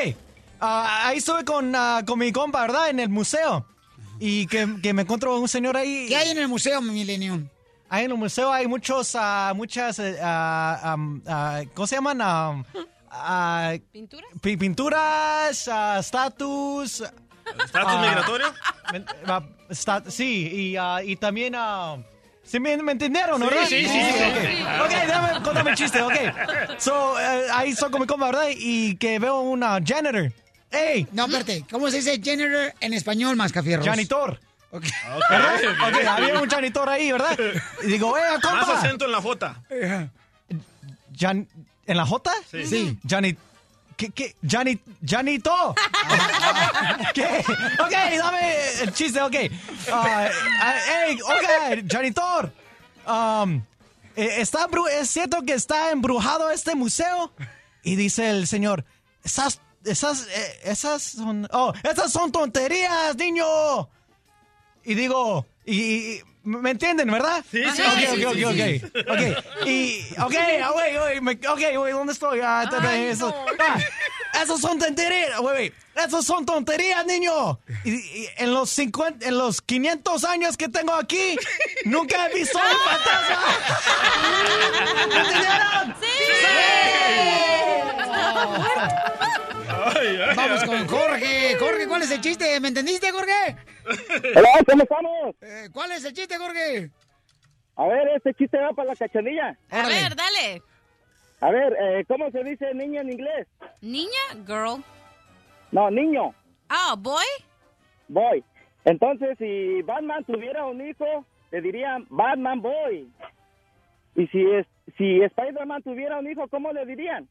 [0.66, 2.90] Ah, ahí estuve con, ah, con mi compa, ¿verdad?
[2.90, 3.66] En el museo.
[4.20, 6.06] Y que, que me encuentro un señor ahí.
[6.08, 7.42] ¿Qué hay en el museo, mi milenio?
[7.90, 12.66] Ahí en el museo hay muchos, ah, muchas, ah, am, ah, ¿cómo se llaman?
[13.92, 14.30] ¿Pinturas?
[14.42, 15.68] pi- pinturas,
[16.00, 17.02] status.
[17.66, 18.54] ¿Estatus ah, migratorio?
[20.08, 20.78] sí, y,
[21.12, 21.56] y también...
[22.46, 23.66] ¿Sí me, me entendieron, Sí, verdad?
[23.68, 24.24] sí, sí, sí.
[24.24, 24.82] ok.
[24.86, 26.14] Ok, déjame contarme el chiste, ok.
[26.78, 28.48] So, eh, ahí estoy con mi compa, ¿verdad?
[28.50, 30.32] Y que veo una janitor.
[30.74, 31.08] ¡Ey!
[31.12, 33.86] No, espérate, ¿cómo se dice janitor en español, Mascafierros?
[33.86, 34.40] Janitor.
[34.72, 34.86] Ok.
[35.30, 35.56] ¿Verdad?
[35.88, 37.38] Ok, había un janitor ahí, ¿verdad?
[37.84, 38.66] Y digo, ¡eh, compa!
[38.66, 39.62] Más acento en la J.
[41.16, 41.48] Jan-
[41.86, 42.32] ¿En la J?
[42.50, 42.66] Sí.
[42.66, 43.00] Sí.
[43.08, 43.38] Janit.
[43.96, 44.10] ¿Qué?
[44.10, 44.36] ¿Qué?
[44.48, 44.82] Janit.
[45.08, 45.76] Janito.
[47.14, 47.44] ¿Qué?
[47.80, 49.36] Ok, dame el chiste, ok.
[49.92, 50.28] Ah,
[50.62, 50.76] ah,
[51.08, 52.52] ¡Ey, oiga, janitor!
[53.06, 53.62] Um,
[54.16, 54.68] eh, está
[55.00, 57.32] ¿Es cierto que está embrujado este museo?
[57.84, 58.86] Y dice el señor,
[59.24, 63.46] esas, esas, eh, esas son, oh, esas son tonterías, niño.
[64.84, 65.82] Y digo, y,
[66.16, 67.44] y- ¿me entienden, verdad?
[67.50, 68.92] Sí, sí, Ok, sí, ok, sí, ok, sí, ok.
[68.94, 69.00] sí.
[69.10, 70.34] Ok, y, ok,
[70.64, 70.72] ah,
[71.22, 72.40] me- ok, wait, ¿dónde estoy?
[72.44, 73.78] Ah, ta- eso, ah,
[74.42, 75.40] esos son tonterías,
[76.06, 77.60] esos son tonterías, niño.
[77.84, 81.36] Y, y en los 50, en los 500 años que tengo aquí,
[81.86, 83.44] nunca he visto un fantasma.
[85.08, 85.96] ¿Me entendieron?
[89.86, 90.68] Ay, ay, Vamos ay.
[90.68, 91.56] con Jorge.
[91.60, 92.60] Jorge, ¿cuál es el chiste?
[92.60, 93.56] ¿Me entendiste, Jorge?
[94.36, 95.36] Hola, ¿cómo estamos?
[95.42, 96.90] Eh, ¿Cuál es el chiste, Jorge?
[97.76, 99.58] A ver, este chiste va para la cachanilla.
[99.72, 100.62] A ver, dale.
[101.44, 103.48] A ver, eh, ¿cómo se dice niña en inglés?
[103.82, 104.24] ¿Niña?
[104.48, 104.82] Girl.
[105.72, 106.34] No, niño,
[106.70, 107.26] Ah, boy.
[108.08, 108.44] boy.
[108.86, 113.12] Entonces, si Batman tuviera un hijo, le dirían Batman Boy.
[114.16, 114.66] Y si es
[114.98, 117.28] si Spider-Man tuviera un hijo, ¿cómo le dirían?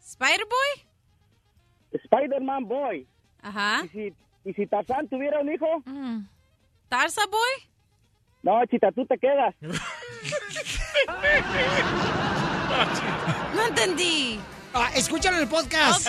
[0.00, 0.86] ¿Spider-Boy?
[1.92, 3.06] Spider-Man Boy.
[3.42, 3.80] Ajá.
[3.84, 4.14] ¿Y si,
[4.44, 5.66] ¿Y si Tarzán tuviera un hijo?
[6.90, 7.70] ¿Tarsa Boy?
[8.42, 9.54] No, chita, tú te quedas.
[13.54, 14.40] No entendí.
[14.74, 16.06] Ah, escúchalo en el podcast.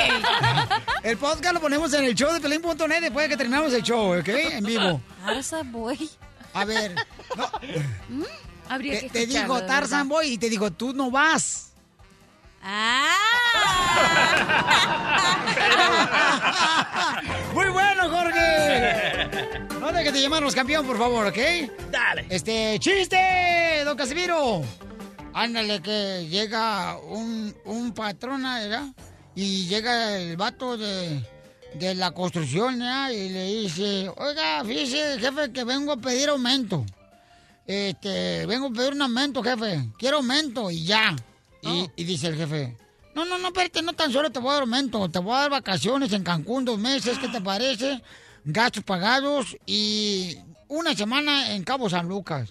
[1.03, 4.17] El podcast lo ponemos en el show de Pelín.net después de que terminamos el show,
[4.19, 4.27] ¿ok?
[4.27, 5.01] En vivo.
[5.25, 6.09] Tarsa Boy.
[6.53, 6.95] A ver,
[8.67, 11.71] Habría te, que te escucharlo, digo Tarzan Boy y te digo, tú no vas.
[17.53, 19.29] Muy bueno, Jorge.
[19.79, 21.38] No dejes de llamarnos campeón, por favor, ¿ok?
[21.89, 22.25] Dale.
[22.29, 24.63] Este, chiste, don Casimiro.
[25.39, 28.88] Ándale, que llega un, un patrón, ¿verdad?
[29.35, 31.23] Y llega el vato de,
[31.76, 33.11] de la construcción, ¿verdad?
[33.11, 36.84] Y le dice, oiga, fíjese, jefe, que vengo a pedir aumento.
[37.68, 39.88] Este, vengo a pedir un aumento, jefe.
[39.99, 41.15] Quiero aumento y ya.
[41.61, 42.76] Y, y dice el jefe,
[43.14, 45.41] no, no, no, espérate, no tan solo te voy a dar aumento, te voy a
[45.41, 48.01] dar vacaciones en Cancún dos meses, ¿qué te parece?
[48.43, 50.35] Gastos pagados y
[50.68, 52.49] una semana en Cabo San Lucas.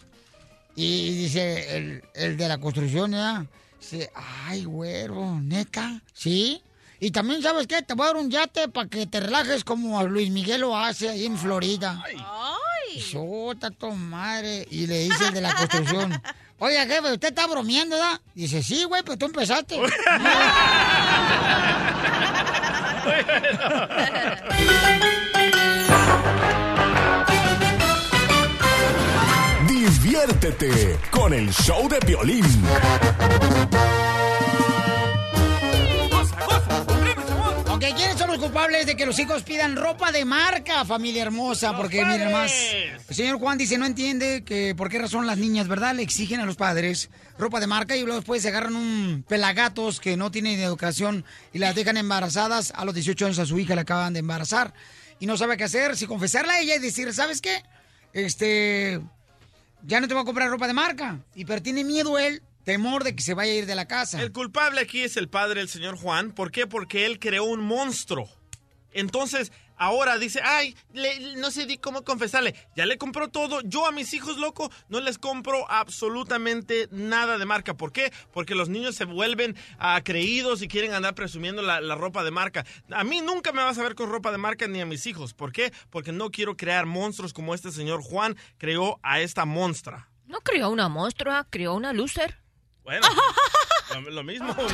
[0.77, 3.47] Y dice el, el de la construcción, ¿ya?
[3.81, 4.11] Dice,
[4.47, 6.63] ay, güero, neta, ¿sí?
[7.01, 7.83] Y también, ¿sabes qué?
[7.83, 11.09] Te voy a dar un yate para que te relajes como Luis Miguel lo hace
[11.09, 12.03] ahí en Florida.
[12.07, 13.01] ¡Ay!
[13.01, 14.67] Sota tu madre.
[14.71, 16.23] Y le dice el de la construcción,
[16.59, 18.21] oiga, jefe, ¿usted está bromeando, verdad?
[18.35, 19.81] Dice, sí, güey, pero tú empezaste.
[30.17, 32.43] Diviértete con el show de Piolín.
[37.69, 41.77] Ok, ¿quiénes son los culpables de que los hijos pidan ropa de marca, familia hermosa?
[41.77, 42.51] Porque miren más,
[43.11, 45.95] el señor Juan dice, no entiende que por qué razón las niñas, ¿verdad?
[45.95, 50.01] Le exigen a los padres ropa de marca y luego después se agarran un pelagatos
[50.01, 52.73] que no tienen educación y las dejan embarazadas.
[52.75, 54.73] A los 18 años a su hija le acaban de embarazar
[55.21, 57.63] y no sabe qué hacer, si confesarla a ella y decir, ¿sabes qué?
[58.15, 59.03] Este,
[59.83, 61.21] ya no te voy a comprar ropa de marca.
[61.35, 64.21] Y pero tiene miedo él, temor de que se vaya a ir de la casa.
[64.21, 66.33] El culpable aquí es el padre del señor Juan.
[66.33, 66.67] ¿Por qué?
[66.67, 68.29] Porque él creó un monstruo.
[68.97, 72.55] Entonces, ahora dice, ay, le- no sé di cómo confesarle.
[72.77, 73.61] Ya le compró todo.
[73.63, 77.75] Yo a mis hijos, loco, no les compro absolutamente nada de marca.
[77.75, 78.13] ¿Por qué?
[78.33, 82.31] Porque los niños se vuelven ah, creídos y quieren andar presumiendo la, la ropa de
[82.31, 82.65] marca.
[82.91, 85.35] A mí nunca me vas a ver con ropa de marca ni a mis hijos.
[85.35, 85.73] ¿Por qué?
[85.91, 90.09] Porque no quiero crear monstruos como este señor Juan creó a esta monstra.
[90.27, 92.41] No creó una monstrua, creó una loser.
[92.83, 93.07] Bueno,
[93.95, 94.57] lo, lo mismo.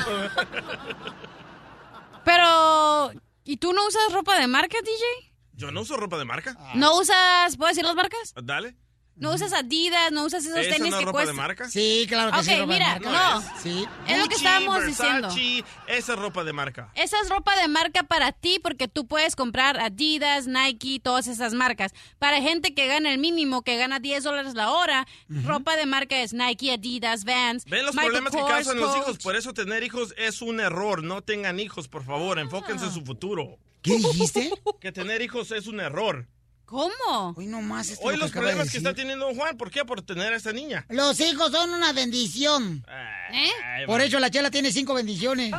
[2.24, 3.12] Pero,
[3.44, 5.32] ¿y tú no usas ropa de marca, DJ?
[5.55, 6.56] Yo no uso ropa de marca.
[6.74, 8.35] ¿No usas, puedo decir las marcas?
[8.43, 8.77] Dale.
[9.16, 11.68] ¿No usas Adidas, no usas esos ¿Esa tenis no es que ropa de marca?
[11.68, 13.10] Sí, claro que sí, Ok, de mira, marca.
[13.34, 13.43] no.
[13.62, 13.86] Sí.
[14.09, 15.68] Es lo que estábamos Versace, diciendo.
[15.86, 16.90] Esa es ropa de marca.
[16.94, 21.52] Esa es ropa de marca para ti porque tú puedes comprar Adidas, Nike, todas esas
[21.55, 21.93] marcas.
[22.18, 26.20] Para gente que gana el mínimo, que gana 10 dólares la hora, ropa de marca
[26.20, 27.64] es Nike, Adidas, Vans.
[27.66, 29.18] Ven los Michael problemas que causan los hijos.
[29.18, 31.02] Por eso tener hijos es un error.
[31.02, 32.39] No tengan hijos, por favor.
[32.39, 33.59] Enfóquense en su futuro.
[33.82, 34.51] ¿Qué dijiste?
[34.80, 36.26] Que tener hijos es un error.
[36.73, 37.35] ¿Cómo?
[37.36, 39.59] Hoy no más esto Hoy lo que los de problemas que está teniendo don Juan,
[39.59, 39.85] ¿por qué?
[39.85, 40.86] Por tener a esta niña.
[40.89, 42.82] Los hijos son una bendición.
[43.31, 43.85] ¿Eh?
[43.85, 45.53] Por eso la chela tiene cinco bendiciones.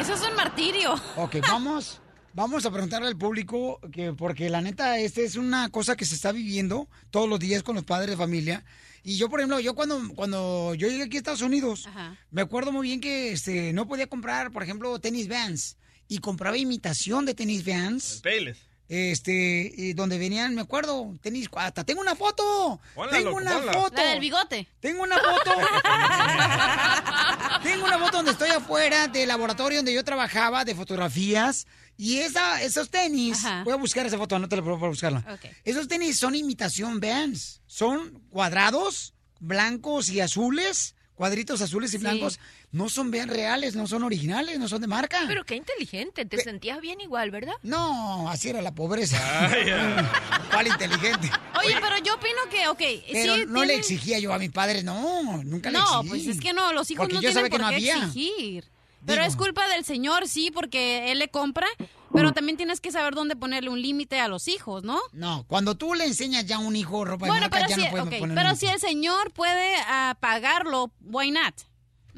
[0.00, 1.00] Eso es un martirio.
[1.14, 2.00] Ok, vamos.
[2.34, 6.16] Vamos a preguntarle al público que, porque la neta, esta es una cosa que se
[6.16, 8.64] está viviendo todos los días con los padres de familia.
[9.04, 11.88] Y yo, por ejemplo, yo cuando, cuando yo llegué aquí a Estados Unidos,
[12.32, 15.76] me acuerdo muy bien que este, no podía comprar, por ejemplo, tenis Vans.
[16.08, 18.20] Y compraba imitación de tenis Vans.
[18.24, 18.67] Peles.
[18.88, 22.80] Este, y donde venían, me acuerdo, tenis, hasta tengo una foto.
[23.10, 23.96] Tengo loco, una foto.
[23.96, 24.66] La del bigote.
[24.80, 25.50] Tengo una foto.
[27.62, 31.66] Tengo una foto donde estoy afuera del laboratorio donde yo trabajaba de fotografías.
[31.96, 35.38] Y esa, esos tenis, voy a buscar esa foto, no te la puedo buscarla.
[35.64, 37.60] Esos tenis son imitación Vans.
[37.66, 41.98] Son cuadrados, blancos y azules, cuadritos azules y Sí.
[41.98, 42.38] blancos.
[42.70, 45.20] No son Vans reales, no son originales, no son de marca.
[45.26, 47.54] Pero qué inteligente, te sentías bien igual, ¿verdad?
[47.62, 49.16] No, así era la pobreza.
[49.48, 49.72] Ay.
[50.52, 51.30] ¿Cuál inteligente?
[51.58, 54.84] Oye, pero yo opino que, ok, Pero sí no le exigía yo a mis padres,
[54.84, 56.08] no, nunca le No, exigí.
[56.08, 57.96] pues es que no, los hijos Porque no yo tienen por no qué había.
[58.04, 58.70] exigir.
[59.06, 59.30] Pero Digo.
[59.32, 61.68] es culpa del señor, sí, porque él le compra,
[62.12, 64.98] pero también tienes que saber dónde ponerle un límite a los hijos, ¿no?
[65.12, 67.76] No, cuando tú le enseñas ya a un hijo ropa de Bueno, marca, pero, ya
[67.76, 71.54] si, no puedes pero un- si el señor puede ah, pagarlo, why not?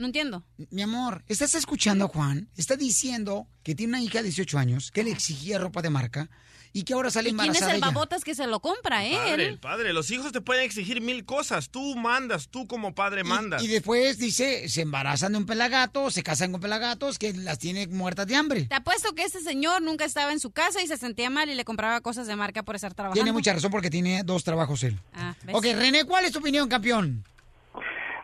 [0.01, 0.43] No entiendo.
[0.71, 2.49] Mi amor, ¿estás escuchando a Juan?
[2.57, 6.31] Está diciendo que tiene una hija de 18 años que le exigía ropa de marca
[6.73, 7.87] y que ahora sale ¿Y quién es embarazada el ella.
[7.89, 9.13] babotas que se lo compra, eh?
[9.15, 9.41] Padre, Él.
[9.41, 11.69] el padre, los hijos te pueden exigir mil cosas.
[11.69, 13.63] Tú mandas, tú como padre mandas.
[13.63, 17.87] Y después dice, se embarazan de un pelagato, se casan con pelagatos que las tiene
[17.87, 18.65] muertas de hambre.
[18.65, 21.55] Te apuesto que este señor nunca estaba en su casa y se sentía mal y
[21.55, 23.17] le compraba cosas de marca por estar trabajando.
[23.17, 24.99] Tiene mucha razón porque tiene dos trabajos él.
[25.13, 25.35] Ah.
[25.53, 27.23] Ok, René, ¿cuál es tu opinión, campeón?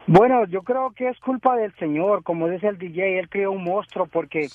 [0.07, 3.65] Bueno, yo creo que es culpa del señor, como dice el DJ, él creó un
[3.65, 4.49] monstruo porque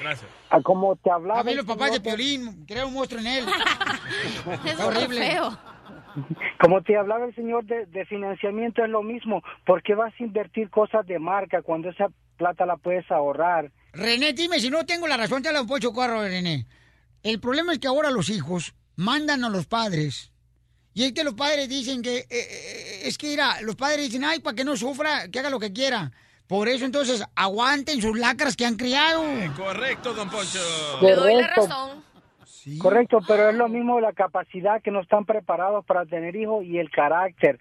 [0.00, 0.30] Gracias.
[0.50, 1.40] ah, como te hablaba...
[1.40, 3.44] A ver, el los papás de Piolín, crea un monstruo en él.
[4.64, 5.30] Es horrible.
[5.30, 5.58] feo.
[6.60, 10.22] Como te hablaba el señor de, de financiamiento es lo mismo, ¿por qué vas a
[10.22, 12.06] invertir cosas de marca cuando esa
[12.36, 13.70] plata la puedes ahorrar?
[13.92, 16.66] René, dime, si no tengo la razón, te la un pocho carro, René.
[17.22, 20.32] El problema es que ahora los hijos mandan a los padres.
[20.94, 24.24] Y es que los padres dicen que, eh, eh, es que, mira, los padres dicen,
[24.24, 26.12] ay, para que no sufra, que haga lo que quiera.
[26.46, 29.24] Por eso, entonces, aguanten sus lacras que han criado.
[29.56, 30.60] Correcto, don Poncho.
[31.00, 32.02] Correcto.
[32.78, 36.78] Correcto, pero es lo mismo la capacidad que no están preparados para tener hijos y
[36.78, 37.58] el carácter.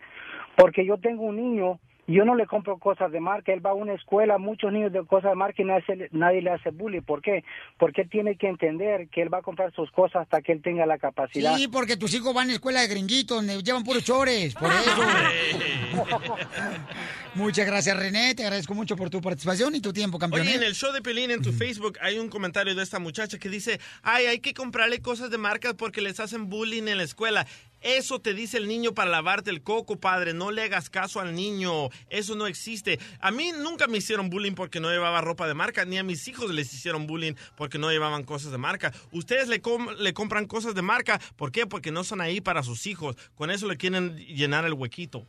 [0.55, 3.73] Porque yo tengo un niño yo no le compro cosas de marca, él va a
[3.73, 7.01] una escuela, muchos niños de cosas de marca y nadie, nadie le hace bullying.
[7.01, 7.43] ¿Por qué?
[7.77, 10.61] Porque él tiene que entender que él va a comprar sus cosas hasta que él
[10.61, 11.55] tenga la capacidad.
[11.55, 14.91] Sí, porque tus hijos van a escuela de gringuitos, donde llevan puros chores, por eso.
[17.35, 18.35] Muchas gracias, René.
[18.35, 20.41] Te agradezco mucho por tu participación y tu tiempo, campeón.
[20.41, 20.55] Oye, ¿eh?
[20.55, 23.49] en el show de Pelín en tu Facebook hay un comentario de esta muchacha que
[23.49, 27.47] dice, ay, hay que comprarle cosas de marca porque les hacen bullying en la escuela.
[27.83, 30.33] Eso te dice el niño para lavarte el coco, padre.
[30.33, 31.89] No le hagas caso al niño.
[32.09, 32.99] Eso no existe.
[33.19, 36.27] A mí nunca me hicieron bullying porque no llevaba ropa de marca, ni a mis
[36.27, 38.93] hijos les hicieron bullying porque no llevaban cosas de marca.
[39.11, 41.19] Ustedes le, com- le compran cosas de marca.
[41.35, 41.67] ¿Por qué?
[41.67, 43.15] Porque no son ahí para sus hijos.
[43.35, 45.27] Con eso le quieren llenar el huequito.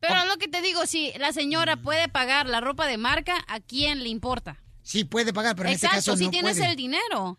[0.00, 3.60] Pero lo que te digo, si la señora puede pagar la ropa de marca, ¿a
[3.60, 4.62] quién le importa?
[4.82, 6.70] Sí, puede pagar, pero en Exacto, este caso si no tienes puede.
[6.70, 7.38] el dinero.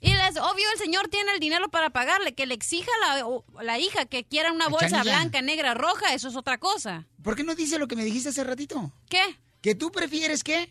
[0.00, 2.32] Y es obvio, el señor tiene el dinero para pagarle.
[2.34, 6.14] Que le exija a la, o- la hija que quiera una bolsa blanca, negra, roja,
[6.14, 7.06] eso es otra cosa.
[7.22, 8.92] ¿Por qué no dice lo que me dijiste hace ratito?
[9.08, 9.20] ¿Qué?
[9.60, 10.70] ¿Que tú prefieres qué?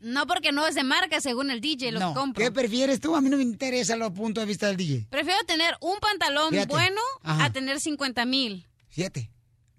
[0.00, 2.42] No, porque no es de marca según el DJ, lo No, que compro.
[2.42, 3.14] ¿qué prefieres tú?
[3.14, 5.06] A mí no me interesa los puntos de vista del DJ.
[5.10, 6.68] Prefiero tener un pantalón Fíjate.
[6.72, 7.44] bueno Ajá.
[7.44, 8.66] a tener 50 mil.
[8.88, 9.28] Siete.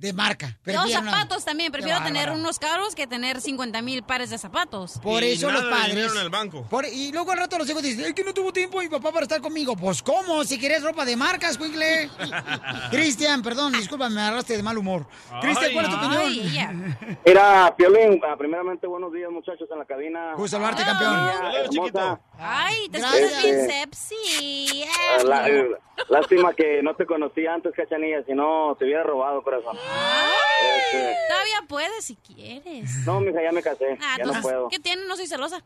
[0.01, 0.57] De marca.
[0.65, 1.71] Los una- zapatos también.
[1.71, 4.99] Prefiero tener unos caros que tener 50 mil pares de zapatos.
[5.03, 6.11] Por eso los padres.
[6.31, 6.63] banco.
[6.67, 9.11] Por- y luego al rato los hijos dicen, es que no tuvo tiempo mi papá
[9.11, 9.75] para estar conmigo.
[9.75, 10.43] Pues, ¿cómo?
[10.43, 12.09] Si quieres ropa de marcas, Quigle.
[12.89, 15.05] Cristian, perdón, disculpa, me agarraste de mal humor.
[15.39, 16.97] Cristian, ¿cuál es tu opinión?
[17.23, 20.33] Mira, Piolín, ah, primeramente buenos días muchachos en la cabina.
[20.35, 21.13] Gusto saludarte, campeón.
[21.15, 22.19] Ah, hermosa.
[22.43, 24.84] Ay, te escuchas bien sepsi.
[25.31, 25.69] Ah, eh,
[26.09, 29.77] lástima que no te conocí antes, Cachanilla, si no te hubiera robado, corazón.
[29.77, 33.05] Este, Todavía puedes si quieres.
[33.05, 34.69] no, mija, ya me casé, Ah, ya no puedo.
[34.69, 35.05] ¿qué tiene?
[35.05, 35.61] No soy celosa.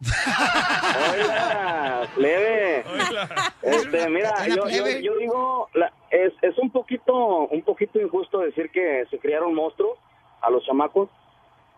[1.13, 2.83] Oiga, leve.
[3.61, 5.01] Este, mira, Hola, yo, yo, plebe.
[5.03, 9.97] yo digo, la- es, es un poquito un poquito injusto decir que se criaron monstruos
[10.41, 11.09] a los chamacos.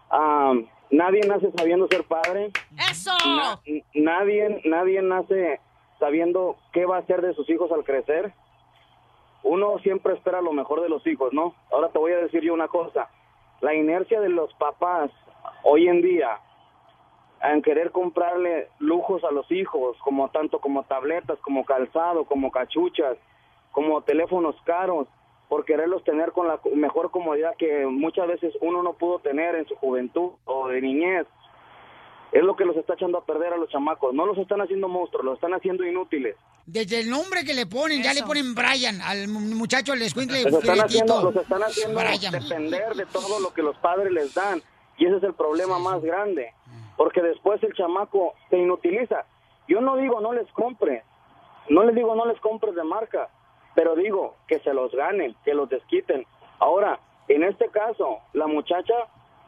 [0.10, 0.53] Ah,
[0.89, 2.51] nadie nace sabiendo ser padre.
[2.91, 3.11] ¡Eso!
[3.26, 3.59] Na-
[3.93, 5.59] nadie, nadie nace
[5.99, 8.34] sabiendo qué va a hacer de sus hijos al crecer.
[9.43, 11.55] Uno siempre espera lo mejor de los hijos, ¿no?
[11.72, 13.09] Ahora te voy a decir yo una cosa.
[13.61, 15.09] La inercia de los papás
[15.64, 16.39] hoy en día
[17.43, 23.18] en querer comprarle lujos a los hijos, como tanto como tabletas, como calzado, como cachuchas,
[23.72, 25.07] como teléfonos caros,
[25.49, 29.65] por quererlos tener con la mejor comodidad que muchas veces uno no pudo tener en
[29.68, 31.26] su juventud o de niñez.
[32.34, 34.14] Es lo que los está echando a perder a los chamacos.
[34.14, 36.36] No los están haciendo monstruos, los están haciendo inútiles.
[36.65, 40.44] Desde el nombre que le ponen, ya le ponen Brian al mu- muchacho, al escuincle
[40.44, 42.32] Los están haciendo, los están haciendo Brian.
[42.34, 44.61] depender de todo lo que los padres les dan.
[44.98, 46.52] Y ese es el problema más grande.
[46.98, 49.24] Porque después el chamaco se inutiliza.
[49.69, 51.03] Yo no digo no les compre.
[51.69, 53.30] No les digo no les compres de marca.
[53.78, 56.26] Pero digo que se los ganen, que los desquiten.
[56.58, 58.95] Ahora, en este caso, la muchacha,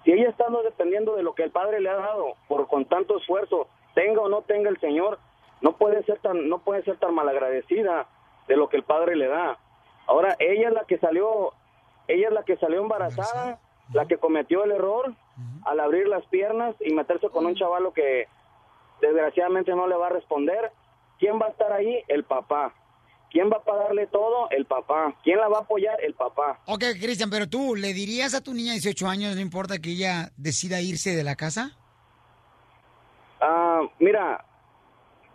[0.04, 2.86] si ella está no dependiendo de lo que el padre le ha dado por con
[2.86, 5.18] tanto esfuerzo, tenga o no tenga el señor,
[5.62, 8.06] no puede ser tan no puede ser tan malagradecida
[8.48, 9.58] de lo que el padre le da.
[10.06, 11.54] Ahora ella es la que salió
[12.08, 13.60] ella es la que salió embarazada,
[13.94, 15.12] la que cometió el error
[15.66, 18.28] al abrir las piernas y meterse con un chavalo que
[19.02, 20.72] desgraciadamente no le va a responder.
[21.18, 22.04] ¿Quién va a estar ahí?
[22.08, 22.76] El papá.
[23.32, 24.50] ¿Quién va a pagarle todo?
[24.50, 25.14] El papá.
[25.24, 26.04] ¿Quién la va a apoyar?
[26.04, 26.60] El papá.
[26.66, 29.92] Ok, Cristian, pero tú, ¿le dirías a tu niña de 18 años, no importa que
[29.92, 31.78] ella decida irse de la casa?
[33.42, 34.44] Ah, mira,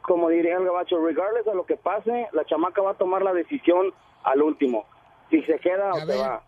[0.03, 3.33] como diría el gabacho, regardless de lo que pase, la chamaca va a tomar la
[3.33, 3.93] decisión
[4.25, 4.85] al último.
[5.31, 6.43] si se queda o se va.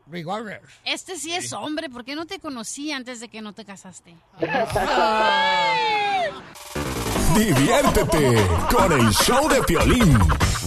[0.85, 4.15] Este sí es hombre, ¿por qué no te conocí antes de que no te casaste?
[7.37, 8.37] Diviértete
[8.75, 10.19] con el show de Piolín.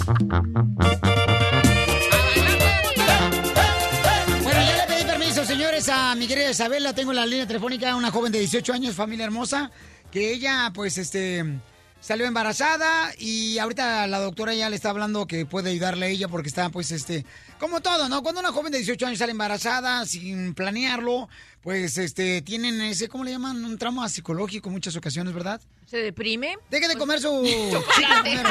[0.09, 0.49] Bueno,
[4.43, 6.93] ya le pedí permiso, señores, a mi querida Isabela.
[6.93, 9.69] Tengo en la línea telefónica una joven de 18 años, familia hermosa,
[10.11, 11.45] que ella, pues, este,
[11.99, 16.27] salió embarazada y ahorita la doctora ya le está hablando que puede ayudarle a ella
[16.27, 17.25] porque está, pues, este,
[17.59, 18.23] como todo, ¿no?
[18.23, 21.29] Cuando una joven de 18 años sale embarazada sin planearlo,
[21.61, 23.63] pues, este, tienen ese, ¿cómo le llaman?
[23.63, 25.61] Un trauma psicológico en muchas ocasiones, ¿verdad?
[25.85, 26.57] ¿Se deprime?
[26.69, 27.27] Deje de comer su
[27.71, 28.37] Chocolate.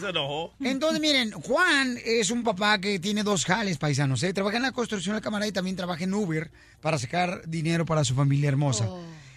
[0.00, 0.54] Se enojó.
[0.60, 4.32] Entonces, miren, Juan es un papá que tiene dos jales paisanos, ¿eh?
[4.32, 6.50] Trabaja en la construcción del camarada y también trabaja en Uber
[6.80, 8.88] para sacar dinero para su familia hermosa.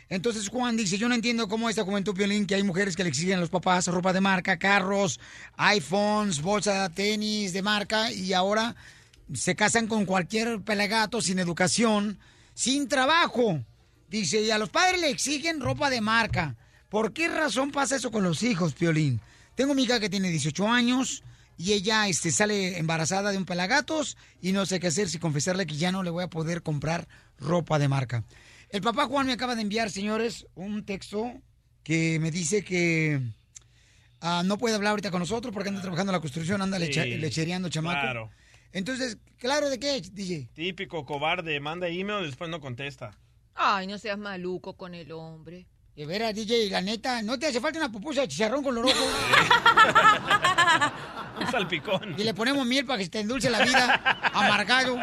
[0.09, 3.09] Entonces Juan dice, yo no entiendo cómo esta juventud violín que hay mujeres que le
[3.09, 5.19] exigen a los papás ropa de marca, carros,
[5.57, 8.75] iPhones, bolsa de tenis de marca y ahora
[9.33, 12.19] se casan con cualquier pelagato sin educación,
[12.53, 13.63] sin trabajo.
[14.09, 16.55] Dice, y a los padres le exigen ropa de marca.
[16.89, 19.19] ¿Por qué razón pasa eso con los hijos, Piolín?
[19.55, 21.23] Tengo mi hija que tiene 18 años
[21.57, 25.65] y ella este, sale embarazada de un pelagatos y no sé qué hacer si confesarle
[25.65, 27.07] que ya no le voy a poder comprar
[27.39, 28.23] ropa de marca.
[28.75, 31.31] El papá Juan me acaba de enviar, señores, un texto
[31.81, 33.21] que me dice que
[34.19, 37.03] ah, no puede hablar ahorita con nosotros porque anda trabajando en la construcción, anda lecha-
[37.03, 38.01] Sí, lechereando, chamaco.
[38.01, 38.29] Claro.
[38.73, 40.49] Entonces, claro, ¿de qué, DJ?
[40.53, 43.17] Típico cobarde, manda email y después no contesta.
[43.53, 45.67] Ay, no seas maluco con el hombre.
[45.95, 48.93] De veras, DJ, la neta, ¿no te hace falta una pupusa de chicharrón con loroco?
[51.39, 52.15] Un salpicón.
[52.17, 53.93] Y le ponemos miel para que se te endulce la vida,
[54.33, 54.97] amargado.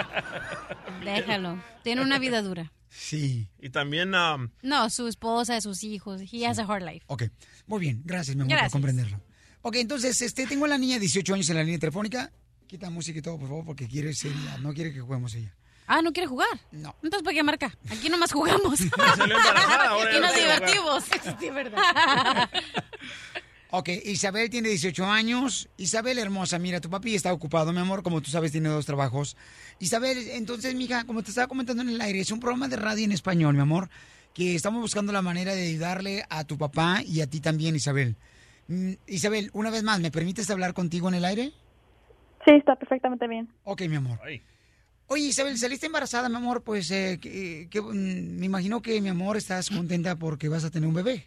[1.03, 1.59] Déjalo.
[1.83, 2.71] Tiene una vida dura.
[2.95, 3.49] Sí.
[3.59, 6.21] Y también um, No, su esposa, sus hijos.
[6.31, 7.05] He has a hard life.
[7.07, 7.25] Ok,
[7.67, 8.73] muy bien, gracias, mi amor, Gracias.
[8.73, 9.21] por comprenderlo.
[9.63, 12.31] Ok, entonces, este, tengo a la niña de 18 años en la línea telefónica.
[12.67, 15.55] Quita música y todo, por favor, porque quiere seria, no quiere que juguemos ella.
[15.87, 16.49] Ah, ¿no quiere jugar?
[16.71, 16.95] No.
[17.03, 17.79] Entonces, ¿para qué marca?
[17.91, 18.79] Aquí nomás jugamos.
[18.99, 21.05] ya nos divertimos.
[21.41, 22.49] Sí, verdad.
[23.71, 25.69] Ok, Isabel tiene 18 años.
[25.79, 29.37] Isabel, hermosa, mira, tu papi está ocupado, mi amor, como tú sabes, tiene dos trabajos.
[29.87, 33.05] Isabel, entonces, mija, como te estaba comentando en el aire, es un programa de radio
[33.05, 33.89] en español, mi amor,
[34.33, 38.15] que estamos buscando la manera de ayudarle a tu papá y a ti también, Isabel.
[38.69, 41.53] Mm, Isabel, una vez más, ¿me permites hablar contigo en el aire?
[42.45, 43.49] Sí, está perfectamente bien.
[43.65, 44.21] Ok, mi amor.
[45.09, 49.09] Oye, Isabel, saliste embarazada, mi amor, pues eh, que- que, mm, me imagino que, mi
[49.09, 51.27] amor, estás contenta porque vas a tener un bebé.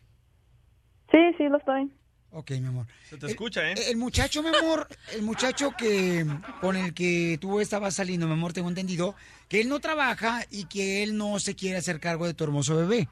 [1.11, 1.91] Sí, sí, lo estoy.
[2.37, 2.85] Ok, mi amor.
[3.05, 3.75] se te escucha, ¿eh?
[3.89, 6.25] El muchacho, mi amor, el muchacho que
[6.59, 9.15] con el que tú estabas saliendo, mi amor, tengo entendido
[9.47, 12.75] que él no trabaja y que él no se quiere hacer cargo de tu hermoso
[12.75, 13.07] bebé.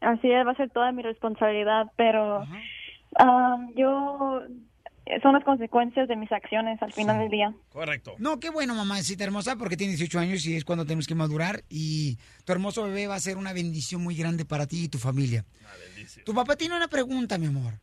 [0.00, 2.44] Así es, va a ser toda mi responsabilidad, pero
[3.20, 4.42] ah, yo
[5.22, 7.54] son las consecuencias de mis acciones al final del día.
[7.70, 8.14] Correcto.
[8.18, 11.64] No, qué bueno, mamacita hermosa, porque tiene 18 años y es cuando tenemos que madurar
[11.68, 14.98] y tu hermoso bebé va a ser una bendición muy grande para ti y tu
[14.98, 15.44] familia.
[16.24, 17.74] Tu papá tiene una pregunta, mi amor.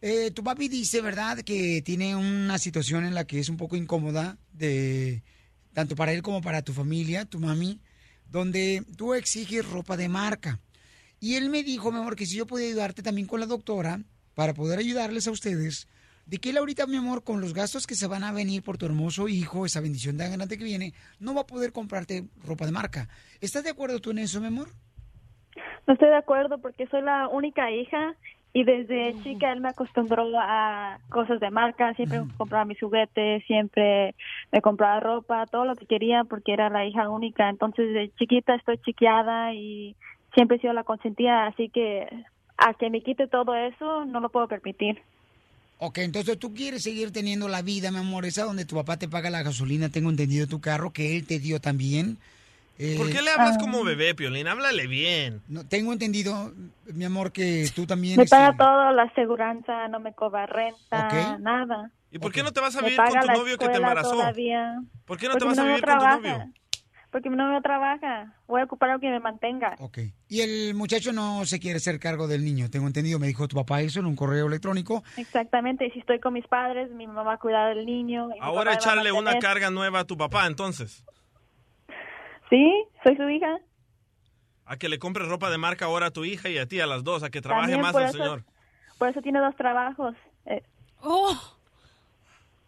[0.00, 3.76] Eh, tu papi dice, ¿verdad?, que tiene una situación en la que es un poco
[3.76, 5.22] incómoda, de
[5.72, 7.80] tanto para él como para tu familia, tu mami,
[8.26, 10.60] donde tú exiges ropa de marca.
[11.20, 14.00] Y él me dijo, mi amor, que si yo podía ayudarte también con la doctora
[14.34, 15.86] para poder ayudarles a ustedes,
[16.32, 18.78] de que él ahorita, mi amor, con los gastos que se van a venir por
[18.78, 22.64] tu hermoso hijo, esa bendición tan grande que viene, no va a poder comprarte ropa
[22.64, 23.06] de marca.
[23.42, 24.68] ¿Estás de acuerdo tú en eso, mi amor?
[25.86, 28.14] No estoy de acuerdo porque soy la única hija
[28.54, 33.44] y desde chica él me acostumbró a cosas de marca, siempre me compraba mis juguetes,
[33.44, 34.14] siempre
[34.50, 37.50] me compraba ropa, todo lo que quería porque era la hija única.
[37.50, 39.96] Entonces de chiquita estoy chiqueada y
[40.34, 42.08] siempre he sido la consentida, así que
[42.56, 45.02] a que me quite todo eso no lo puedo permitir.
[45.84, 49.08] Ok, entonces tú quieres seguir teniendo la vida, mi amor, esa donde tu papá te
[49.08, 52.18] paga la gasolina, tengo entendido tu carro, que él te dio también.
[52.78, 54.46] Eh, ¿Por qué le hablas como bebé, Piolín?
[54.46, 55.42] Háblale bien.
[55.48, 56.52] No, tengo entendido,
[56.86, 58.16] mi amor, que tú también...
[58.16, 61.90] Me este, paga todo, la aseguranza, no me cobra renta, nada.
[62.12, 64.12] ¿Y por qué no te vas a vivir con tu novio que te embarazó?
[64.12, 64.80] Todavía.
[65.04, 66.52] ¿Por qué no te vas a vivir con tu novio?
[67.12, 68.32] Porque mi novio trabaja.
[68.48, 69.76] Voy a ocupar algo que me mantenga.
[70.28, 73.54] Y el muchacho no se quiere hacer cargo del niño, tengo entendido, me dijo tu
[73.56, 75.04] papá eso en un correo electrónico.
[75.18, 75.86] Exactamente.
[75.86, 78.30] Y si estoy con mis padres, mi mamá va a cuidar del niño.
[78.40, 81.04] Ahora a echarle una carga nueva a tu papá, entonces.
[82.48, 83.58] Sí, soy su hija.
[84.64, 86.86] A que le compres ropa de marca ahora a tu hija y a ti, a
[86.86, 88.44] las dos, a que trabaje También más el eso- señor.
[88.98, 90.14] Por eso tiene dos trabajos.
[90.46, 90.62] Eh,
[91.02, 91.36] ¡Oh!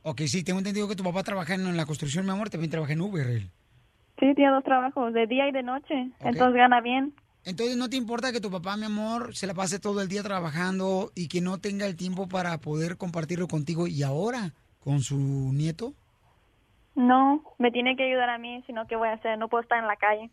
[0.03, 2.93] Ok, sí, tengo entendido que tu papá trabaja en la construcción, mi amor, también trabaja
[2.93, 3.51] en Uber, él.
[4.19, 5.95] Sí, tiene dos trabajos, de día y de noche.
[6.21, 7.15] Entonces gana bien.
[7.45, 10.23] Entonces, ¿no te importa que tu papá, mi amor, se la pase todo el día
[10.23, 15.19] trabajando y que no tenga el tiempo para poder compartirlo contigo y ahora con su
[15.19, 15.93] nieto?
[16.95, 19.37] No, me tiene que ayudar a mí, sino que voy a hacer?
[19.37, 20.31] No puedo estar en la calle.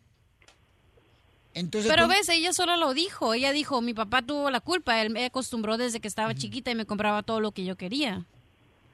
[1.54, 3.34] Entonces, Pero tú- ves, ella solo lo dijo.
[3.34, 5.02] Ella dijo, mi papá tuvo la culpa.
[5.02, 8.24] Él me acostumbró desde que estaba chiquita y me compraba todo lo que yo quería.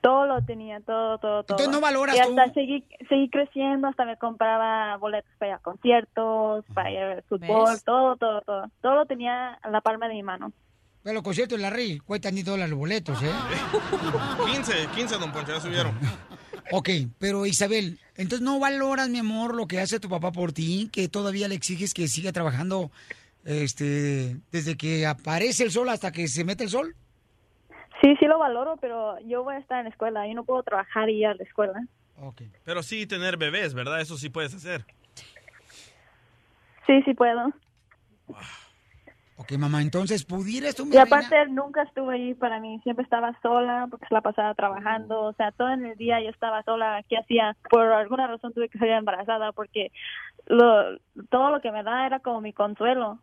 [0.08, 1.58] Todo lo tenía, todo, todo, todo.
[1.58, 2.54] Entonces, ¿no valoras Y hasta tú?
[2.54, 7.72] seguí, seguí creciendo, hasta me compraba boletos para ir a conciertos, para ir al fútbol,
[7.74, 7.84] ¿Ves?
[7.84, 8.70] todo, todo, todo.
[8.80, 10.50] Todo lo tenía a la palma de mi mano.
[11.02, 13.30] Pero los conciertos de la Rey cuestan ni dólares los boletos, ¿eh?
[14.50, 15.92] 15, 15, don Poncho, ya subieron.
[16.70, 20.88] Ok, pero Isabel, entonces no valoras, mi amor, lo que hace tu papá por ti,
[20.90, 22.90] que todavía le exiges que siga trabajando
[23.44, 26.94] este, desde que aparece el sol hasta que se mete el sol.
[28.00, 30.26] Sí, sí lo valoro, pero yo voy a estar en la escuela.
[30.26, 31.80] Yo no puedo trabajar y ir a la escuela.
[32.64, 34.00] Pero sí tener bebés, ¿verdad?
[34.00, 34.84] Eso sí puedes hacer.
[36.86, 37.52] Sí, sí puedo.
[39.36, 42.80] Ok, mamá, entonces, ¿pudieras tú, mi Y aparte, nunca estuvo ahí para mí.
[42.82, 45.20] Siempre estaba sola porque se la pasaba trabajando.
[45.22, 47.04] O sea, todo en el día yo estaba sola.
[47.08, 47.56] ¿Qué hacía?
[47.70, 49.92] Por alguna razón tuve que salir embarazada porque
[50.46, 50.98] lo,
[51.30, 53.20] todo lo que me da era como mi consuelo.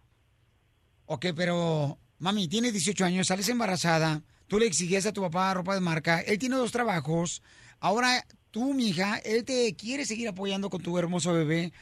[1.06, 5.74] Ok, pero, mami, tienes 18 años, sales embarazada, tú le exigías a tu papá ropa
[5.74, 7.42] de marca, él tiene dos trabajos,
[7.80, 11.74] ahora tú, mi hija, él te quiere seguir apoyando con tu hermoso bebé,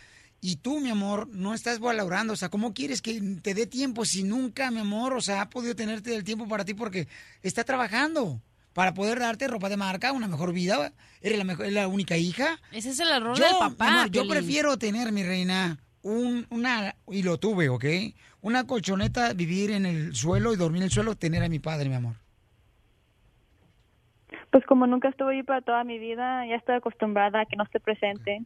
[0.46, 4.04] y tú, mi amor, no estás valorando, o sea, ¿cómo quieres que te dé tiempo
[4.04, 7.08] si nunca, mi amor, o sea, ha podido tenerte el tiempo para ti porque
[7.44, 8.42] está trabajando?
[8.74, 10.92] Para poder darte ropa de marca, una mejor vida,
[11.22, 12.60] eres la, mejor, la única hija.
[12.74, 13.88] Ese es el error Yo, del papá.
[13.88, 17.86] amor, yo prefiero tener, mi reina, un, una, y lo tuve, ¿ok?
[18.42, 21.88] Una colchoneta, vivir en el suelo y dormir en el suelo, tener a mi padre,
[21.88, 22.16] mi amor.
[24.54, 27.64] Pues como nunca estuve ahí para toda mi vida, ya estoy acostumbrada a que no
[27.64, 28.44] esté presente.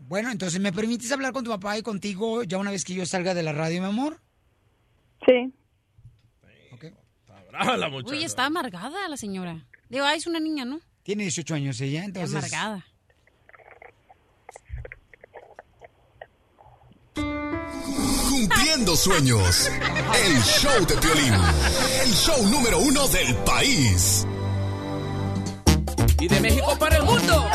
[0.00, 3.06] Bueno, entonces, ¿me permites hablar con tu papá y contigo ya una vez que yo
[3.06, 4.20] salga de la radio, mi amor?
[5.24, 5.54] Sí.
[7.48, 8.16] Brava la muchacha.
[8.16, 9.64] Uy, está amargada la señora.
[9.88, 10.80] Digo, ah, es una niña, ¿no?
[11.04, 12.34] Tiene 18 años ella, entonces...
[12.34, 12.84] Amargada.
[18.34, 19.70] Cumpliendo sueños.
[20.26, 21.34] El show de Piolín.
[22.02, 24.26] El show número uno del país.
[26.18, 27.48] Y de México para el mundo.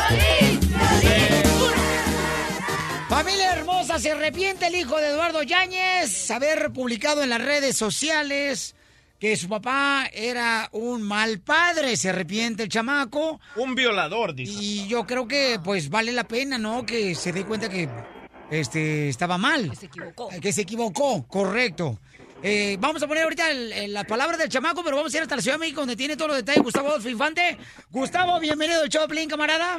[3.10, 8.74] Familia hermosa, se arrepiente el hijo de Eduardo Yáñez haber publicado en las redes sociales
[9.18, 11.94] que su papá era un mal padre.
[11.98, 13.38] Se arrepiente el chamaco.
[13.56, 14.54] Un violador, dice.
[14.58, 16.86] Y yo creo que pues vale la pena, ¿no?
[16.86, 17.86] Que se dé cuenta que
[18.50, 19.70] este estaba mal.
[19.70, 20.28] Que se equivocó.
[20.40, 21.98] Que se equivocó, correcto.
[22.42, 25.22] Eh, vamos a poner ahorita el- el- las palabras del chamaco, pero vamos a ir
[25.22, 27.58] hasta la Ciudad de México donde tiene todos los detalles Gustavo Adolfo Infante.
[27.90, 29.78] Gustavo, bienvenido al Choplin, camarada.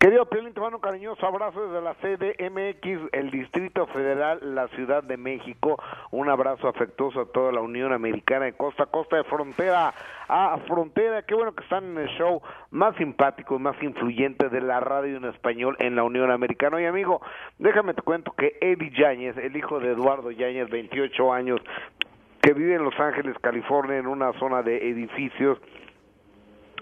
[0.00, 5.18] Querido Piolín, te un cariñoso abrazo desde la CDMX, el Distrito Federal, la Ciudad de
[5.18, 5.76] México.
[6.10, 9.92] Un abrazo afectuoso a toda la Unión Americana de costa a costa, de frontera
[10.26, 11.20] a frontera.
[11.24, 12.40] Qué bueno que están en el show
[12.70, 16.78] más simpático y más influyente de la radio en español en la Unión Americana.
[16.78, 17.20] Oye, amigo,
[17.58, 21.60] déjame te cuento que Eddie Yáñez, el hijo de Eduardo Yáñez, 28 años,
[22.40, 25.58] que vive en Los Ángeles, California, en una zona de edificios,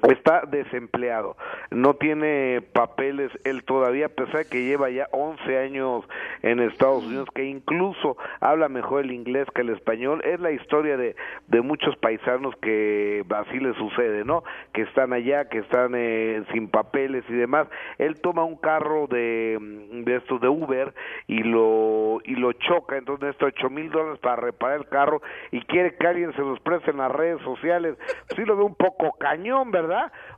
[0.02, 1.36] está desempleado,
[1.70, 6.04] no tiene papeles él todavía, a pesar de que lleva ya 11 años
[6.42, 10.96] en Estados Unidos, que incluso habla mejor el inglés que el español, es la historia
[10.96, 11.16] de,
[11.48, 14.42] de muchos paisanos que así les sucede, ¿no?
[14.72, 17.68] Que están allá, que están eh, sin papeles y demás.
[17.98, 19.58] Él toma un carro de,
[19.90, 20.94] de estos de Uber
[21.26, 25.60] y lo y lo choca, entonces necesita ocho mil dólares para reparar el carro y
[25.62, 27.96] quiere que alguien se los preste en las redes sociales.
[28.36, 29.87] Sí lo veo un poco cañón, ¿verdad?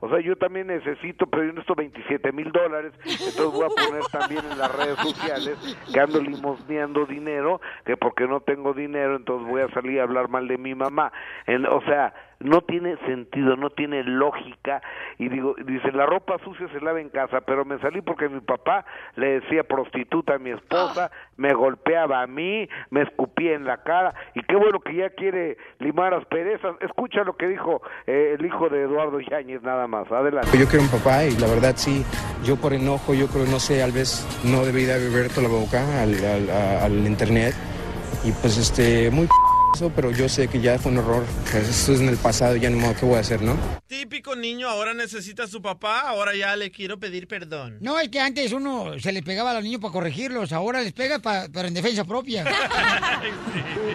[0.00, 4.02] O sea, yo también necesito, pero yo necesito 27 mil dólares, entonces voy a poner
[4.12, 5.58] también en las redes sociales
[5.92, 10.28] que ando limosneando dinero, que porque no tengo dinero, entonces voy a salir a hablar
[10.28, 11.12] mal de mi mamá.
[11.46, 14.82] En- o sea, no tiene sentido, no tiene lógica.
[15.18, 18.40] Y digo, dice, la ropa sucia se lava en casa, pero me salí porque mi
[18.40, 18.84] papá
[19.16, 24.14] le decía prostituta a mi esposa, me golpeaba a mí, me escupía en la cara,
[24.34, 26.76] y qué bueno que ya quiere limar asperezas.
[26.80, 30.10] Escucha lo que dijo eh, el hijo de Eduardo Yáñez, nada más.
[30.10, 30.56] Adelante.
[30.58, 32.04] Yo quiero un papá y la verdad sí,
[32.44, 36.02] yo por enojo, yo creo, no sé, tal vez no debería haber abierto la boca
[36.02, 37.54] al, al- a- al internet
[38.24, 39.32] y pues este, muy p-
[39.94, 42.68] pero yo sé que ya fue un error, pues esto es en el pasado, ya
[42.68, 43.56] no modo, ¿qué voy a hacer, no?
[43.86, 47.78] Típico niño, ahora necesita a su papá, ahora ya le quiero pedir perdón.
[47.80, 50.92] No, es que antes uno se le pegaba a los niños para corregirlos, ahora les
[50.92, 52.44] pega pa- pero en defensa propia.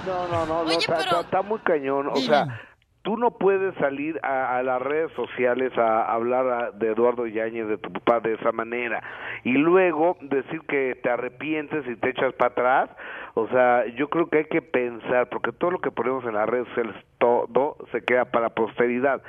[0.05, 2.07] No, no, no, no, Oye, está, pero- está- está muy cañón.
[2.11, 2.61] O sea,
[3.03, 7.67] tú no puedes salir a, a las redes sociales a hablar a- de Eduardo Yáñez,
[7.67, 9.01] de tu papá, de esa manera.
[9.43, 12.89] Y luego decir que te arrepientes y te echas para atrás.
[13.37, 16.47] O sea, yo creo que hay que pensar, porque todo lo que ponemos en las
[16.47, 19.21] redes sociales, todo se queda para posteridad.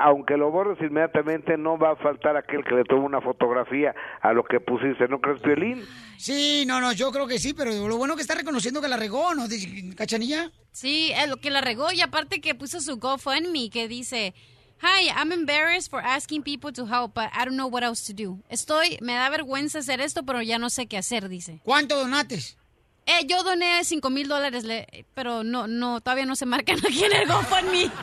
[0.00, 4.32] aunque lo borres inmediatamente, no va a faltar aquel que le tome una fotografía a
[4.32, 5.84] lo que pusiste, ¿no crees, Piolín?
[6.16, 8.96] Sí, no, no, yo creo que sí, pero lo bueno que está reconociendo que la
[8.96, 9.44] regó, ¿no?
[9.96, 10.50] ¿Cachanilla?
[10.72, 14.34] Sí, es lo que la regó y aparte que puso su GoFundMe que dice...
[14.82, 18.14] Hi, I'm embarrassed for asking people to help, but I don't know what else to
[18.14, 18.40] do.
[18.50, 21.60] Estoy, me da vergüenza hacer esto, pero ya no sé qué hacer, dice.
[21.64, 22.58] ¿Cuánto donates?
[23.06, 24.64] Eh, yo doné 5 mil dólares,
[25.14, 27.90] pero no, no, todavía no se marcan aquí en el GoFundMe.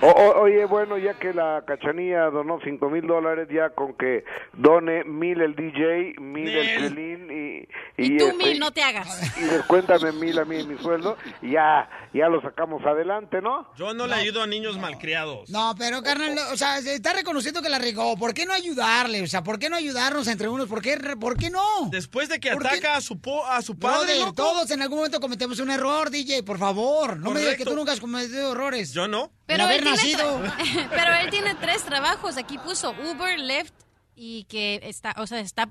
[0.00, 4.24] O- o- oye, bueno, ya que la cachanilla donó cinco mil dólares, ya con que
[4.52, 6.92] done mil el DJ, mil el.
[6.94, 7.68] Piolín y...
[8.00, 9.36] Y tú este, mil, no te hagas.
[9.38, 13.66] Y descuéntame mil a mí en mi sueldo y ya, ya lo sacamos adelante, ¿no?
[13.76, 15.50] Yo no, le ayudo a niños malcriados.
[15.50, 18.16] No, pero carnal, o sea, se está reconociendo que la regó.
[18.16, 19.22] ¿Por qué no ayudarle?
[19.22, 20.68] O sea, ¿por qué no ayudarnos entre unos?
[20.68, 21.62] ¿Por qué, por qué no?
[21.90, 24.32] Después de que ataca a su, po- a su padre, Brother, loco.
[24.34, 27.18] todos en algún momento cometemos un error, DJ, por favor.
[27.18, 28.92] No me digas que tú nunca has cometido errores.
[28.92, 29.30] Yo no.
[29.46, 30.42] Pero haber nacido.
[30.90, 32.36] pero él tiene tres trabajos.
[32.36, 33.72] Aquí puso Uber, Lyft
[34.20, 35.70] y que está, o sea, está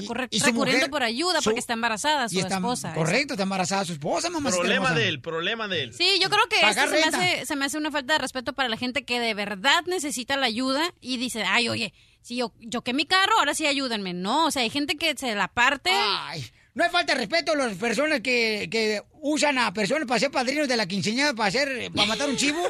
[0.00, 2.94] y recurriendo mujer- por ayuda su- porque está embarazada su Y está, esposa.
[2.94, 4.50] correcto, está embarazada su esposa, mamá.
[4.50, 5.92] Problema de él, problema de él.
[5.94, 8.54] Sí, yo creo que esto se me, hace, se me hace una falta de respeto
[8.54, 11.92] para la gente que de verdad necesita la ayuda y dice, ay, oye,
[12.22, 14.14] si yo choqué mi carro, ahora sí ayúdenme.
[14.14, 15.90] No, o sea, hay gente que se la parte.
[15.92, 20.20] Ay, no hay falta de respeto a las personas que, que usan a personas para
[20.20, 22.60] ser padrinos de la quinceañera para hacer, para matar un chivo.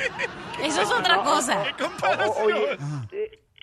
[0.62, 1.62] Eso es otra cosa.
[2.26, 2.78] O- oye,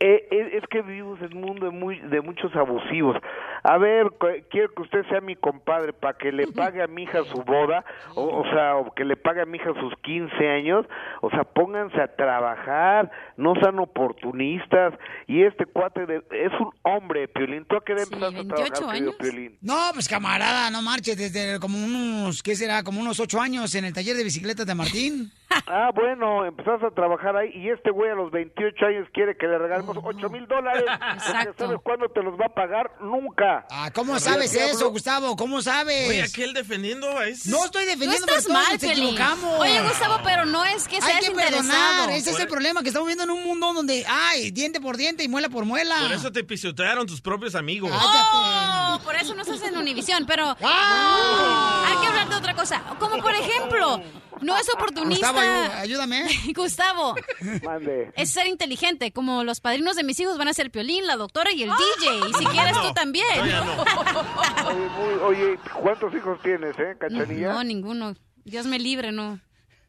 [0.07, 3.15] es que vivimos en un mundo de, muy, de muchos abusivos.
[3.63, 4.07] A ver,
[4.51, 7.85] quiero que usted sea mi compadre para que le pague a mi hija su boda,
[8.15, 10.85] o, o sea, o que le pague a mi hija sus 15 años.
[11.21, 14.93] O sea, pónganse a trabajar, no sean oportunistas.
[15.27, 17.65] Y este cuate de- es un hombre, Piolín.
[17.65, 19.57] ¿Tú a qué edad empezaste a trabajar, querido Piolín?
[19.61, 22.83] No, pues camarada, no marches, desde como unos, ¿qué será?
[22.83, 25.31] Como unos ocho años en el taller de bicicletas de Martín.
[25.67, 29.47] Ah, bueno, empezaste a trabajar ahí y este güey a los 28 años quiere que
[29.47, 30.83] le regalemos 8 mil dólares.
[30.87, 32.91] Porque ¿Sabes cuándo te los va a pagar?
[33.01, 33.65] Nunca.
[33.69, 35.35] Ah, ¿cómo sabes eso, Gustavo?
[35.35, 36.09] ¿Cómo sabes?
[36.09, 37.49] Oye, aquel defendiendo a ese.
[37.49, 39.59] No estoy defendiendo, estás pero todos mal, nos equivocamos.
[39.59, 41.61] Oye, Gustavo, pero no es que Hay seas que interesado.
[41.71, 44.97] perdonar, ese es el problema, que estamos viviendo en un mundo donde, ay, diente por
[44.97, 45.95] diente y muela por muela.
[46.01, 47.91] Por eso te pisotearon tus propios amigos.
[47.93, 51.85] Oh, por eso no estás en Univisión, pero ¡Ah!
[51.87, 52.81] hay que hablar de otra cosa.
[52.99, 54.01] Como por ejemplo,
[54.41, 55.31] no es oportunista.
[55.31, 55.42] Gustavo,
[55.79, 56.27] ayúdame.
[56.55, 57.15] Gustavo,
[57.63, 58.11] Mande.
[58.15, 59.11] es ser inteligente.
[59.11, 62.29] Como los padrinos de mis hijos van a ser Piolín, la doctora y el DJ.
[62.29, 63.25] Y si quieres tú también.
[63.39, 67.53] Oye, muy- oye, ¿cuántos hijos tienes, eh, Cachanilla?
[67.53, 68.15] No, ninguno.
[68.45, 69.39] Dios me libre, no.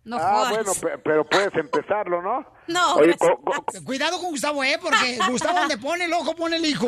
[0.04, 0.50] No ah, jodas.
[0.50, 2.46] bueno, pe- pero puedes empezarlo, ¿no?
[2.66, 3.30] No, Oye, gracias.
[3.30, 4.78] co- co- Cuidado con Gustavo, ¿eh?
[4.80, 6.86] Porque Gustavo donde pone el ojo, pone el hijo.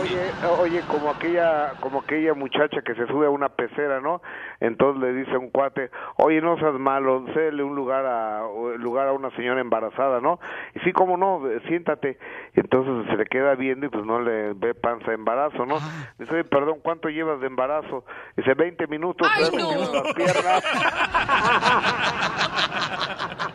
[0.00, 4.22] Oye, oye, como aquella, como aquella muchacha que se sube a una pecera, ¿no?
[4.60, 8.78] Entonces le dice a un cuate, oye, no seas malo, cédele un lugar a, un
[8.80, 10.40] lugar a una señora embarazada, ¿no?
[10.74, 12.18] Y sí, como no, eh, siéntate.
[12.54, 15.78] Entonces se le queda viendo y pues no le ve panza de embarazo, ¿no?
[16.18, 18.04] Dice, oye, perdón, ¿cuánto llevas de embarazo?
[18.36, 19.92] Dice, 20 minutos, Ay, no.
[19.92, 20.64] las piernas.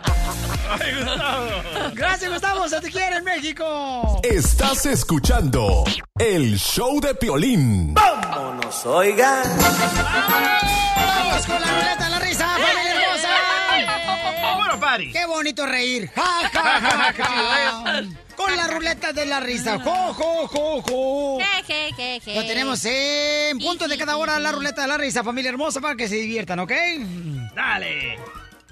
[1.93, 4.19] Gracias, Gustavo, se te quiere en México.
[4.23, 5.83] Estás escuchando
[6.17, 7.93] el show de Piolín.
[7.93, 9.43] Vámonos, oigan.
[10.95, 13.29] Vamos con la ruleta de la risa, familia hermosa.
[14.57, 15.11] Bueno, party.
[15.11, 16.09] Qué bonito reír.
[16.15, 18.03] Ja, ja, ja, ja.
[18.35, 19.79] Con la ruleta de la risa.
[19.79, 21.39] Jo, jo, jo, jo.
[21.39, 22.35] Je, je, je, je.
[22.35, 25.95] Lo tenemos en punto de cada hora la ruleta de la risa, familia hermosa, para
[25.95, 26.71] que se diviertan, ¿ok?
[27.55, 28.17] Dale.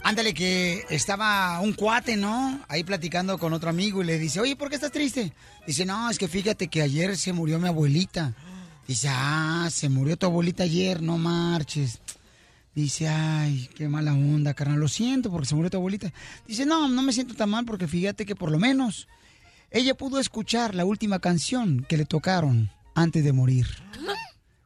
[0.03, 2.59] Ándale, que estaba un cuate, ¿no?
[2.67, 5.31] Ahí platicando con otro amigo y le dice, oye, ¿por qué estás triste?
[5.67, 8.33] Dice, no, es que fíjate que ayer se murió mi abuelita.
[8.87, 11.99] Dice, ah, se murió tu abuelita ayer, no marches.
[12.73, 16.11] Dice, ay, qué mala onda, carnal, lo siento porque se murió tu abuelita.
[16.47, 19.07] Dice, no, no me siento tan mal porque fíjate que por lo menos
[19.69, 23.67] ella pudo escuchar la última canción que le tocaron antes de morir.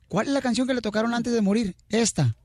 [0.07, 1.75] ¿Cuál es la canción que le tocaron antes de morir?
[1.89, 2.35] Esta.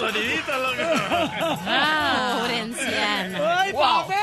[0.00, 0.82] El sonidito, loco.
[1.66, 3.38] Ah, pobre anciano.
[3.44, 4.16] ¡Ay, papel!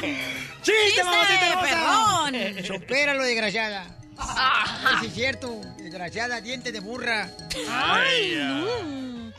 [0.62, 2.64] ¡Chiste, mamacita perrón!
[2.64, 3.86] Supéralo, desgraciada.
[4.16, 5.60] Ay, sí es cierto.
[5.76, 7.28] Desgraciada, diente de burra.
[7.68, 9.30] Ay, no.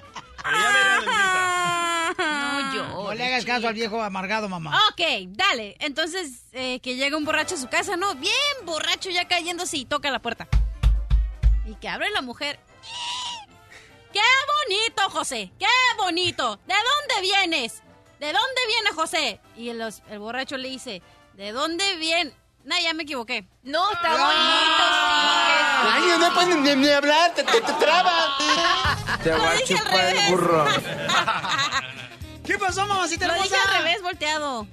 [2.17, 2.83] No, yo.
[3.03, 4.79] No le hagas caso al viejo amargado, mamá.
[4.91, 5.77] Ok, dale.
[5.79, 8.13] Entonces, eh, que llega un borracho a su casa, ¿no?
[8.15, 8.33] Bien
[8.65, 10.47] borracho, ya cayéndose y toca la puerta.
[11.65, 12.59] Y que abre la mujer.
[14.13, 15.51] ¡Qué bonito, José!
[15.59, 15.65] ¡Qué
[15.97, 16.59] bonito!
[16.67, 17.81] ¿De dónde vienes?
[18.19, 19.39] ¿de dónde viene José?
[19.57, 21.01] Y el, el borracho le dice,
[21.33, 22.31] ¿de dónde viene?
[22.63, 23.47] No, ya me equivoqué.
[23.63, 24.83] No, está bonito,
[25.83, 28.29] Ay, no puedes ni, ni hablar, te, te, te trabas.
[29.23, 30.65] Te va a chupar el burro.
[32.45, 33.55] ¿Qué pasó, mamacita Lo hermosa?
[33.55, 34.67] dije al revés, volteado.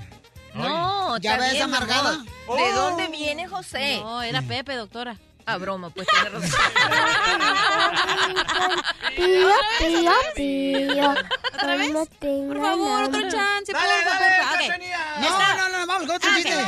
[0.52, 2.18] No, ¿Ya ves, amargada?
[2.54, 4.00] ¿De dónde viene José?
[4.02, 5.16] No, era Pepe, doctora.
[5.48, 6.50] A broma, pues tiene razón.
[9.16, 11.10] Pío, pío, pío.
[11.54, 11.90] ¿Otra vez?
[11.92, 13.72] No tengo Por favor, otro chance.
[13.72, 14.52] Dale, dale, porfa.
[14.52, 14.58] Ok.
[14.60, 14.98] Cachanilla.
[15.20, 16.54] No, no, no, vamos con otro Ah, chiste.
[16.54, 16.60] ok.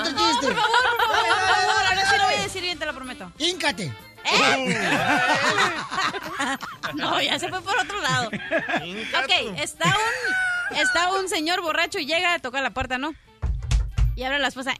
[0.00, 0.46] Otro No, chiste.
[0.46, 1.84] por favor, por favor, por favor.
[1.86, 3.32] Ahora sí lo voy a decir bien, te lo prometo.
[3.38, 3.92] Híncate.
[6.94, 8.28] No, ya se fue por otro lado.
[8.28, 13.14] Ok, está un, está un señor borracho y llega a tocar la puerta, ¿no?
[14.16, 14.74] Y abre la esposa.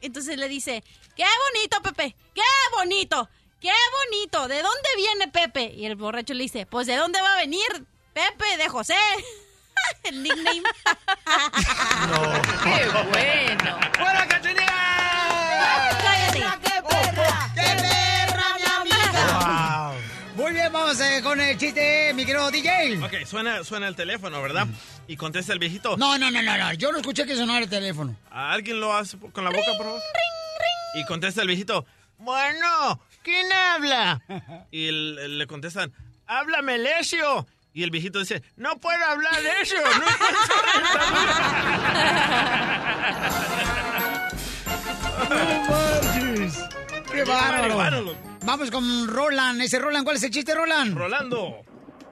[0.00, 0.82] Entonces le dice,
[1.16, 2.42] qué bonito, Pepe, qué
[2.76, 3.28] bonito,
[3.60, 3.70] qué
[4.10, 4.48] bonito.
[4.48, 5.72] ¿De dónde viene Pepe?
[5.74, 8.56] Y el borracho le dice, pues ¿de dónde va a venir Pepe?
[8.56, 8.94] De José.
[10.04, 10.62] El nickname.
[12.62, 13.80] ¡Qué bueno!
[13.98, 14.66] ¡Fuera, cachanilla!
[16.02, 16.38] Cállate.
[16.62, 17.50] ¡Qué perra!
[17.54, 19.91] ¡Qué perra, mi amiga!
[20.52, 22.98] Muy bien, vamos eh, con el chiste, mi querido DJ.
[23.02, 24.66] Ok, suena, suena el teléfono, ¿verdad?
[25.08, 25.96] Y contesta el viejito.
[25.96, 26.74] No, no, no, no, no.
[26.74, 28.14] Yo no escuché que sonara el teléfono.
[28.30, 30.02] ¿Alguien lo hace con la boca, por favor?
[30.94, 31.86] Y contesta el viejito.
[32.18, 34.20] Bueno, ¿quién habla?
[34.70, 35.90] Y el- le contestan,
[36.26, 37.46] háblame, Lesio.
[37.72, 39.78] Y el viejito dice, no puedo hablar Lesio.
[39.80, 40.06] No
[47.10, 48.31] ¡Qué bárbaro!
[48.44, 49.60] Vamos con Roland.
[49.60, 50.96] Ese Roland, ¿cuál es el chiste, Roland?
[50.96, 51.62] Rolando.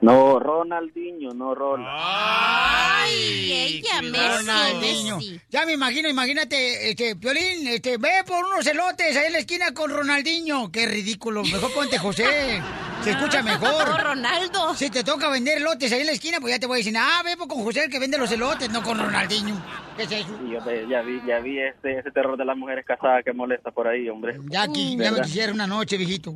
[0.01, 1.87] No, Ronaldinho, no Roland.
[1.91, 5.19] Ay, ella Messi, Ronaldinho.
[5.49, 9.73] Ya me imagino, imagínate, este, Piolín, este, ve por unos elotes ahí en la esquina
[9.73, 10.71] con Ronaldinho.
[10.71, 11.43] Qué ridículo.
[11.43, 12.61] Mejor ponte José.
[13.03, 14.01] Se escucha mejor.
[14.01, 14.73] Ronaldo.
[14.75, 16.95] Si te toca vender elotes ahí en la esquina, pues ya te voy a decir,
[16.97, 19.63] ah, ve pues con José el que vende los elotes, no con Ronaldinho.
[19.97, 20.29] ¿Qué es eso?
[20.51, 23.69] Yo te- ya vi, ya vi ese, ese terror de las mujeres casadas que molesta
[23.71, 24.35] por ahí, hombre.
[24.49, 26.35] Ya aquí, ya me quisiera una noche, viejito.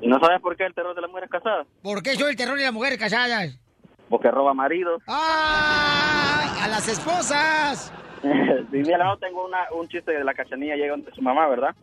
[0.00, 1.66] ¿Y no sabes por qué el terror de las mujeres casadas?
[1.82, 3.58] ¿Por qué soy el terror de las mujeres casadas?
[4.08, 5.02] Porque roba maridos.
[5.06, 6.56] ¡Ah!
[6.62, 7.92] ¡A las esposas!
[8.70, 11.74] Sí, mira, no tengo una, un chiste de la cachanilla, llega donde su mamá, ¿verdad?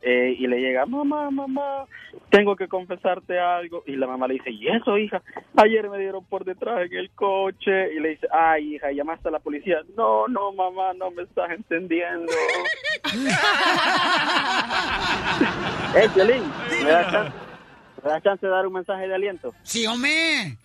[0.00, 1.84] Eh, y le llega, mamá, mamá,
[2.30, 3.84] tengo que confesarte algo.
[3.86, 5.22] Y la mamá le dice, ¿y eso, hija?
[5.56, 7.92] Ayer me dieron por detrás en el coche.
[7.94, 9.78] Y le dice, ay, hija, ¿y ¿llamaste a la policía?
[9.96, 12.26] No, no, mamá, no me estás entendiendo.
[15.94, 16.42] ¡Eh, Piolín!
[16.84, 16.92] ¿Me
[18.02, 19.54] me das chance de dar un mensaje de aliento?
[19.62, 20.56] Sí, hombre.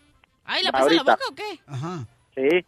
[0.46, 1.60] Ay, ¿la pasa en la boca o qué?
[1.68, 2.06] Ajá.
[2.36, 2.48] Sí.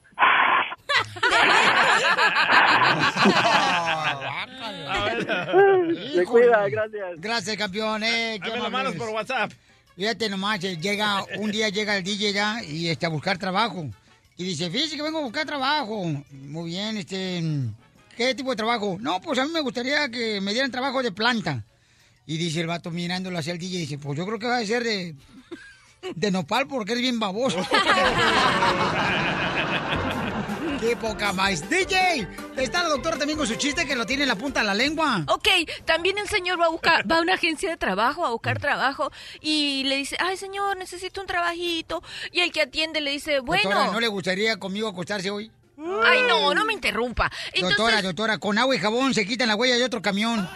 [6.14, 7.10] Se cuida, gracias.
[7.18, 8.04] Gracias, campeón.
[8.04, 9.52] Eh, qué Dame las manos por WhatsApp.
[9.96, 13.90] Fíjate nomás, eh, llega, un día llega el DJ ya y este, a buscar trabajo.
[14.38, 16.06] Y dice, fíjese que vengo a buscar trabajo.
[16.32, 17.42] Muy bien, este,
[18.16, 18.98] ¿qué tipo de trabajo?
[19.00, 21.64] No, pues a mí me gustaría que me dieran trabajo de planta.
[22.30, 24.64] Y dice el vato mirándolo hacia el DJ, dice, pues yo creo que va a
[24.64, 25.16] ser de,
[26.14, 27.58] de nopal porque es bien baboso.
[30.80, 31.68] ¡Qué poca más!
[31.68, 32.28] DJ,
[32.58, 34.76] está la doctora también con su chiste que lo tiene en la punta de la
[34.76, 35.26] lengua.
[35.28, 35.48] Ok,
[35.86, 39.12] también el señor va a buscar, va a una agencia de trabajo a buscar trabajo
[39.42, 42.04] y le dice, ay señor, necesito un trabajito.
[42.32, 43.64] Y el que atiende le dice, bueno.
[43.64, 45.52] Doctora, ¿no le gustaría conmigo acostarse hoy?
[46.06, 47.32] Ay, no, no me interrumpa.
[47.54, 50.40] Entonces, Doctora, doctora, con agua y jabón se quitan la huella de otro camión.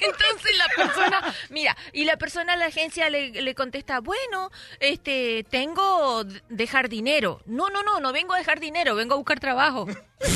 [0.00, 4.50] entonces la persona, mira, y la persona a la agencia le, le contesta, bueno,
[4.80, 7.40] este, tengo dejar dinero.
[7.46, 9.86] No, no, no, no vengo a dejar dinero, vengo a buscar trabajo.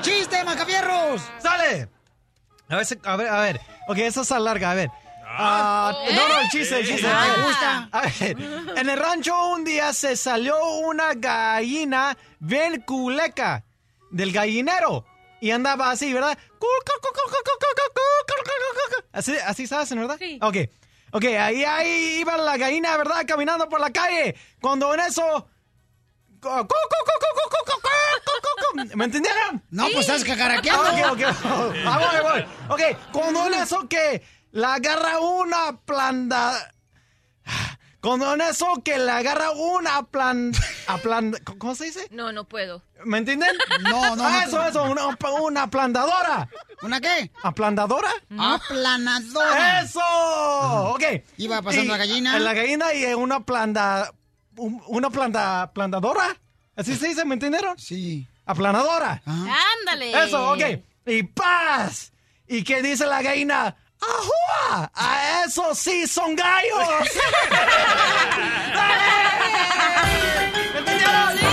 [0.00, 1.22] ¡Chiste, macafierros!
[1.38, 1.88] ¡Sale!
[2.68, 3.60] A ver, se- a ver, a ver.
[3.88, 4.90] Ok, esa es larga, a ver.
[5.38, 7.06] Ah, No, no, el chiste, el chiste.
[7.06, 7.88] Me gusta.
[7.92, 8.36] A ver,
[8.76, 13.64] en el rancho un día se salió una gallina bien culeca
[14.10, 15.04] del gallinero.
[15.40, 16.36] Y andaba así, ¿verdad?
[19.12, 20.16] Así, así se hacen, ¿verdad?
[20.18, 20.38] Sí.
[20.42, 20.56] Ok.
[21.12, 23.24] Ok, ahí, ahí iba la gallina, ¿verdad?
[23.26, 24.34] Caminando por la calle.
[24.60, 25.48] Cuando en eso...
[28.94, 29.62] ¿Me entendieron?
[29.70, 31.12] No, pues estás cacaraqueando.
[31.12, 31.20] Ok, ok.
[31.84, 32.46] Voy, voy.
[32.68, 34.22] Ok, cuando en eso que
[34.56, 36.72] la agarra una planta...
[38.00, 40.52] Cuando en eso que le agarra una plan...
[40.86, 42.06] A plan ¿Cómo se dice?
[42.12, 42.82] No, no puedo.
[43.04, 43.50] ¿Me entienden?
[43.82, 44.48] No, no, Ah, no.
[44.48, 45.06] eso, eso, una,
[45.40, 46.48] una aplandadora.
[46.82, 47.30] ¿Una qué?
[47.42, 48.10] ¿Aplandadora?
[48.38, 49.80] Aplanadora.
[49.82, 50.00] ¡Eso!
[50.94, 51.02] Ok.
[51.38, 52.38] Iba pasando Y- la gallina.
[52.38, 54.12] La gallina y una planta...
[54.56, 55.72] un- Una planta...
[55.74, 56.36] ¿Plandadora?
[56.76, 57.24] ¿Así se dice?
[57.24, 57.76] ¿Me entendieron?
[57.78, 58.26] Sí.
[58.44, 59.20] Aplanadora.
[59.26, 60.24] Ándale.
[60.24, 60.62] Eso, ok.
[61.06, 62.12] Y paz.
[62.46, 63.74] ¿Y qué dice la gallina?
[64.00, 64.90] ¡Ajúa!
[64.94, 66.88] ¡A eso sí son gallos!
[68.74, 69.04] ¡Dale!
[70.78, 71.38] ¿Entendieron?
[71.38, 71.44] Sí.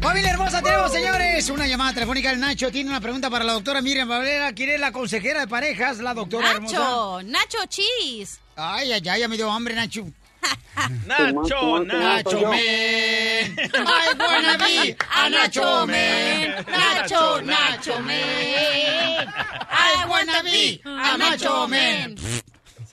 [0.00, 2.70] Familia hermosa, tenemos, señores, una llamada telefónica del Nacho.
[2.70, 4.52] Tiene una pregunta para la doctora Miriam Valera.
[4.52, 6.78] ¿Quiere la consejera de parejas, la doctora Nacho, hermosa?
[6.78, 8.40] Nacho, Nacho Chis.
[8.56, 10.04] Ay, ay, ay, ya me dio hambre, Nacho.
[11.06, 13.56] Nacho, Nacho Men.
[13.74, 16.64] Ay, wanna be a Nacho Men.
[16.66, 19.28] Nacho, Nacho Men.
[19.70, 22.16] I wanna be a Nacho Men.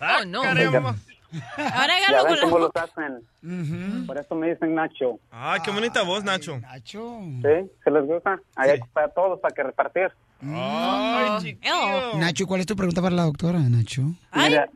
[0.01, 0.43] Oh, no.
[0.43, 2.83] Ahora Ya ven cómo los boca.
[2.83, 4.05] hacen.
[4.05, 5.19] Por eso me dicen Nacho.
[5.31, 6.59] Ay, qué bonita voz, Nacho.
[6.59, 7.19] Nacho.
[7.41, 7.71] ¿Sí?
[7.83, 8.39] ¿Se les gusta?
[8.55, 10.11] Ahí hay para todos, para que repartir.
[10.43, 11.57] Ay,
[12.17, 14.03] Nacho, ¿cuál es tu pregunta para la doctora, Nacho?
[14.33, 14.69] Mira.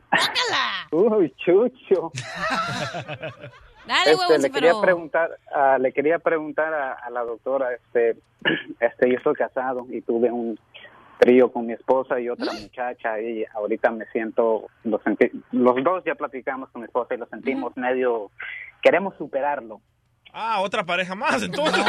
[0.92, 2.12] Uy, chucho.
[3.86, 8.16] Dale, Este, le quería preguntar, ah, le quería preguntar a, a la doctora, este,
[8.80, 10.58] este, yo estoy casado y tuve un
[11.18, 16.02] trío con mi esposa y otra muchacha y ahorita me siento, lo sentí, los dos
[16.04, 18.30] ya platicamos con mi esposa y lo sentimos medio,
[18.82, 19.80] queremos superarlo.
[20.32, 21.82] Ah, otra pareja más, entonces.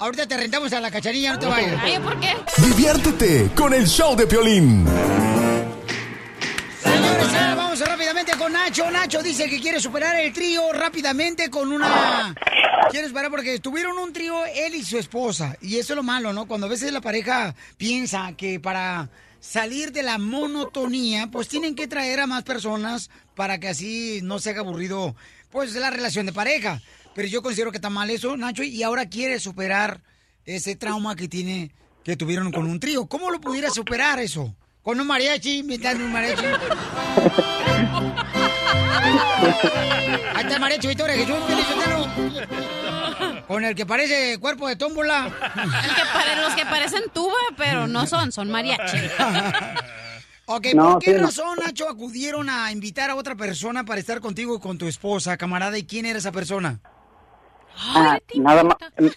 [0.00, 1.80] Ahorita te rentamos a la cacharilla, no te vayas.
[1.82, 2.34] Ay, ¿por qué?
[2.58, 4.86] Diviértete con el show de Piolín.
[6.80, 8.88] Señores, ahora vamos rápidamente con Nacho.
[8.92, 12.32] Nacho dice que quiere superar el trío rápidamente con una...
[12.90, 15.56] Quiere superar porque tuvieron un trío él y su esposa.
[15.60, 16.46] Y eso es lo malo, ¿no?
[16.46, 19.10] Cuando a veces la pareja piensa que para
[19.40, 24.38] salir de la monotonía, pues tienen que traer a más personas para que así no
[24.38, 25.16] se haga aburrido,
[25.50, 26.80] pues, la relación de pareja.
[27.18, 30.02] Pero yo considero que está mal eso, Nacho, y ahora quiere superar
[30.44, 31.72] ese trauma que tiene,
[32.04, 33.06] que tuvieron con un trío.
[33.08, 34.54] ¿Cómo lo pudiera superar eso?
[34.82, 36.44] Con un mariachi, imitando un mariachi.
[40.32, 42.06] Ahí está el mariachi, Victoria Jesús, Piolín Sotelo.
[43.48, 45.26] Con el que parece cuerpo de tómbola.
[45.26, 48.96] El que pare- los que parecen tuba, pero no son, son mariachi.
[50.46, 51.26] Ok, No, ¿por qué sí, no.
[51.26, 55.36] razón, Nacho, acudieron a invitar a otra persona para estar contigo y con tu esposa,
[55.36, 55.76] camarada?
[55.76, 56.78] ¿Y quién era esa persona?
[57.78, 58.76] Ah, nada más.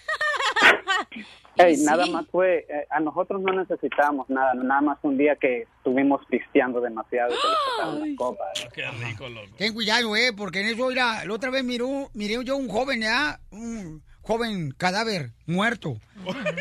[1.58, 1.84] Hey, sí.
[1.84, 6.22] nada más fue, eh, a nosotros no necesitamos nada, nada más un día que estuvimos
[6.30, 7.34] pisteando demasiado.
[7.34, 8.48] y las copas.
[8.74, 9.48] Qué rico, loco.
[9.58, 13.02] Ten cuidado, eh, porque en eso, mira, la otra vez miró, miré yo un joven,
[13.02, 13.40] ¿ya?
[13.52, 15.98] Un joven cadáver, muerto.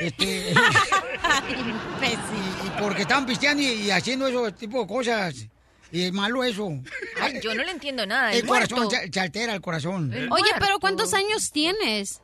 [0.00, 0.50] Este,
[2.02, 5.46] y, y porque estaban pisteando y, y haciendo eso tipo de cosas.
[5.92, 6.68] Y es malo eso.
[7.20, 8.32] Ay, yo no le entiendo nada.
[8.32, 10.12] El El corazón se, se altera, el corazón.
[10.30, 12.22] Oye, pero ¿cuántos años tienes?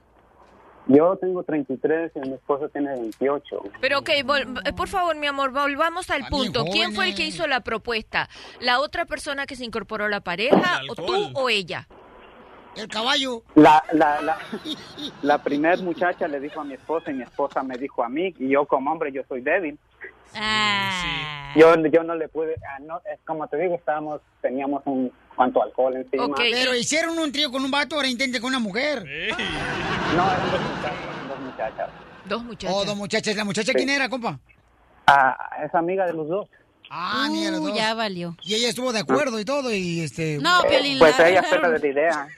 [0.88, 3.44] Yo tengo 33 y mi esposa tiene 28.
[3.80, 6.64] Pero ok, vol- eh, por favor, mi amor, volvamos al punto.
[6.66, 8.28] ¿Quién fue el que hizo la propuesta?
[8.60, 10.80] ¿La otra persona que se incorporó a la pareja?
[10.88, 11.88] ¿O tú o ella?
[12.76, 13.42] El caballo.
[13.56, 14.38] La, la, la,
[15.22, 18.32] la primer muchacha le dijo a mi esposa y mi esposa me dijo a mí
[18.38, 19.76] y yo como hombre yo soy débil.
[20.34, 21.52] Ah.
[21.56, 25.62] Yo, yo no le pude, ah, no, es como te digo, estábamos, teníamos un cuanto
[25.62, 26.34] alcohol encima.
[26.36, 29.04] Pero hicieron un trío con un vato, ahora intenten con una mujer.
[29.04, 31.88] No, eran dos muchachas, dos muchachas.
[32.26, 32.76] Dos muchachas.
[32.76, 33.36] Oh, dos muchachas.
[33.36, 33.76] ¿La muchacha Sí.
[33.76, 34.38] quién era, compa?
[35.06, 36.48] Ah, es amiga de los dos.
[36.90, 37.76] Ah, mira, los Uh, dos.
[37.76, 38.36] ya valió.
[38.42, 40.38] Y ella estuvo de acuerdo y todo, y este...
[40.38, 42.28] No, Piolín, Pues la ella fue la de la idea.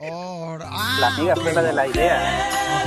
[0.00, 0.96] Oh, ah.
[1.00, 2.84] La amiga fue la de la idea.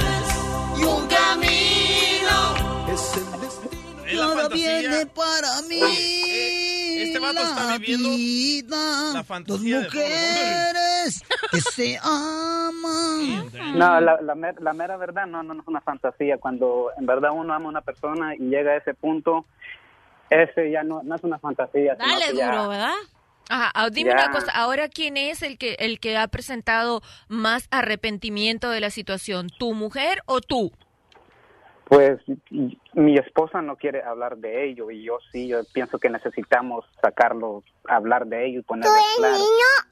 [0.78, 3.29] Y un camino Es la
[4.18, 4.80] Nada fantasía.
[4.80, 5.80] viene para mí.
[7.02, 9.14] este vato está la viviendo vida.
[9.14, 13.52] la fantasía Dos de mujeres que se aman.
[13.78, 16.38] No, la, la, mer- la mera verdad no, no, no es una fantasía.
[16.38, 19.46] Cuando en verdad uno ama a una persona y llega a ese punto,
[20.30, 21.96] ese ya no, no es una fantasía.
[21.96, 22.94] sino Dale ya- duro, ¿verdad?
[23.52, 27.68] Ajá, ah, dime una cosa, ahora quién es el que el que ha presentado más
[27.72, 30.72] arrepentimiento de la situación, tu mujer o tú?
[31.86, 32.20] Pues
[33.00, 37.64] mi esposa no quiere hablar de ello y yo sí, yo pienso que necesitamos sacarlo,
[37.86, 39.36] hablar de ello y ponerlo claro.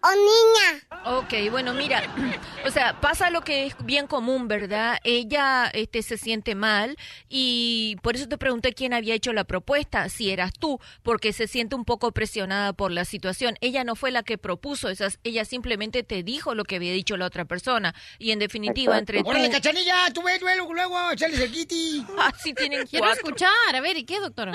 [0.03, 1.19] o niña?
[1.19, 2.01] Ok, bueno, mira,
[2.65, 4.97] o sea, pasa lo que es bien común, ¿verdad?
[5.05, 6.97] Ella este, se siente mal
[7.29, 11.47] y por eso te pregunté quién había hecho la propuesta, si eras tú, porque se
[11.47, 13.55] siente un poco presionada por la situación.
[13.61, 17.15] Ella no fue la que propuso esas, ella simplemente te dijo lo que había dicho
[17.15, 19.29] la otra persona y en definitiva entre tú...
[19.29, 22.05] Órale, cachanilla, tú ves, luego, luego, echarles el kitty.
[22.19, 23.76] Así tienen Quiero escuchar.
[23.76, 24.53] A ver, ¿y qué, doctora?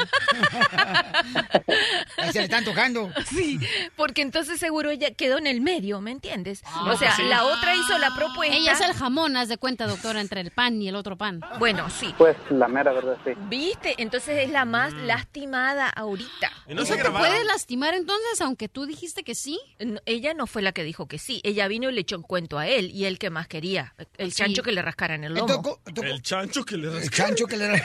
[2.18, 3.10] Ahí se le están tocando.
[3.26, 3.58] Sí,
[3.96, 6.62] porque entonces seguro ella quedó en el medio, ¿me entiendes?
[6.66, 7.22] Ah, o sea, sí.
[7.24, 8.54] la otra hizo la propuesta.
[8.56, 11.40] Ella es el jamón, haz de cuenta, doctora, entre el pan y el otro pan.
[11.58, 12.14] Bueno, sí.
[12.18, 13.32] Pues la mera verdad sí.
[13.48, 13.94] ¿Viste?
[13.98, 16.50] Entonces es la más lastimada ahorita.
[16.66, 19.60] ¿Eso te puede lastimar entonces, aunque tú dijiste que sí?
[19.78, 21.40] No, ella no fue la que dijo que sí.
[21.44, 23.94] Ella vino y le echó un cuento a él y él que más quería.
[24.16, 25.80] El chancho que le rascara en el lomo.
[26.02, 27.72] El chancho que le El chancho que le...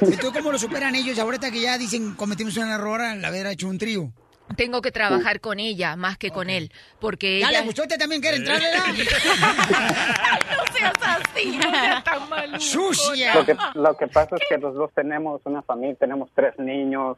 [0.00, 3.46] ¿Y tú cómo lo superan ellos ahorita que ya dicen cometimos un error al haber
[3.46, 4.12] hecho un trío?
[4.56, 7.60] Tengo que trabajar con ella más que con él, porque ¿Ya ella...
[7.60, 7.82] le gustó?
[7.82, 8.66] ¿Usted también quiere entrarle?
[10.56, 12.60] no seas así, no seas tan maluco.
[12.60, 13.34] ¡Sucia!
[13.34, 17.16] Lo que, lo que pasa es que los dos tenemos una familia, tenemos tres niños,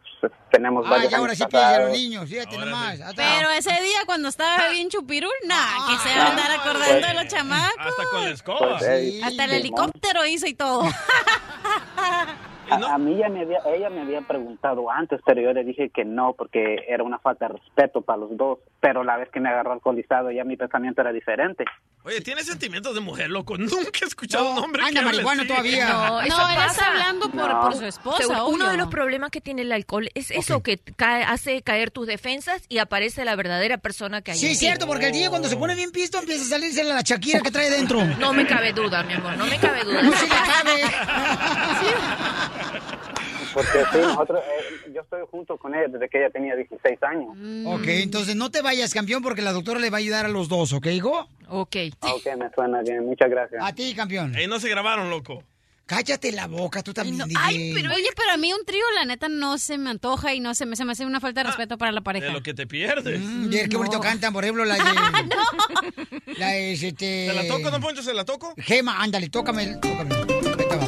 [0.50, 3.00] tenemos Ay, varios ahora años sí piensa los niños, fíjate nomás.
[3.16, 7.14] Pero ese día cuando estaba bien chupirul, nah, que se va a andar acordando de
[7.14, 7.86] los chamacos.
[7.86, 8.78] Hasta con la escoba.
[8.78, 10.84] Pues, eh, Hasta el sí, helicóptero hizo y todo.
[12.72, 15.90] A, a mí ya me había, ella me había preguntado antes, pero yo le dije
[15.90, 18.58] que no, porque era una falta de respeto para los dos.
[18.80, 21.64] Pero la vez que me agarró alcoholizado, ya mi pensamiento era diferente.
[22.04, 23.56] Oye, tiene sentimientos de mujer, loco.
[23.58, 25.48] Nunca he escuchado un hombre anda que hable marihuano así.
[25.48, 25.88] todavía.
[25.88, 29.30] No, eso No, él está hablando por, por su esposa, Seguro, uno de los problemas
[29.30, 33.36] que tiene el alcohol es eso, que cae- hace caer tus defensas y aparece la
[33.36, 36.18] verdadera persona que hay Sí, es cierto, porque el día cuando se pone bien pisto
[36.18, 38.04] empieza a salirse la Shakira que trae dentro.
[38.18, 40.02] No me cabe duda, mi amor, no me cabe duda.
[40.02, 40.82] No se le cabe.
[43.52, 47.30] Porque sí, nosotros, eh, yo estoy junto con ella desde que ella tenía 16 años.
[47.66, 50.48] Ok, entonces no te vayas, campeón, porque la doctora le va a ayudar a los
[50.48, 51.28] dos, ¿ok, hijo?
[51.48, 51.76] Ok.
[52.00, 53.62] Ok, me suena bien, muchas gracias.
[53.64, 54.34] A ti, campeón.
[54.36, 55.42] Ey, no se grabaron, loco.
[55.84, 57.20] Cállate la boca, tú también.
[57.38, 60.40] Ay, pero oye, pero a mí un trío, la neta, no se me antoja y
[60.40, 62.26] no se me, se me hace una falta de respeto para la pareja.
[62.28, 63.20] De lo que te pierdes.
[63.20, 64.00] Mm, qué bonito No.
[64.00, 64.80] cantan, por ejemplo, la de...
[66.38, 67.26] La de, este...
[67.28, 68.02] ¿Se la toco, don Poncho?
[68.02, 68.54] ¿Se la toco?
[68.56, 70.14] Gema, ándale, tócame, tócame.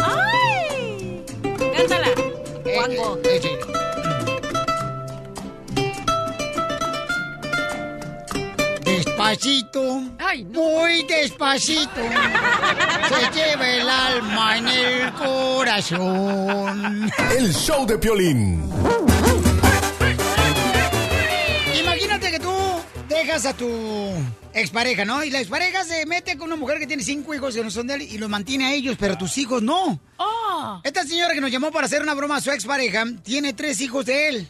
[0.00, 1.22] ¡Ay!
[1.76, 2.08] Cántala,
[2.74, 3.18] Juanjo.
[3.24, 3.58] Ese.
[8.84, 10.02] Despacito,
[10.52, 12.02] muy despacito,
[13.08, 17.10] se lleva el alma en el corazón.
[17.36, 18.70] El show de Piolín.
[21.80, 22.52] Imagínate que tú
[23.08, 23.68] dejas a tu
[24.52, 25.24] expareja, ¿no?
[25.24, 27.86] Y la expareja se mete con una mujer que tiene cinco hijos que no son
[27.86, 30.00] de él y los mantiene a ellos, pero tus hijos no.
[30.82, 34.06] Esta señora que nos llamó para hacer una broma a su expareja tiene tres hijos
[34.06, 34.48] de él.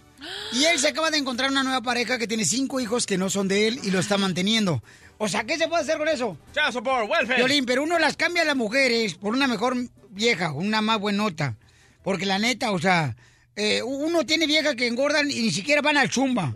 [0.53, 3.31] Y él se acaba de encontrar una nueva pareja que tiene cinco hijos que no
[3.31, 4.83] son de él y lo está manteniendo.
[5.19, 6.37] O sea, ¿qué se puede hacer con eso?
[6.53, 7.37] Child support, welfare.
[7.37, 9.77] Violín, pero uno las cambia a las mujeres por una mejor
[10.11, 11.57] vieja, una más buenota.
[12.03, 13.17] Porque la neta, o sea,
[13.57, 16.55] eh, uno tiene viejas que engordan y ni siquiera van al zumba.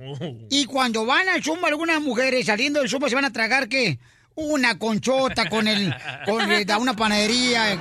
[0.50, 3.98] Y cuando van al zumba, algunas mujeres saliendo del zumba se van a tragar, ¿qué?
[4.34, 5.94] Una conchota con el,
[6.24, 7.78] con da una panadería, eh,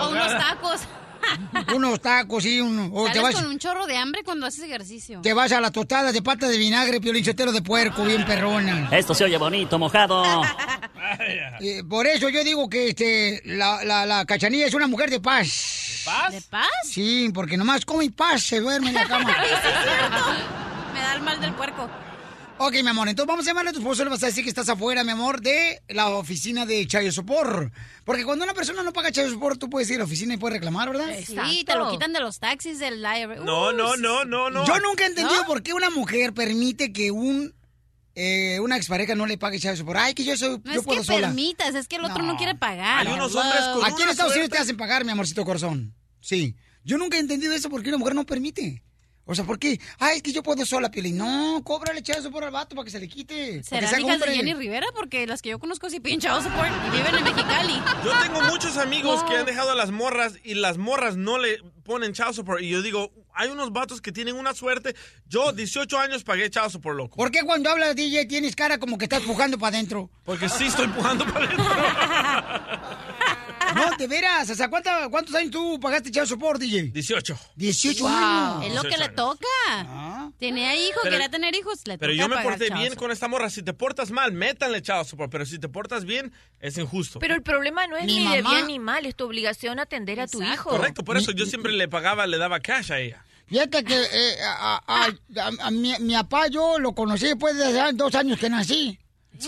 [0.00, 0.80] O unos tacos.
[1.74, 5.20] Unos tacos y un, o te vas, con un chorro de hambre cuando haces ejercicio.
[5.22, 8.88] te vas a la tostada de pata de vinagre, piolinchotero de puerco, bien perrona.
[8.92, 10.22] Esto se oye bonito, mojado.
[11.60, 15.20] Eh, por eso yo digo que este, la, la, la cachanilla es una mujer de
[15.20, 16.02] paz.
[16.04, 16.32] ¿Paz?
[16.32, 16.66] ¿De paz?
[16.84, 19.34] Sí, porque nomás come y paz, se duerme en la cama.
[19.38, 20.24] Ay, sí, es cierto.
[20.92, 21.88] Me da el mal del puerco.
[22.58, 24.48] Ok, mi amor, entonces vamos a llamarle a tu esposo, le vas a decir que
[24.48, 27.70] estás afuera, mi amor, de la oficina de Chayo Sopor.
[28.04, 30.36] Porque cuando una persona no paga Chayo Sopor, tú puedes ir a la oficina y
[30.38, 31.14] puedes reclamar, ¿verdad?
[31.26, 33.44] Sí, te lo quitan de los taxis del IRS.
[33.44, 34.66] No, no, no, no, no.
[34.66, 35.46] Yo nunca he entendido ¿No?
[35.46, 37.54] por qué una mujer permite que un
[38.14, 39.98] eh, una expareja no le pague Chayo Sopor.
[39.98, 41.26] Ay, que yo soy, No yo es puedo que sola.
[41.26, 43.06] permitas, es que el otro no, quiere pagar.
[43.06, 45.94] Hay unos hombres con Aquí en Estados Unidos te hacen pagar, mi amorcito corazón.
[46.20, 46.56] Sí.
[46.84, 48.82] Yo nunca he entendido eso porque una mujer no permite.
[49.28, 49.80] O sea, ¿por qué?
[49.98, 51.10] Ay, es que yo puedo sola, Pioli.
[51.10, 53.60] No, cóbrale Chayo Sopor al vato para que se le quite.
[53.68, 54.36] para que ¿Serán se hijas de.
[54.36, 54.86] Jenny Rivera?
[54.94, 57.74] Porque las que yo conozco sí piden chavo support y viven en Mexicali.
[58.04, 61.60] Yo tengo muchos amigos que han dejado a las morras y las morras no le
[61.82, 62.62] ponen child support.
[62.62, 64.94] Y yo digo, hay unos vatos que tienen una suerte.
[65.28, 67.16] Yo, 18 años, pagué child support, loco.
[67.16, 70.08] ¿Por qué cuando hablas DJ tienes cara como que estás pujando para adentro?
[70.24, 71.64] Porque sí estoy empujando para adentro.
[73.74, 74.48] No, de veras.
[74.50, 76.82] O sea, ¿cuánta- ¿cuántos años tú pagaste Chayo Sopor, DJ?
[76.92, 77.38] 18.
[77.56, 78.66] 18 Wow, años.
[78.66, 80.30] es lo que 18 le toca.
[80.38, 82.90] Tenía hijos, Pero- quería tener hijos, le Pero toca yo me pagar porté child bien
[82.90, 83.02] support.
[83.04, 83.50] con esta morra.
[83.50, 85.30] Si te portas mal, métanle child support.
[85.30, 87.18] Pero si te portas bien, es injusto.
[87.18, 90.20] Pero el problema no es Mi ni de bien ni mal, es tu obligación atender
[90.20, 90.70] a tu hijo.
[90.70, 93.24] Correcto, por eso yo siempre le pagaba, le daba cash a ella.
[93.48, 95.06] Fíjate que eh, a, a-
[95.40, 98.98] a- a mi, mi papá yo lo conocí después de dos años que nací.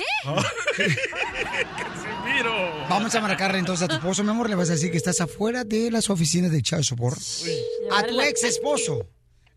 [2.38, 2.86] Casimiro.
[2.88, 4.48] Vamos a marcarle entonces a tu esposo, mi amor.
[4.48, 7.18] Le vas a decir que estás afuera de las oficinas de Child Support.
[7.92, 9.06] A tu ex esposo.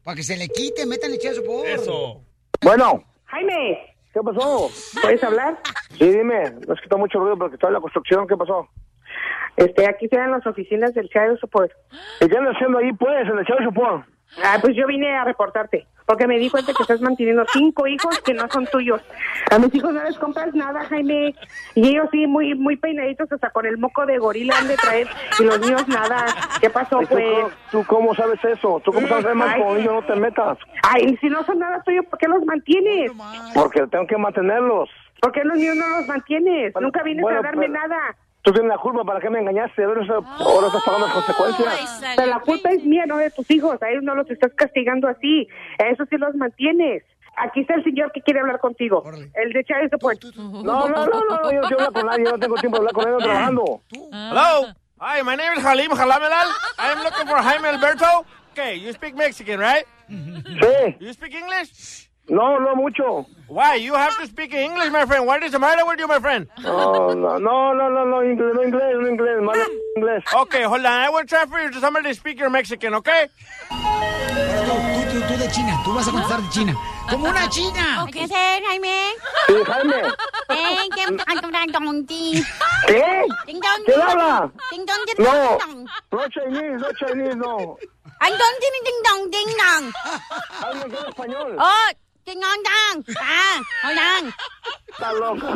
[0.03, 1.67] Para que se le quite, métanle Child Support.
[1.67, 2.21] Eso.
[2.61, 4.69] Bueno, Jaime, ¿qué pasó?
[5.01, 5.59] ¿puedes hablar?
[5.97, 8.67] Sí, dime, no es que está mucho ruido porque estoy en la construcción, ¿qué pasó?
[9.57, 11.71] Este, aquí están las oficinas del Child Support.
[12.21, 14.05] ¿Y qué andas haciendo ahí, pues, en el Chavo Support?
[14.43, 18.17] Ah, pues yo vine a reportarte, porque me di cuenta que estás manteniendo cinco hijos
[18.21, 19.01] que no son tuyos.
[19.51, 21.35] A mis hijos no les compras nada, Jaime.
[21.75, 25.07] Y ellos sí, muy muy peinaditos, hasta con el moco de gorila han de traer,
[25.39, 26.25] y los míos nada.
[26.61, 27.25] ¿Qué pasó, ¿Y tú, pues?
[27.33, 28.81] cómo- ¿Tú cómo sabes eso?
[28.85, 29.61] ¿Tú cómo sabes Ay.
[29.61, 30.57] con niños no te metas?
[30.83, 33.11] Ay, si no son nada tuyo, ¿por qué los mantienes?
[33.53, 34.89] Porque tengo que mantenerlos.
[35.21, 36.73] ¿Por qué los míos no los mantienes?
[36.73, 38.15] Bueno, Nunca vienes bueno, a darme pero- nada.
[38.43, 39.83] Tú tienes la culpa, ¿para qué me engañaste?
[39.83, 42.01] Ahora estás- ahora estás pagando las consecuencias.
[42.15, 43.81] Pero la culpa es mía, no de tus hijos.
[43.83, 45.47] A ellos no los estás castigando así.
[45.79, 47.03] A eso sí los mantienes.
[47.37, 49.03] Aquí está el señor que quiere hablar contigo.
[49.35, 50.23] El de Chávez Support.
[50.35, 52.93] No, no, no, no, yo, yo hablo con nadie, yo no tengo tiempo de hablar
[52.93, 53.81] con él, estoy trabajando.
[54.11, 54.67] Hello.
[54.99, 56.47] Hi, my name is Halim Halamelal.
[56.77, 58.25] I am looking for Jaime Alberto.
[58.51, 59.85] Okay, you speak Mexican, right?
[60.09, 60.97] Sí.
[60.99, 62.10] You speak English?
[62.31, 63.25] No, no mucho.
[63.49, 63.75] Why?
[63.75, 65.27] You have to speak English, my friend.
[65.27, 66.47] What is the matter with you, my friend?
[66.63, 69.65] No, no, no, no, no, no, inglés, no inglés, no inglés, malo
[69.97, 70.23] inglés.
[70.43, 70.93] Okay, hold on.
[70.93, 73.27] I will transfer you to somebody to speak your Mexican, okay?
[73.69, 73.75] Tú,
[75.11, 76.73] tú, tú de China, tú vas a contestar de China.
[77.09, 78.07] Como una china.
[78.13, 79.11] ¿Qué hacer, Jaime?
[79.47, 79.97] Sí, Jaime.
[80.47, 81.05] Eh, ¿qué?
[82.87, 83.25] ¿Qué?
[83.45, 83.83] Ding dong.
[83.85, 84.51] ¿Quién habla?
[84.71, 85.57] Ding dong, No,
[86.11, 87.77] no Chinese, no Chinese, no.
[88.21, 89.93] Anh dong, ding ding dong, ding dong.
[90.61, 91.57] Hablo en español.
[91.59, 91.89] Oh,
[92.25, 93.01] Chị ngon đang.
[93.15, 94.29] À, ngon đang.
[94.91, 95.47] Está loca.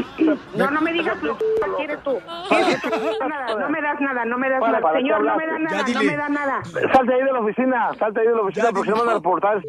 [0.56, 1.46] No, no me digas lo que
[1.78, 2.20] quieres tú.
[2.50, 2.90] ¿Quieres tú?
[3.28, 4.84] Nada, no me das nada, no me das Para, nada.
[4.84, 6.62] para, Señor, ¿qué no me da nada, no me da nada.
[6.94, 9.62] Salte ahí de la oficina, salte ahí de la oficina porque se van a reportar.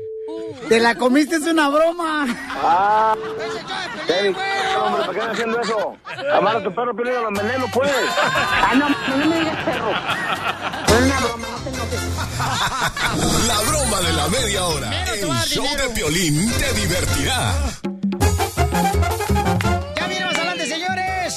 [0.68, 2.26] Te la comiste, es una broma.
[2.62, 3.14] Ah,
[4.08, 4.28] Ey,
[4.80, 5.96] hombre, ¿para qué están haciendo eso?
[6.32, 7.90] Amar a tu perro, pierde los venenos, pues.
[8.22, 9.90] Ah, no, no me digas perro.
[10.86, 13.46] Es una broma, no te enojes.
[13.46, 15.04] La broma de la media hora.
[15.12, 17.52] El show de Piolín te divertirá.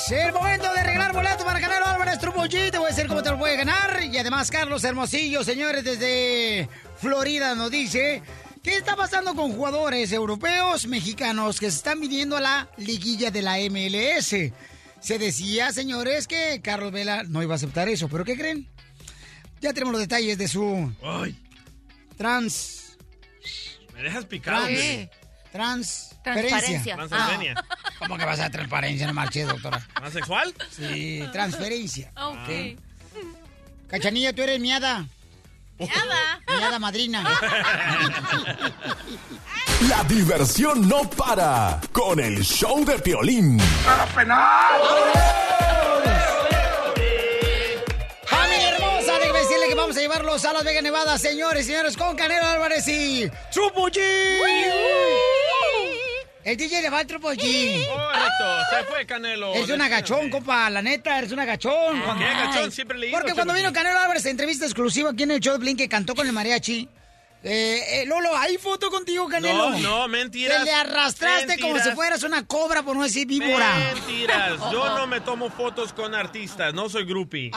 [0.10, 0.28] Señores.
[0.28, 2.72] El momento de regalar boleto para ganar Álvarez Trupollí.
[2.72, 4.04] Te voy a decir cómo te lo puede ganar.
[4.04, 6.68] Y además, Carlos Hermosillo, señores, desde
[6.98, 8.22] Florida nos dice...
[8.62, 13.42] ¿Qué está pasando con jugadores europeos, mexicanos que se están viniendo a la liguilla de
[13.42, 14.36] la MLS?
[15.00, 18.68] Se decía, señores, que Carlos Vela no iba a aceptar eso, pero ¿qué creen?
[19.62, 21.38] Ya tenemos los detalles de su Ay,
[22.18, 22.98] trans...
[23.94, 24.68] me dejas picado.
[24.68, 25.10] Trans...
[25.52, 26.16] Piolín.
[26.24, 26.96] Transferencia.
[26.96, 27.66] Transylvania.
[28.00, 29.08] ¿Cómo que vas a transparencia?
[29.08, 29.86] No marches, doctora.
[29.96, 30.54] ¿Transexual?
[30.70, 32.12] Sí, transferencia.
[32.16, 32.78] Ok.
[33.88, 35.06] Cachanilla, tú eres miada.
[35.78, 36.40] Miada.
[36.48, 37.24] Miada madrina.
[39.88, 43.58] La diversión no para con el show de Piolín.
[43.60, 44.36] Familia
[49.90, 53.88] vamos a llevarlos a Las Vegas, Nevada, señores y señores, con Canelo Álvarez y Trupo
[53.88, 54.00] G.
[56.44, 57.88] El DJ le va al Trupo G.
[57.88, 59.56] Correcto, se fue Canelo.
[59.56, 62.04] Es un agachón, compa, la neta, eres un agachón.
[62.20, 62.72] ¿Qué agachón?
[62.72, 65.80] Siempre le Porque cuando vino Canelo Álvarez, entrevista exclusiva aquí en el show de Blink
[65.80, 66.88] que cantó con el mariachi.
[67.42, 69.70] Eh, eh, Lolo, ¿hay foto contigo, Canelo?
[69.70, 70.60] No, no, mentiras.
[70.60, 73.94] Te le arrastraste como si fueras una cobra, por no decir víbora.
[73.96, 74.60] Mentiras.
[74.72, 77.52] Yo no me tomo fotos con artistas, no soy groupie.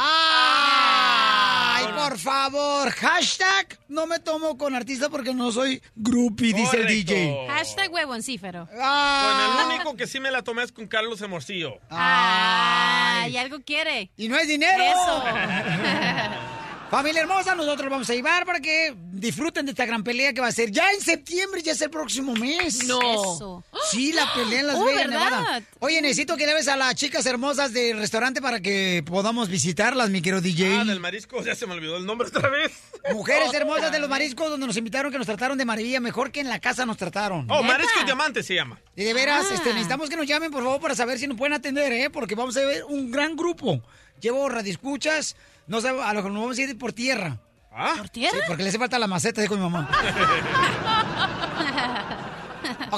[1.74, 2.90] ¡Ay, por favor!
[2.90, 6.86] Hashtag no me tomo con artista porque no soy groupie, dice el.
[6.86, 7.46] DJ.
[7.48, 8.68] Hashtag huevoncífero.
[8.78, 9.56] Ah.
[9.56, 11.78] Bueno, el único que sí me la tomé es con Carlos Hermosillo.
[11.90, 14.10] Ay, algo quiere.
[14.16, 14.82] Y no es dinero.
[14.82, 15.24] Eso.
[16.92, 20.48] Familia hermosa, nosotros vamos a llevar para que disfruten de esta gran pelea que va
[20.48, 22.84] a ser ya en septiembre, ya es el próximo mes.
[22.86, 23.00] No.
[23.00, 23.64] Eso.
[23.90, 25.30] Sí, la pelea en Las Oh, Vegas, ¿verdad?
[25.30, 25.62] Nevada.
[25.78, 30.10] Oye, necesito que le ves a las chicas hermosas del restaurante para que podamos visitarlas,
[30.10, 30.80] mi querido DJ.
[30.80, 32.70] Ah, del marisco, ya se me olvidó el nombre otra vez.
[33.14, 36.40] Mujeres hermosas de los mariscos donde nos invitaron que nos trataron de maravilla, mejor que
[36.40, 37.50] en la casa nos trataron.
[37.50, 38.78] Oh, Marisco y Diamante se llama.
[38.96, 39.54] Y de veras, Ah.
[39.54, 42.10] este, necesitamos que nos llamen, por favor, para saber si nos pueden atender, ¿eh?
[42.10, 43.80] Porque vamos a ver un gran grupo.
[44.20, 45.36] Llevo radioescuchas,
[45.66, 47.38] no sé, a lo que nos vamos a ir por tierra.
[47.74, 47.94] ¿Ah?
[47.96, 48.36] ¿Por tierra?
[48.36, 49.88] Sí, porque le hace falta la maceta, dijo mi mamá.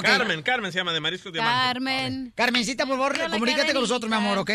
[0.01, 1.73] Carmen, Carmen se llama de Marisco y Diamante.
[1.73, 2.33] Carmen.
[2.35, 4.51] Carmencita, por favor, Hola, comunícate con nosotros, mi amor, ¿ok?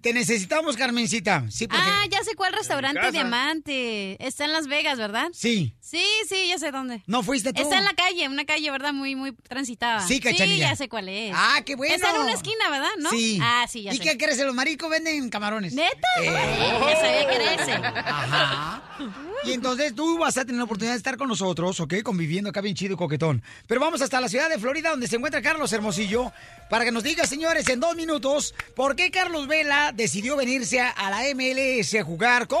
[0.00, 1.44] Te necesitamos, Carmencita.
[1.50, 1.82] Sí, porque...
[1.86, 3.10] Ah, ya sé cuál restaurante.
[3.10, 4.24] Diamante.
[4.24, 5.28] Está en Las Vegas, ¿verdad?
[5.32, 5.74] Sí.
[5.80, 7.02] Sí, sí, ya sé dónde.
[7.06, 7.62] ¿No fuiste tú?
[7.62, 8.92] Está en la calle, una calle, ¿verdad?
[8.92, 10.06] Muy, muy transitada.
[10.06, 10.54] Sí, Cachanilla.
[10.54, 11.32] Sí, ya sé cuál es.
[11.34, 11.94] Ah, qué bueno.
[11.94, 12.90] Está en una esquina, ¿verdad?
[12.98, 13.10] ¿No?
[13.10, 13.38] Sí.
[13.42, 14.02] Ah, sí, ya ¿Y sé.
[14.02, 14.38] qué crees?
[14.38, 15.74] Los mariscos venden camarones.
[15.74, 16.08] ¿Neta?
[16.20, 16.78] Eh.
[16.88, 17.72] Ya sabía que era ese.
[17.72, 18.82] Ajá.
[19.44, 21.94] Y entonces tú vas a tener la oportunidad de estar con nosotros, ¿ok?
[22.04, 23.42] Conviviendo acá bien chido y coquetón.
[23.66, 26.30] Pero vamos hasta la ciudad de Florida, donde se encuentra Carlos Hermosillo,
[26.68, 31.10] para que nos diga, señores, en dos minutos, ¿por qué Carlos Vela decidió venirse a
[31.10, 32.58] la MLS a jugar con...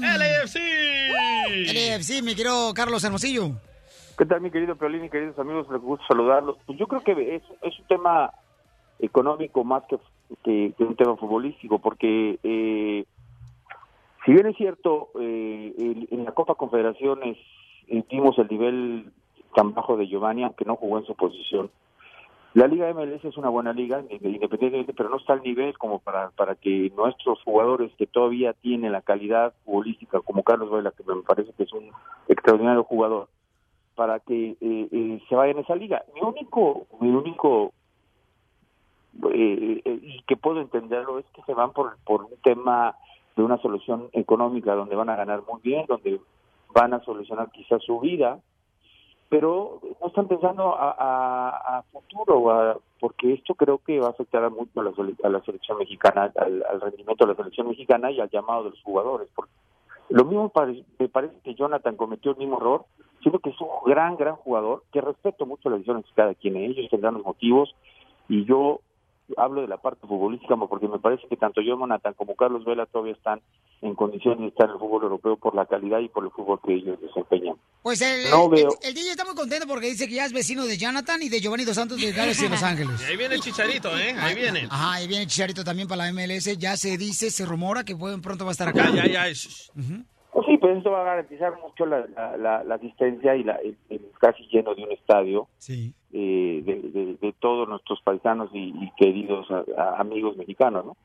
[0.00, 0.56] LAFC.
[1.72, 3.52] LAFC, mi querido Carlos Hermosillo.
[4.18, 5.66] ¿Qué tal, mi querido Piolín y queridos amigos?
[5.70, 6.56] Les gusta saludarlos.
[6.66, 8.30] Pues yo creo que es, es un tema
[8.98, 9.96] económico más que,
[10.44, 13.04] que- que un tema futbolístico, porque eh,
[14.24, 17.36] si bien es cierto, eh, el- en la Copa Confederaciones
[18.10, 19.12] vimos el nivel
[19.54, 21.70] tan bajo de Giovanni, aunque no jugó en su posición.
[22.54, 26.30] La Liga MLS es una buena liga, independientemente, pero no está al nivel como para,
[26.30, 31.22] para que nuestros jugadores que todavía tienen la calidad futbolística, como Carlos Vela, que me
[31.22, 31.90] parece que es un
[32.28, 33.28] extraordinario jugador,
[33.94, 36.02] para que eh, eh, se vayan a esa liga.
[36.14, 37.72] Mi único, mi único
[39.32, 42.96] eh, eh, y que puedo entenderlo es que se van por, por un tema
[43.36, 46.20] de una solución económica donde van a ganar muy bien, donde
[46.74, 48.38] van a solucionar quizás su vida,
[49.28, 50.90] pero no están pensando a,
[51.78, 54.92] a- futuro, a- porque esto creo que va a afectar mucho a la,
[55.24, 58.82] a la selección mexicana, al, rendimiento de la selección mexicana y al llamado de los
[58.82, 59.28] jugadores.
[59.34, 59.52] Porque
[60.10, 60.52] lo mismo
[60.98, 62.84] me parece que Jonathan cometió el mismo error,
[63.22, 66.56] siendo que es un gran, gran jugador, que respeto mucho las decisiones de cada quien,
[66.56, 67.74] ellos tendrán los motivos,
[68.28, 68.80] y yo
[69.36, 73.12] hablo de la parte futbolística porque me parece que tanto Jonathan como Carlos Vela todavía
[73.14, 73.40] están
[73.80, 76.60] en condiciones de estar en el fútbol europeo por la calidad y por el fútbol
[76.64, 77.56] que ellos desempeñan.
[77.82, 78.68] Pues el, No el- veo.
[78.82, 81.28] el- el DJ está muy contento porque dice que ya es vecino de Jonathan y
[81.28, 83.00] de Giovanni Dos Santos de Galaxy de Los Ángeles.
[83.00, 84.14] Y ahí viene el chicharito, ¿eh?
[84.18, 84.66] Ahí viene.
[84.70, 86.56] Ajá, ahí viene Chicharito también para la MLS.
[86.58, 88.90] Ya se dice, se rumora que pueden pronto va a estar acá.
[88.94, 89.32] Ya, ya, ya.
[89.32, 89.70] shh.
[90.32, 93.56] Pues sí, pues esto va a garantizar mucho la, la, la- la asistencia y la,
[93.56, 95.46] el, el casi lleno de un estadio
[96.12, 100.96] eh, de, de- de todos nuestros paisanos y, y queridos a- a- amigos mexicanos, ¿no?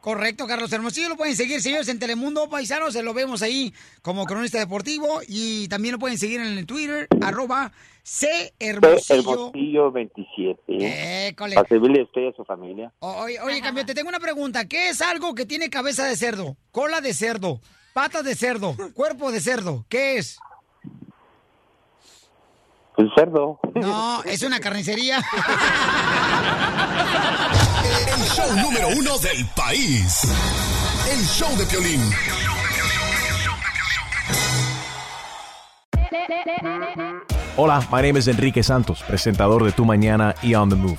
[0.00, 1.10] Correcto, Carlos Hermosillo.
[1.10, 2.94] Lo pueden seguir, señores, en Telemundo Paisanos.
[2.94, 5.20] Se lo vemos ahí como cronista deportivo.
[5.28, 7.70] Y también lo pueden seguir en el Twitter, arroba
[8.02, 9.20] C Hermosillo.
[9.50, 10.62] Hermosillo 27.
[10.68, 11.34] ¿eh?
[11.36, 12.90] Para servirle a usted y a su familia.
[13.00, 14.66] Oye, oye, cambio, te tengo una pregunta.
[14.66, 17.60] ¿Qué es algo que tiene cabeza de cerdo, cola de cerdo,
[17.92, 19.84] patas de cerdo, cuerpo de cerdo?
[19.88, 20.38] ¿Qué es?
[22.96, 23.58] El cerdo.
[23.74, 25.18] No, es una carnicería.
[28.14, 30.22] El show número uno del país.
[31.10, 32.00] El show de Piolín.
[37.56, 40.98] Hola, my name is Enrique Santos, presentador de Tu Mañana y On the Move.